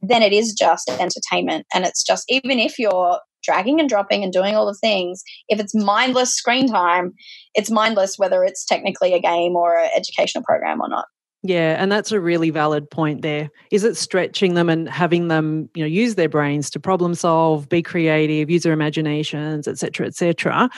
then 0.00 0.22
it 0.22 0.32
is 0.32 0.54
just 0.54 0.88
entertainment. 0.88 1.66
And 1.74 1.84
it's 1.84 2.02
just, 2.02 2.24
even 2.30 2.58
if 2.58 2.78
you're 2.78 3.18
dragging 3.42 3.80
and 3.80 3.88
dropping 3.88 4.22
and 4.22 4.32
doing 4.32 4.54
all 4.54 4.66
the 4.66 4.78
things, 4.80 5.22
if 5.48 5.60
it's 5.60 5.74
mindless 5.74 6.32
screen 6.34 6.68
time, 6.68 7.12
it's 7.54 7.70
mindless 7.70 8.18
whether 8.18 8.42
it's 8.44 8.64
technically 8.64 9.12
a 9.12 9.20
game 9.20 9.56
or 9.56 9.76
an 9.76 9.90
educational 9.94 10.44
program 10.44 10.80
or 10.80 10.88
not. 10.88 11.04
Yeah, 11.42 11.82
and 11.82 11.90
that's 11.90 12.12
a 12.12 12.20
really 12.20 12.50
valid 12.50 12.90
point 12.90 13.22
there. 13.22 13.48
Is 13.70 13.82
it 13.82 13.96
stretching 13.96 14.54
them 14.54 14.68
and 14.68 14.88
having 14.88 15.28
them, 15.28 15.70
you 15.74 15.82
know, 15.82 15.88
use 15.88 16.14
their 16.14 16.28
brains 16.28 16.68
to 16.70 16.80
problem 16.80 17.14
solve, 17.14 17.66
be 17.68 17.82
creative, 17.82 18.50
use 18.50 18.64
their 18.64 18.74
imaginations, 18.74 19.66
etc., 19.66 20.06
etc. 20.06 20.68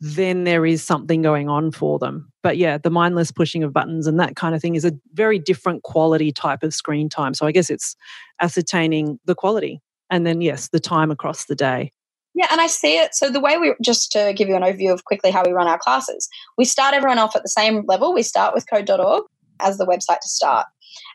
then 0.00 0.44
there 0.44 0.64
is 0.64 0.82
something 0.82 1.20
going 1.22 1.48
on 1.48 1.70
for 1.70 1.98
them. 1.98 2.30
But 2.42 2.56
yeah, 2.56 2.78
the 2.78 2.90
mindless 2.90 3.30
pushing 3.30 3.62
of 3.62 3.72
buttons 3.72 4.06
and 4.06 4.18
that 4.18 4.36
kind 4.36 4.54
of 4.54 4.62
thing 4.62 4.74
is 4.74 4.84
a 4.84 4.92
very 5.12 5.38
different 5.38 5.82
quality 5.82 6.32
type 6.32 6.62
of 6.62 6.74
screen 6.74 7.08
time. 7.08 7.34
So 7.34 7.46
I 7.46 7.52
guess 7.52 7.70
it's 7.70 7.96
ascertaining 8.40 9.20
the 9.26 9.34
quality 9.34 9.80
and 10.08 10.26
then 10.26 10.40
yes, 10.40 10.68
the 10.68 10.80
time 10.80 11.10
across 11.10 11.44
the 11.46 11.54
day. 11.54 11.92
Yeah, 12.34 12.46
and 12.50 12.60
I 12.60 12.66
see 12.66 12.96
it. 12.96 13.14
So 13.14 13.28
the 13.28 13.40
way 13.40 13.58
we 13.58 13.74
just 13.82 14.12
to 14.12 14.32
give 14.34 14.48
you 14.48 14.56
an 14.56 14.62
overview 14.62 14.92
of 14.92 15.04
quickly 15.04 15.30
how 15.30 15.44
we 15.44 15.52
run 15.52 15.66
our 15.66 15.78
classes, 15.78 16.28
we 16.56 16.64
start 16.64 16.94
everyone 16.94 17.18
off 17.18 17.36
at 17.36 17.42
the 17.42 17.48
same 17.48 17.84
level. 17.86 18.14
We 18.14 18.22
start 18.22 18.54
with 18.54 18.68
code.org 18.70 19.24
as 19.62 19.78
the 19.78 19.86
website 19.86 20.20
to 20.20 20.28
start. 20.28 20.66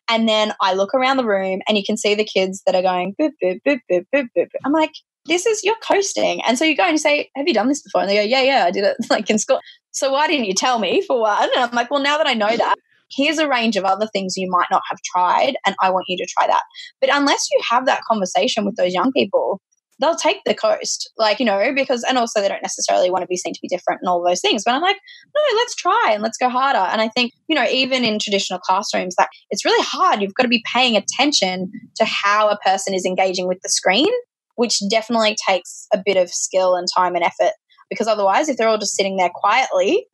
And 0.10 0.30
then 0.30 0.54
I 0.62 0.74
look 0.74 0.94
around 0.94 1.18
the 1.18 1.26
room 1.26 1.62
and 1.68 1.78
you 1.78 1.84
can 1.86 1.98
see 1.98 2.16
the 2.16 2.24
kids 2.24 2.62
that 2.66 2.76
are 2.76 2.82
going 2.82 3.16
boop, 3.20 3.32
boop, 3.44 3.60
boop, 3.68 3.80
boop, 3.92 4.06
boop, 4.14 4.28
boop. 4.38 4.48
I'm 4.64 4.72
like, 4.72 4.92
this 5.26 5.46
is, 5.46 5.64
you're 5.64 5.76
coasting. 5.88 6.42
And 6.44 6.58
so 6.58 6.66
you 6.66 6.78
go 6.78 6.84
and 6.84 6.94
you 6.94 6.98
say, 7.00 7.30
have 7.36 7.48
you 7.48 7.54
done 7.54 7.68
this 7.68 7.82
before? 7.82 8.02
And 8.02 8.10
they 8.10 8.16
go, 8.16 8.22
yeah, 8.22 8.42
yeah, 8.42 8.66
I 8.66 8.72
did 8.72 8.84
it 8.84 8.98
like 9.10 9.30
in 9.30 9.40
school. 9.40 9.60
So 9.92 10.12
why 10.12 10.28
didn't 10.28 10.46
you 10.46 10.54
tell 10.54 10.80
me 10.80 11.02
for 11.02 11.20
one? 11.20 11.50
And 11.56 11.64
I'm 11.64 11.72
like, 11.72 11.90
well, 11.90 12.02
now 12.02 12.18
that 12.18 12.28
I 12.28 12.34
know 12.34 12.56
that, 12.56 12.76
here's 13.12 13.38
a 13.38 13.48
range 13.48 13.78
of 13.78 13.84
other 13.84 14.08
things 14.08 14.36
you 14.38 14.50
might 14.50 14.68
not 14.70 14.82
have 14.90 15.00
tried. 15.04 15.56
And 15.66 15.76
I 15.82 15.90
want 15.90 16.06
you 16.08 16.18
to 16.18 16.28
try 16.38 16.48
that. 16.48 16.64
But 17.02 17.10
unless 17.14 17.48
you 17.52 17.60
have 17.70 17.86
that 17.86 18.02
conversation 18.08 18.66
with 18.66 18.76
those 18.76 18.94
young 18.94 19.12
people, 19.12 19.62
they'll 20.00 20.16
take 20.16 20.38
the 20.46 20.54
coast, 20.54 21.10
like, 21.18 21.40
you 21.40 21.46
know, 21.46 21.72
because, 21.74 22.04
and 22.04 22.18
also 22.18 22.42
they 22.42 22.48
don't 22.48 22.62
necessarily 22.62 23.10
want 23.10 23.22
to 23.22 23.28
be 23.28 23.38
seen 23.38 23.54
to 23.54 23.60
be 23.62 23.68
different 23.68 24.02
and 24.02 24.10
all 24.10 24.24
those 24.24 24.42
things. 24.42 24.64
But 24.66 24.74
I'm 24.74 24.82
like, 24.82 24.98
no, 25.36 25.42
let's 25.56 25.76
try 25.76 26.12
and 26.12 26.22
let's 26.22 26.38
go 26.38 26.50
harder. 26.50 26.80
And 26.80 27.02
I 27.02 27.08
think, 27.10 27.34
you 27.48 27.56
know, 27.56 27.66
even 27.70 28.04
in 28.04 28.20
traditional 28.20 28.60
classrooms, 28.60 29.16
that 29.16 29.30
it's 29.52 29.64
really 29.64 29.84
hard. 29.84 30.22
You've 30.22 30.34
got 30.34 30.44
to 30.44 30.50
be 30.50 30.64
paying 30.74 30.98
attention 30.98 31.72
to 31.96 32.06
how 32.06 32.50
a 32.50 32.58
person 32.58 32.94
is 32.94 33.06
engaging 33.06 33.48
with 33.48 33.60
the 33.62 33.70
screen, 33.70 34.12
which 34.56 34.80
definitely 34.90 35.38
takes 35.48 35.88
a 35.94 36.02
bit 36.06 36.18
of 36.18 36.30
skill 36.30 36.76
and 36.76 36.88
time 36.96 37.16
and 37.16 37.24
effort. 37.24 37.54
Because 37.90 38.08
otherwise, 38.08 38.50
if 38.50 38.58
they're 38.58 38.68
all 38.68 38.78
just 38.78 38.96
sitting 38.96 39.18
there 39.18 39.32
quietly, 39.34 40.08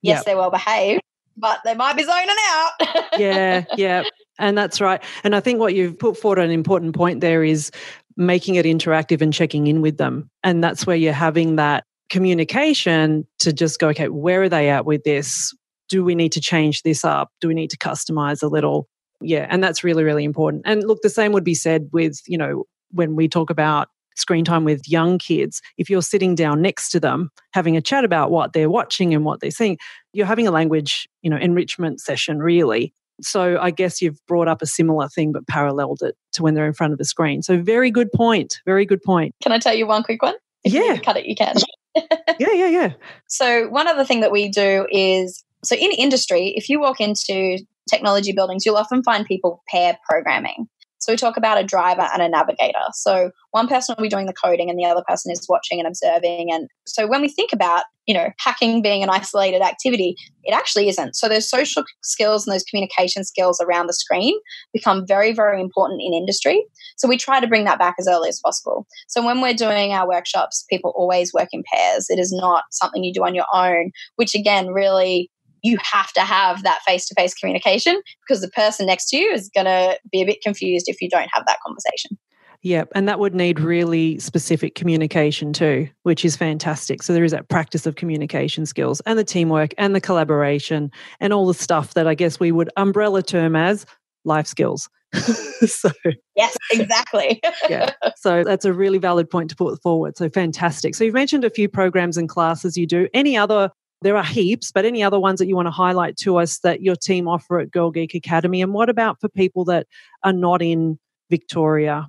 yes, 0.00 0.18
yep. 0.18 0.24
they're 0.24 0.36
well 0.36 0.50
behaved, 0.50 1.02
but 1.36 1.58
they 1.64 1.74
might 1.74 1.96
be 1.96 2.04
zoning 2.04 2.36
out. 2.48 2.70
yeah, 3.18 3.64
yeah. 3.76 4.04
And 4.38 4.56
that's 4.56 4.80
right. 4.80 5.02
And 5.24 5.34
I 5.34 5.40
think 5.40 5.58
what 5.58 5.74
you've 5.74 5.98
put 5.98 6.16
forward 6.16 6.38
an 6.38 6.50
important 6.50 6.94
point 6.94 7.20
there 7.20 7.42
is 7.42 7.70
making 8.16 8.54
it 8.54 8.64
interactive 8.64 9.20
and 9.20 9.32
checking 9.32 9.66
in 9.66 9.82
with 9.82 9.98
them. 9.98 10.30
And 10.42 10.62
that's 10.62 10.86
where 10.86 10.96
you're 10.96 11.12
having 11.12 11.56
that 11.56 11.84
communication 12.08 13.26
to 13.40 13.52
just 13.52 13.78
go, 13.78 13.88
okay, 13.88 14.08
where 14.08 14.42
are 14.42 14.48
they 14.48 14.70
at 14.70 14.86
with 14.86 15.04
this? 15.04 15.54
Do 15.88 16.04
we 16.04 16.14
need 16.14 16.32
to 16.32 16.40
change 16.40 16.82
this 16.82 17.04
up? 17.04 17.30
Do 17.40 17.48
we 17.48 17.54
need 17.54 17.70
to 17.70 17.78
customize 17.78 18.42
a 18.42 18.48
little? 18.48 18.88
Yeah, 19.20 19.46
and 19.48 19.62
that's 19.62 19.84
really, 19.84 20.04
really 20.04 20.24
important. 20.24 20.62
And 20.66 20.84
look, 20.84 21.02
the 21.02 21.10
same 21.10 21.32
would 21.32 21.44
be 21.44 21.54
said 21.54 21.88
with, 21.92 22.20
you 22.26 22.38
know, 22.38 22.64
when 22.90 23.16
we 23.16 23.28
talk 23.28 23.50
about 23.50 23.88
screen 24.16 24.44
time 24.44 24.64
with 24.64 24.88
young 24.88 25.18
kids, 25.18 25.60
if 25.76 25.90
you're 25.90 26.02
sitting 26.02 26.34
down 26.34 26.62
next 26.62 26.90
to 26.90 27.00
them 27.00 27.30
having 27.52 27.76
a 27.76 27.82
chat 27.82 28.04
about 28.04 28.30
what 28.30 28.52
they're 28.52 28.70
watching 28.70 29.14
and 29.14 29.24
what 29.24 29.40
they're 29.40 29.50
seeing, 29.50 29.78
you're 30.12 30.26
having 30.26 30.46
a 30.46 30.50
language, 30.50 31.08
you 31.22 31.30
know, 31.30 31.36
enrichment 31.36 32.00
session 32.00 32.38
really. 32.38 32.92
So 33.20 33.58
I 33.60 33.70
guess 33.70 34.02
you've 34.02 34.18
brought 34.26 34.48
up 34.48 34.62
a 34.62 34.66
similar 34.66 35.08
thing 35.08 35.32
but 35.32 35.46
paralleled 35.46 36.00
it 36.02 36.16
to 36.34 36.42
when 36.42 36.54
they're 36.54 36.66
in 36.66 36.72
front 36.72 36.92
of 36.92 36.98
the 36.98 37.04
screen. 37.04 37.42
So 37.42 37.60
very 37.62 37.90
good 37.90 38.12
point. 38.12 38.60
Very 38.66 38.84
good 38.84 39.02
point. 39.02 39.34
Can 39.42 39.52
I 39.52 39.58
tell 39.58 39.74
you 39.74 39.86
one 39.86 40.02
quick 40.02 40.22
one? 40.22 40.34
If 40.64 40.72
yeah. 40.72 40.96
cut 40.98 41.16
it, 41.16 41.26
you 41.26 41.34
can. 41.34 41.54
yeah, 42.38 42.52
yeah, 42.52 42.68
yeah. 42.68 42.92
So 43.28 43.68
one 43.68 43.88
other 43.88 44.04
thing 44.04 44.20
that 44.20 44.32
we 44.32 44.48
do 44.48 44.86
is 44.90 45.44
So 45.64 45.74
in 45.76 45.92
industry, 45.92 46.52
if 46.56 46.68
you 46.68 46.80
walk 46.80 47.00
into 47.00 47.58
technology 47.88 48.32
buildings, 48.32 48.66
you'll 48.66 48.76
often 48.76 49.02
find 49.02 49.24
people 49.24 49.62
pair 49.68 49.98
programming. 50.08 50.68
So 50.98 51.12
we 51.12 51.16
talk 51.16 51.36
about 51.36 51.58
a 51.58 51.64
driver 51.64 52.08
and 52.12 52.22
a 52.22 52.28
navigator. 52.28 52.78
So 52.92 53.30
one 53.50 53.68
person 53.68 53.94
will 53.96 54.02
be 54.02 54.08
doing 54.08 54.26
the 54.26 54.32
coding 54.32 54.70
and 54.70 54.78
the 54.78 54.84
other 54.86 55.02
person 55.06 55.30
is 55.30 55.46
watching 55.48 55.78
and 55.78 55.86
observing. 55.86 56.50
And 56.50 56.68
so 56.86 57.06
when 57.06 57.20
we 57.20 57.28
think 57.28 57.52
about, 57.52 57.84
you 58.06 58.14
know, 58.14 58.30
hacking 58.38 58.82
being 58.82 59.02
an 59.02 59.10
isolated 59.10 59.62
activity, 59.62 60.16
it 60.44 60.54
actually 60.54 60.88
isn't. 60.88 61.16
So 61.16 61.28
those 61.28 61.48
social 61.48 61.84
skills 62.02 62.46
and 62.46 62.54
those 62.54 62.64
communication 62.64 63.24
skills 63.24 63.60
around 63.60 63.88
the 63.88 63.94
screen 63.94 64.38
become 64.72 65.06
very, 65.06 65.32
very 65.32 65.60
important 65.60 66.00
in 66.02 66.14
industry. 66.14 66.64
So 66.96 67.08
we 67.08 67.16
try 67.16 67.40
to 67.40 67.46
bring 67.46 67.64
that 67.64 67.78
back 67.78 67.96
as 67.98 68.08
early 68.08 68.28
as 68.28 68.40
possible. 68.44 68.86
So 69.08 69.24
when 69.24 69.40
we're 69.40 69.54
doing 69.54 69.92
our 69.92 70.08
workshops, 70.08 70.64
people 70.70 70.92
always 70.96 71.32
work 71.32 71.48
in 71.52 71.62
pairs. 71.72 72.06
It 72.08 72.18
is 72.18 72.32
not 72.32 72.64
something 72.70 73.04
you 73.04 73.12
do 73.12 73.24
on 73.24 73.34
your 73.34 73.46
own, 73.52 73.90
which 74.16 74.34
again 74.34 74.68
really 74.68 75.30
you 75.66 75.78
have 75.82 76.12
to 76.12 76.20
have 76.20 76.62
that 76.62 76.80
face 76.86 77.06
to 77.08 77.14
face 77.14 77.34
communication 77.34 78.00
because 78.26 78.40
the 78.40 78.50
person 78.50 78.86
next 78.86 79.08
to 79.10 79.16
you 79.16 79.30
is 79.32 79.50
going 79.54 79.66
to 79.66 79.98
be 80.10 80.22
a 80.22 80.26
bit 80.26 80.40
confused 80.42 80.88
if 80.88 81.00
you 81.00 81.08
don't 81.08 81.28
have 81.32 81.44
that 81.46 81.58
conversation. 81.66 82.16
Yep. 82.62 82.92
And 82.94 83.08
that 83.08 83.20
would 83.20 83.34
need 83.34 83.60
really 83.60 84.18
specific 84.18 84.74
communication 84.74 85.52
too, 85.52 85.88
which 86.02 86.24
is 86.24 86.36
fantastic. 86.36 87.02
So 87.02 87.12
there 87.12 87.24
is 87.24 87.32
that 87.32 87.48
practice 87.48 87.86
of 87.86 87.96
communication 87.96 88.66
skills 88.66 89.00
and 89.06 89.18
the 89.18 89.24
teamwork 89.24 89.72
and 89.78 89.94
the 89.94 90.00
collaboration 90.00 90.90
and 91.20 91.32
all 91.32 91.46
the 91.46 91.54
stuff 91.54 91.94
that 91.94 92.06
I 92.06 92.14
guess 92.14 92.40
we 92.40 92.52
would 92.52 92.70
umbrella 92.76 93.22
term 93.22 93.54
as 93.54 93.86
life 94.24 94.46
skills. 94.46 94.88
so 95.14 95.90
yes, 96.34 96.56
exactly. 96.72 97.40
yeah. 97.68 97.92
So 98.16 98.42
that's 98.42 98.64
a 98.64 98.72
really 98.72 98.98
valid 98.98 99.30
point 99.30 99.50
to 99.50 99.56
put 99.56 99.80
forward. 99.82 100.16
So 100.16 100.28
fantastic. 100.28 100.94
So 100.94 101.04
you've 101.04 101.14
mentioned 101.14 101.44
a 101.44 101.50
few 101.50 101.68
programs 101.68 102.16
and 102.16 102.28
classes 102.28 102.76
you 102.76 102.86
do. 102.86 103.08
Any 103.14 103.36
other 103.36 103.70
there 104.06 104.16
are 104.16 104.22
heaps, 104.22 104.70
but 104.70 104.84
any 104.84 105.02
other 105.02 105.18
ones 105.18 105.40
that 105.40 105.48
you 105.48 105.56
want 105.56 105.66
to 105.66 105.72
highlight 105.72 106.16
to 106.18 106.36
us 106.36 106.60
that 106.60 106.80
your 106.80 106.94
team 106.94 107.26
offer 107.26 107.58
at 107.58 107.72
Girl 107.72 107.90
Geek 107.90 108.14
Academy? 108.14 108.62
And 108.62 108.72
what 108.72 108.88
about 108.88 109.20
for 109.20 109.28
people 109.28 109.64
that 109.64 109.88
are 110.22 110.32
not 110.32 110.62
in 110.62 110.96
Victoria? 111.28 112.08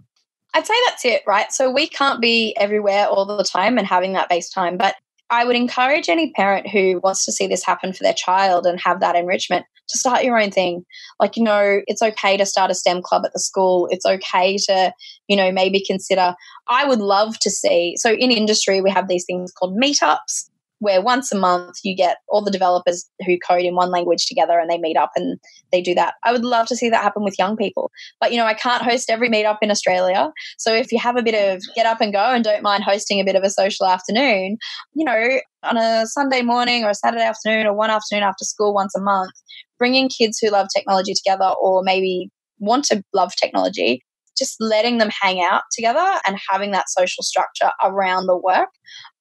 I'd 0.54 0.68
say 0.68 0.76
that's 0.86 1.06
it, 1.06 1.24
right? 1.26 1.52
So 1.52 1.72
we 1.72 1.88
can't 1.88 2.22
be 2.22 2.56
everywhere 2.56 3.08
all 3.08 3.26
the 3.26 3.44
time 3.44 3.80
and 3.80 3.88
having 3.88 4.14
that 4.14 4.30
base 4.30 4.48
time, 4.48 4.78
but 4.78 4.94
I 5.32 5.44
would 5.44 5.56
encourage 5.56 6.08
any 6.08 6.32
parent 6.34 6.70
who 6.70 7.02
wants 7.04 7.26
to 7.26 7.32
see 7.32 7.48
this 7.48 7.66
happen 7.66 7.94
for 7.94 8.04
their 8.04 8.14
child 8.14 8.68
and 8.68 8.80
have 8.80 9.00
that 9.00 9.16
enrichment 9.16 9.66
to 9.90 9.98
start 9.98 10.24
your 10.24 10.40
own 10.40 10.52
thing. 10.52 10.86
Like, 11.20 11.36
you 11.36 11.44
know, 11.44 11.82
it's 11.88 12.04
okay 12.04 12.38
to 12.38 12.46
start 12.46 12.70
a 12.70 12.76
STEM 12.76 13.02
club 13.02 13.26
at 13.26 13.34
the 13.34 13.40
school. 13.40 13.88
It's 13.90 14.06
okay 14.06 14.58
to, 14.70 14.94
you 15.28 15.36
know, 15.36 15.52
maybe 15.52 15.84
consider. 15.84 16.36
I 16.70 16.86
would 16.86 17.00
love 17.00 17.40
to 17.40 17.50
see. 17.50 17.96
So, 17.98 18.14
in 18.14 18.30
industry, 18.30 18.82
we 18.82 18.92
have 18.92 19.08
these 19.08 19.26
things 19.26 19.52
called 19.52 19.76
meetups 19.76 20.50
where 20.80 21.02
once 21.02 21.32
a 21.32 21.38
month 21.38 21.78
you 21.84 21.96
get 21.96 22.18
all 22.30 22.44
the 22.44 22.52
developers 22.52 23.10
who 23.26 23.38
code 23.40 23.64
in 23.64 23.76
one 23.76 23.90
language 23.90 24.26
together 24.26 24.60
and 24.60 24.70
they 24.70 24.78
meet 24.78 24.98
up 24.98 25.12
and 25.16 25.40
they 25.72 25.82
do 25.82 25.96
that. 25.96 26.16
I 26.24 26.32
would 26.32 26.46
love 26.46 26.68
to 26.68 26.76
see 26.76 26.90
that 26.90 27.02
happen 27.02 27.24
with 27.24 27.40
young 27.40 27.58
people. 27.58 27.92
But 28.20 28.32
you 28.32 28.38
know, 28.38 28.46
I 28.46 28.54
can't 28.54 28.84
host 28.84 29.10
every 29.10 29.30
meetup 29.30 29.58
in 29.62 29.72
Australia. 29.72 30.32
So 30.58 30.74
if 30.74 30.92
you 30.92 31.00
have 31.00 31.18
a 31.18 31.24
bit 31.24 31.36
of 31.36 31.62
get 31.76 31.86
up 31.86 32.02
and 32.02 32.14
go 32.14 32.24
and 32.24 32.44
don't 32.44 32.64
mind 32.64 32.84
hosting 32.84 33.20
a 33.20 33.26
bit 33.26 33.36
of 33.36 33.44
a 33.44 33.50
social 33.50 33.88
afternoon, 33.88 34.58
you 34.94 35.06
know, 35.06 35.40
on 35.64 35.78
a 35.78 36.06
Sunday 36.06 36.42
morning 36.42 36.84
or 36.84 36.92
a 36.92 36.96
Saturday 36.96 37.24
afternoon 37.24 37.66
or 37.66 37.74
one 37.74 37.90
afternoon 37.90 38.24
after 38.24 38.46
school 38.46 38.74
once 38.74 38.94
a 38.96 39.02
month, 39.02 39.32
bringing 39.80 40.10
kids 40.10 40.40
who 40.40 40.50
love 40.50 40.68
technology 40.76 41.14
together 41.14 41.54
or 41.60 41.82
maybe 41.84 42.30
want 42.60 42.86
to 42.86 43.04
love 43.14 43.32
technology 43.36 44.04
just 44.38 44.56
letting 44.60 44.98
them 44.98 45.10
hang 45.22 45.42
out 45.42 45.64
together 45.72 46.06
and 46.26 46.38
having 46.50 46.72
that 46.72 46.90
social 46.90 47.24
structure 47.24 47.72
around 47.84 48.28
the 48.28 48.38
work, 48.38 48.70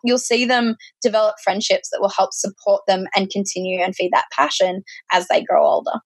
you'll 0.06 0.18
see 0.18 0.44
them 0.44 0.76
develop 1.02 1.36
friendships 1.42 1.90
that 1.90 2.00
will 2.00 2.08
help 2.08 2.32
support 2.32 2.82
them 2.86 3.06
and 3.14 3.30
continue 3.30 3.80
and 3.80 3.94
feed 3.94 4.12
that 4.12 4.26
passion 4.32 4.82
as 5.12 5.28
they 5.28 5.42
grow 5.42 5.64
older. 5.64 6.00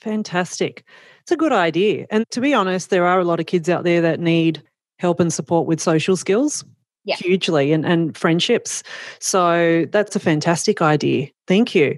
Fantastic. 0.00 0.84
It's 1.22 1.32
a 1.32 1.36
good 1.36 1.52
idea. 1.52 2.06
And 2.10 2.24
to 2.30 2.40
be 2.40 2.54
honest, 2.54 2.90
there 2.90 3.06
are 3.06 3.20
a 3.20 3.24
lot 3.24 3.40
of 3.40 3.46
kids 3.46 3.68
out 3.68 3.84
there 3.84 4.00
that 4.00 4.20
need 4.20 4.62
help 4.98 5.20
and 5.20 5.32
support 5.32 5.66
with 5.66 5.80
social 5.80 6.16
skills. 6.16 6.64
Yeah. 7.04 7.16
Hugely 7.16 7.72
and, 7.72 7.86
and 7.86 8.16
friendships. 8.16 8.82
So 9.20 9.86
that's 9.90 10.16
a 10.16 10.20
fantastic 10.20 10.82
idea. 10.82 11.28
Thank 11.46 11.74
you. 11.74 11.96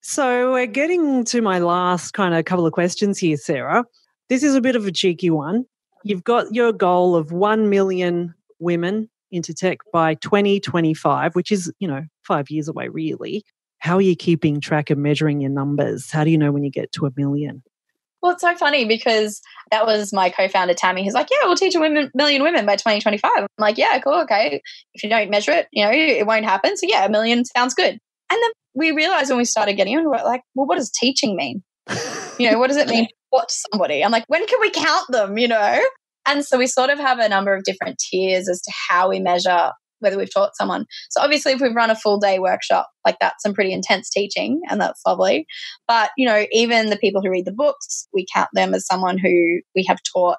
So 0.00 0.52
we're 0.52 0.66
getting 0.66 1.24
to 1.26 1.42
my 1.42 1.58
last 1.58 2.12
kind 2.12 2.34
of 2.34 2.44
couple 2.44 2.66
of 2.66 2.72
questions 2.72 3.18
here, 3.18 3.36
Sarah. 3.36 3.84
This 4.28 4.42
is 4.42 4.54
a 4.54 4.60
bit 4.60 4.76
of 4.76 4.86
a 4.86 4.92
cheeky 4.92 5.28
one. 5.28 5.64
You've 6.02 6.24
got 6.24 6.54
your 6.54 6.72
goal 6.72 7.14
of 7.14 7.32
1 7.32 7.68
million 7.68 8.34
women 8.58 9.10
into 9.30 9.54
tech 9.54 9.78
by 9.92 10.14
2025, 10.14 11.34
which 11.34 11.52
is, 11.52 11.72
you 11.78 11.88
know, 11.88 12.02
five 12.22 12.50
years 12.50 12.68
away, 12.68 12.88
really. 12.88 13.44
How 13.78 13.96
are 13.96 14.02
you 14.02 14.16
keeping 14.16 14.60
track 14.60 14.90
of 14.90 14.98
measuring 14.98 15.40
your 15.40 15.50
numbers? 15.50 16.10
How 16.10 16.24
do 16.24 16.30
you 16.30 16.38
know 16.38 16.50
when 16.50 16.64
you 16.64 16.70
get 16.70 16.90
to 16.92 17.06
a 17.06 17.10
million? 17.16 17.62
Well, 18.20 18.32
it's 18.32 18.40
so 18.40 18.56
funny 18.56 18.84
because 18.84 19.40
that 19.70 19.86
was 19.86 20.12
my 20.12 20.28
co-founder 20.28 20.74
Tammy. 20.74 21.04
Who's 21.04 21.14
like, 21.14 21.28
"Yeah, 21.30 21.46
we'll 21.46 21.54
teach 21.54 21.76
a 21.76 21.80
women, 21.80 22.10
million 22.14 22.42
women 22.42 22.66
by 22.66 22.74
2025." 22.74 23.30
I'm 23.36 23.46
like, 23.58 23.78
"Yeah, 23.78 23.96
cool, 24.00 24.20
okay. 24.22 24.60
If 24.94 25.04
you 25.04 25.08
don't 25.08 25.30
measure 25.30 25.52
it, 25.52 25.68
you 25.70 25.84
know, 25.84 25.92
it 25.92 26.26
won't 26.26 26.44
happen." 26.44 26.76
So 26.76 26.88
yeah, 26.88 27.04
a 27.04 27.08
million 27.08 27.44
sounds 27.44 27.74
good. 27.74 27.92
And 27.92 28.42
then 28.42 28.50
we 28.74 28.90
realized 28.90 29.30
when 29.30 29.38
we 29.38 29.44
started 29.44 29.74
getting 29.74 29.96
on, 29.96 30.04
we're 30.04 30.24
like, 30.24 30.42
"Well, 30.56 30.66
what 30.66 30.78
does 30.78 30.90
teaching 30.90 31.36
mean? 31.36 31.62
you 32.38 32.50
know, 32.50 32.58
what 32.58 32.66
does 32.66 32.76
it 32.76 32.88
mean 32.88 33.06
to 33.08 33.14
watch 33.32 33.52
somebody. 33.70 34.04
I'm 34.04 34.10
like, 34.10 34.24
when 34.28 34.46
can 34.46 34.60
we 34.60 34.70
count 34.70 35.06
them, 35.10 35.38
you 35.38 35.48
know? 35.48 35.80
And 36.28 36.44
so 36.44 36.58
we 36.58 36.66
sort 36.66 36.90
of 36.90 36.98
have 36.98 37.18
a 37.18 37.28
number 37.28 37.54
of 37.54 37.64
different 37.64 37.98
tiers 37.98 38.48
as 38.48 38.60
to 38.60 38.72
how 38.90 39.08
we 39.08 39.18
measure 39.18 39.72
whether 40.00 40.18
we've 40.18 40.32
taught 40.32 40.56
someone. 40.56 40.84
So 41.10 41.20
obviously 41.20 41.52
if 41.52 41.60
we've 41.60 41.74
run 41.74 41.90
a 41.90 41.96
full 41.96 42.18
day 42.18 42.38
workshop, 42.38 42.88
like 43.04 43.16
that's 43.20 43.42
some 43.42 43.54
pretty 43.54 43.72
intense 43.72 44.10
teaching 44.10 44.60
and 44.68 44.80
that's 44.80 45.00
lovely. 45.06 45.46
But, 45.88 46.10
you 46.16 46.26
know, 46.26 46.44
even 46.52 46.90
the 46.90 46.98
people 46.98 47.22
who 47.22 47.30
read 47.30 47.46
the 47.46 47.52
books, 47.52 48.06
we 48.12 48.26
count 48.32 48.50
them 48.52 48.74
as 48.74 48.86
someone 48.86 49.18
who 49.18 49.60
we 49.74 49.84
have 49.88 49.98
taught. 50.14 50.38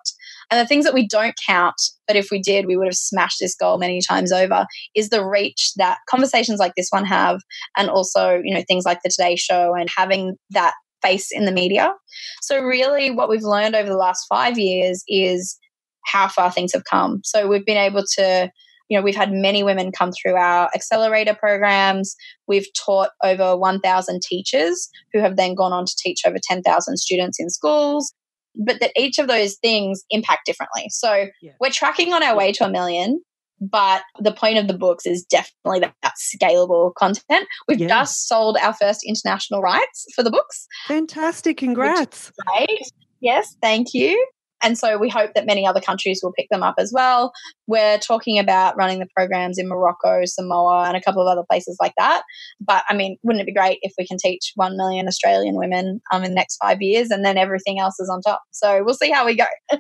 And 0.52 0.60
the 0.60 0.68
things 0.68 0.86
that 0.86 0.94
we 0.94 1.08
don't 1.08 1.36
count, 1.46 1.76
but 2.08 2.16
if 2.16 2.30
we 2.32 2.40
did, 2.40 2.68
we 2.68 2.78
would 2.78 2.88
have 2.88 2.96
smashed 2.96 3.40
this 3.42 3.56
goal 3.56 3.78
many 3.78 4.00
times 4.08 4.32
over, 4.32 4.66
is 4.96 5.10
the 5.10 5.26
reach 5.26 5.72
that 5.78 5.98
conversations 6.10 6.60
like 6.60 6.74
this 6.78 6.90
one 6.92 7.06
have 7.06 7.42
and 7.76 7.90
also, 7.90 8.40
you 8.44 8.54
know, 8.54 8.64
things 8.68 8.86
like 8.86 9.00
the 9.04 9.10
Today 9.10 9.36
Show 9.36 9.74
and 9.76 9.90
having 9.96 10.36
that 10.52 10.74
face 11.02 11.30
in 11.32 11.46
the 11.46 11.52
media. 11.52 11.94
So, 12.42 12.62
really, 12.62 13.12
what 13.12 13.30
we've 13.30 13.44
learned 13.44 13.76
over 13.76 13.88
the 13.88 13.98
last 13.98 14.26
five 14.28 14.58
years 14.58 15.04
is 15.08 15.58
how 16.06 16.28
far 16.28 16.52
things 16.52 16.74
have 16.74 16.84
come. 16.84 17.22
So, 17.24 17.48
we've 17.48 17.66
been 17.66 17.78
able 17.78 18.04
to, 18.16 18.52
you 18.90 18.98
know, 18.98 19.04
we've 19.04 19.16
had 19.16 19.32
many 19.32 19.64
women 19.64 19.92
come 19.92 20.12
through 20.12 20.36
our 20.36 20.70
accelerator 20.76 21.36
programs. 21.36 22.16
We've 22.48 22.68
taught 22.74 23.10
over 23.24 23.56
1,000 23.58 24.22
teachers 24.22 24.90
who 25.14 25.20
have 25.20 25.38
then 25.38 25.56
gone 25.56 25.74
on 25.74 25.86
to 25.86 25.96
teach 25.98 26.22
over 26.26 26.38
10,000 26.42 26.98
students 26.98 27.40
in 27.40 27.50
schools. 27.50 28.14
But 28.56 28.80
that 28.80 28.92
each 28.98 29.20
of 29.20 29.28
those 29.28 29.56
things 29.58 30.04
impact 30.10 30.46
differently. 30.46 30.88
So, 30.90 31.28
yeah. 31.42 31.52
we're 31.60 31.70
tracking 31.70 32.14
on 32.14 32.24
our 32.24 32.36
way 32.36 32.52
to 32.54 32.66
a 32.66 32.70
million 32.70 33.22
but 33.62 34.04
the 34.20 34.32
point 34.32 34.58
of 34.58 34.68
the 34.68 34.74
books 34.74 35.06
is 35.06 35.24
definitely 35.24 35.80
that, 35.82 35.94
that 36.02 36.14
scalable 36.18 36.94
content. 36.96 37.48
We've 37.68 37.80
yeah. 37.80 37.88
just 37.88 38.28
sold 38.28 38.58
our 38.58 38.74
first 38.74 39.04
international 39.06 39.62
rights 39.62 40.06
for 40.16 40.24
the 40.24 40.32
books. 40.32 40.68
Fantastic. 40.88 41.58
Congrats. 41.58 42.32
Great. 42.48 42.92
Yes, 43.20 43.56
thank 43.62 43.94
you. 43.94 44.26
And 44.62 44.78
so 44.78 44.98
we 44.98 45.10
hope 45.10 45.34
that 45.36 45.46
many 45.46 45.66
other 45.66 45.82
countries 45.82 46.20
will 46.24 46.34
pick 46.34 46.48
them 46.50 46.64
up 46.64 46.76
as 46.78 46.92
well. 46.94 47.32
We're 47.68 47.98
talking 47.98 48.40
about 48.40 48.76
running 48.78 49.00
the 49.00 49.08
programs 49.16 49.58
in 49.58 49.68
Morocco, 49.68 50.26
Samoa, 50.26 50.86
and 50.88 50.98
a 50.98 51.02
couple 51.02 51.22
of 51.22 51.32
other 51.32 51.46
places 51.50 51.78
like 51.80 51.94
that. 51.98 52.24
But 52.60 52.84
I 52.90 52.96
mean, 52.96 53.18
wouldn't 53.24 53.42
it 53.42 53.46
be 53.46 53.54
great 53.54 53.80
if 53.82 53.94
we 53.98 54.06
can 54.06 54.18
teach 54.18 54.52
1 54.56 54.78
million 54.78 55.08
Australian 55.08 55.56
women 55.56 56.02
um, 56.12 56.24
in 56.24 56.32
the 56.32 56.36
next 56.36 56.58
five 56.58 56.82
years 56.82 57.10
and 57.12 57.26
then 57.26 57.38
everything 57.38 57.80
else 57.80 58.00
is 58.00 58.10
on 58.10 58.22
top? 58.22 58.42
So 58.52 58.84
we'll 58.84 58.96
see 58.96 59.12
how 59.12 59.26
we 59.26 59.36
go. 59.36 59.46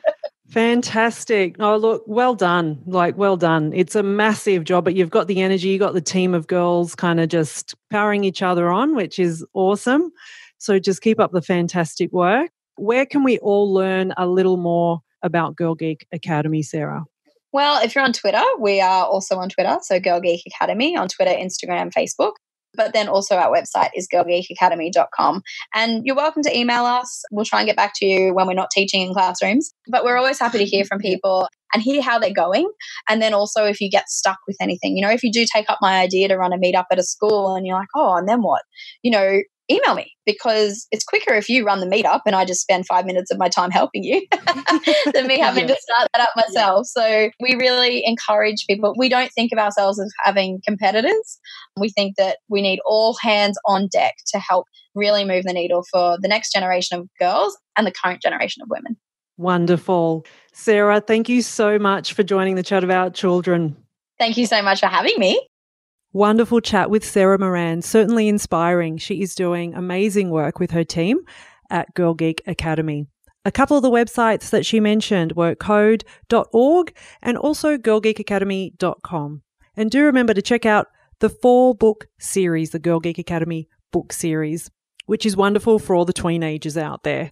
Fantastic. 0.50 1.58
Oh, 1.60 1.78
look, 1.78 2.04
well 2.08 2.34
done. 2.34 2.82
Like, 2.88 3.16
well 3.18 3.38
done. 3.38 3.72
It's 3.74 3.96
a 3.96 4.02
massive 4.02 4.64
job, 4.64 4.84
but 4.84 4.96
you've 4.96 5.12
got 5.12 5.28
the 5.28 5.42
energy, 5.42 5.70
you've 5.70 5.80
got 5.80 5.94
the 5.94 6.02
team 6.02 6.34
of 6.34 6.48
girls 6.48 6.96
kind 6.96 7.20
of 7.20 7.30
just 7.30 7.76
powering 7.92 8.24
each 8.24 8.42
other 8.42 8.70
on, 8.70 8.96
which 8.96 9.20
is 9.20 9.46
awesome. 9.54 10.12
So 10.58 10.80
just 10.80 11.02
keep 11.02 11.20
up 11.20 11.32
the 11.32 11.42
fantastic 11.42 12.12
work. 12.12 12.50
Where 12.80 13.06
can 13.06 13.24
we 13.26 13.38
all 13.40 13.74
learn 13.74 14.14
a 14.16 14.26
little 14.26 14.56
more 14.56 15.02
about 15.22 15.58
Girl 15.58 15.76
Geek 15.76 16.08
Academy, 16.14 16.64
Sarah? 16.64 17.04
Well, 17.52 17.84
if 17.84 17.94
you're 17.94 18.06
on 18.06 18.14
Twitter, 18.14 18.44
we 18.58 18.80
are 18.80 19.06
also 19.06 19.36
on 19.36 19.50
Twitter. 19.50 19.78
So 19.82 20.00
Girl 20.00 20.22
Geek 20.22 20.44
Academy 20.48 20.96
on 20.96 21.10
Twitter, 21.10 21.32
Instagram, 21.32 21.92
Facebook. 21.92 22.34
But 22.76 22.94
then 22.94 23.10
also 23.10 23.36
our 23.36 23.52
website 23.52 23.90
is 23.96 24.08
girlgeekacademy.com. 24.14 25.42
And 25.76 26.06
you're 26.06 26.16
welcome 26.16 26.42
to 26.44 26.58
email 26.58 26.86
us. 26.86 27.24
We'll 27.32 27.44
try 27.44 27.60
and 27.60 27.68
get 27.68 27.76
back 27.76 27.94
to 27.98 28.06
you 28.06 28.34
when 28.34 28.48
we're 28.48 28.54
not 28.54 28.70
teaching 28.72 29.02
in 29.02 29.14
classrooms. 29.14 29.74
But 29.90 30.06
we're 30.06 30.18
always 30.18 30.40
happy 30.40 30.60
to 30.60 30.66
hear 30.66 30.86
from 30.86 31.00
people 31.00 31.50
and 31.74 31.84
hear 31.84 32.02
how 32.02 32.18
they're 32.18 32.32
going. 32.32 32.72
And 33.10 33.22
then 33.22 33.34
also 33.34 33.66
if 33.66 33.82
you 33.82 33.90
get 33.90 34.08
stuck 34.08 34.38
with 34.48 34.56
anything, 34.62 34.96
you 34.96 35.02
know, 35.02 35.12
if 35.12 35.24
you 35.24 35.32
do 35.34 35.46
take 35.54 35.70
up 35.70 35.80
my 35.82 36.00
idea 36.00 36.30
to 36.30 36.38
run 36.38 36.54
a 36.54 36.58
meetup 36.58 36.86
at 36.92 37.00
a 37.00 37.04
school 37.04 37.56
and 37.56 37.68
you're 37.68 37.78
like, 37.78 37.90
oh, 37.96 38.16
and 38.16 38.30
then 38.30 38.42
what? 38.42 38.62
You 39.04 39.12
know, 39.12 39.40
email 39.72 39.96
me 39.96 40.12
because 40.26 40.88
it's 40.92 41.04
quicker 41.04 41.34
if 41.34 41.50
you 41.50 41.66
run 41.66 41.80
the 41.80 41.86
meetup 41.86 42.22
and 42.26 42.36
I 42.36 42.46
just 42.46 42.62
spend 42.62 42.86
five 42.86 43.06
minutes 43.06 43.32
of 43.32 43.38
my 43.38 43.50
time 43.50 43.72
helping 43.72 44.04
you 44.04 44.26
than 45.14 45.28
me 45.28 45.40
having 45.40 45.68
yeah. 45.68 45.76
to 45.76 45.82
start 45.82 46.10
that 46.14 46.22
up 46.22 46.30
myself. 46.36 46.88
Yeah. 46.96 47.02
So 47.02 47.30
we 47.40 47.56
really 47.56 48.04
encourage 48.06 48.66
people. 48.68 48.94
We 48.98 49.10
don't 49.10 49.32
think 49.32 49.52
of 49.52 49.60
ourselves 49.60 50.00
as 50.00 50.12
having 50.24 50.62
competitors. 50.66 51.40
We 51.78 51.90
think 51.90 52.16
that 52.18 52.38
we 52.50 52.62
need 52.62 52.80
all 52.86 53.16
hands 53.22 53.58
on 53.66 53.88
deck 53.92 54.16
to 54.34 54.40
help 54.40 54.66
really 54.96 55.26
move 55.26 55.44
the 55.44 55.54
needle 55.54 55.84
for 55.92 56.18
the 56.20 56.28
next 56.28 56.54
generation 56.54 57.00
of 57.00 57.08
girls 57.20 57.58
and 57.78 57.86
the 57.86 57.92
current 57.92 58.22
generation 58.22 58.62
of 58.64 58.70
women. 58.70 58.98
Wonderful. 59.38 60.26
Sarah, 60.52 61.00
thank 61.00 61.30
you 61.30 61.42
so 61.42 61.80
much 61.80 62.14
for 62.14 62.24
joining 62.24 62.56
the 62.56 62.64
chat 62.64 62.84
about 62.84 63.14
children. 63.14 63.78
Thank 64.18 64.36
you 64.36 64.46
so 64.46 64.62
much 64.62 64.82
for 64.82 64.88
having 64.88 65.18
me. 65.18 65.49
Wonderful 66.12 66.60
chat 66.60 66.90
with 66.90 67.06
Sarah 67.06 67.38
Moran. 67.38 67.84
Certainly 67.84 68.28
inspiring. 68.28 68.98
She 68.98 69.22
is 69.22 69.36
doing 69.36 69.76
amazing 69.76 70.32
work 70.32 70.60
with 70.60 70.72
her 70.72 70.84
team 70.84 71.20
at 71.70 71.94
Girl 71.94 72.16
Geek 72.16 72.42
Academy. 72.48 73.06
A 73.46 73.52
couple 73.52 73.78
of 73.78 73.84
the 73.84 73.92
websites 73.92 74.50
that 74.50 74.66
she 74.66 74.80
mentioned 74.80 75.34
were 75.34 75.54
code.org 75.54 76.96
and 77.22 77.38
also 77.38 77.78
girlgeekacademy.com. 77.78 79.42
And 79.78 79.92
do 79.92 80.04
remember 80.04 80.34
to 80.34 80.42
check 80.42 80.66
out 80.66 80.88
the 81.20 81.30
four 81.30 81.76
book 81.76 82.08
series, 82.18 82.72
the 82.72 82.80
Girl 82.80 83.00
Geek 83.00 83.20
Academy 83.20 83.70
book 83.92 84.12
series, 84.12 84.72
which 85.06 85.28
is 85.28 85.38
wonderful 85.38 85.78
for 85.78 85.96
all 85.96 86.06
the 86.06 86.14
teenagers 86.14 86.76
out 86.76 87.04
there. 87.04 87.32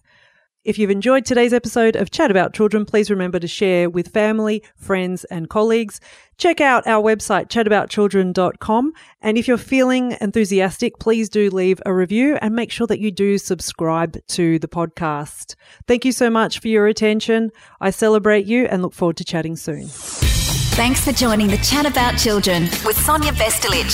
If 0.68 0.76
you've 0.76 0.90
enjoyed 0.90 1.24
today's 1.24 1.54
episode 1.54 1.96
of 1.96 2.10
Chat 2.10 2.30
About 2.30 2.52
Children, 2.52 2.84
please 2.84 3.10
remember 3.10 3.38
to 3.38 3.48
share 3.48 3.88
with 3.88 4.08
family, 4.08 4.62
friends, 4.76 5.24
and 5.24 5.48
colleagues. 5.48 5.98
Check 6.36 6.60
out 6.60 6.86
our 6.86 7.02
website, 7.02 7.48
chataboutchildren.com. 7.48 8.92
And 9.22 9.38
if 9.38 9.48
you're 9.48 9.56
feeling 9.56 10.14
enthusiastic, 10.20 10.98
please 10.98 11.30
do 11.30 11.48
leave 11.48 11.80
a 11.86 11.94
review 11.94 12.36
and 12.42 12.54
make 12.54 12.70
sure 12.70 12.86
that 12.86 13.00
you 13.00 13.10
do 13.10 13.38
subscribe 13.38 14.18
to 14.26 14.58
the 14.58 14.68
podcast. 14.68 15.54
Thank 15.86 16.04
you 16.04 16.12
so 16.12 16.28
much 16.28 16.60
for 16.60 16.68
your 16.68 16.86
attention. 16.86 17.50
I 17.80 17.88
celebrate 17.88 18.44
you 18.44 18.66
and 18.66 18.82
look 18.82 18.92
forward 18.92 19.16
to 19.16 19.24
chatting 19.24 19.56
soon. 19.56 19.86
Thanks 19.86 21.02
for 21.02 21.12
joining 21.12 21.48
the 21.48 21.56
Chat 21.56 21.86
About 21.86 22.18
Children 22.18 22.64
with 22.84 22.98
Sonia 22.98 23.32
Bestulic. 23.32 23.86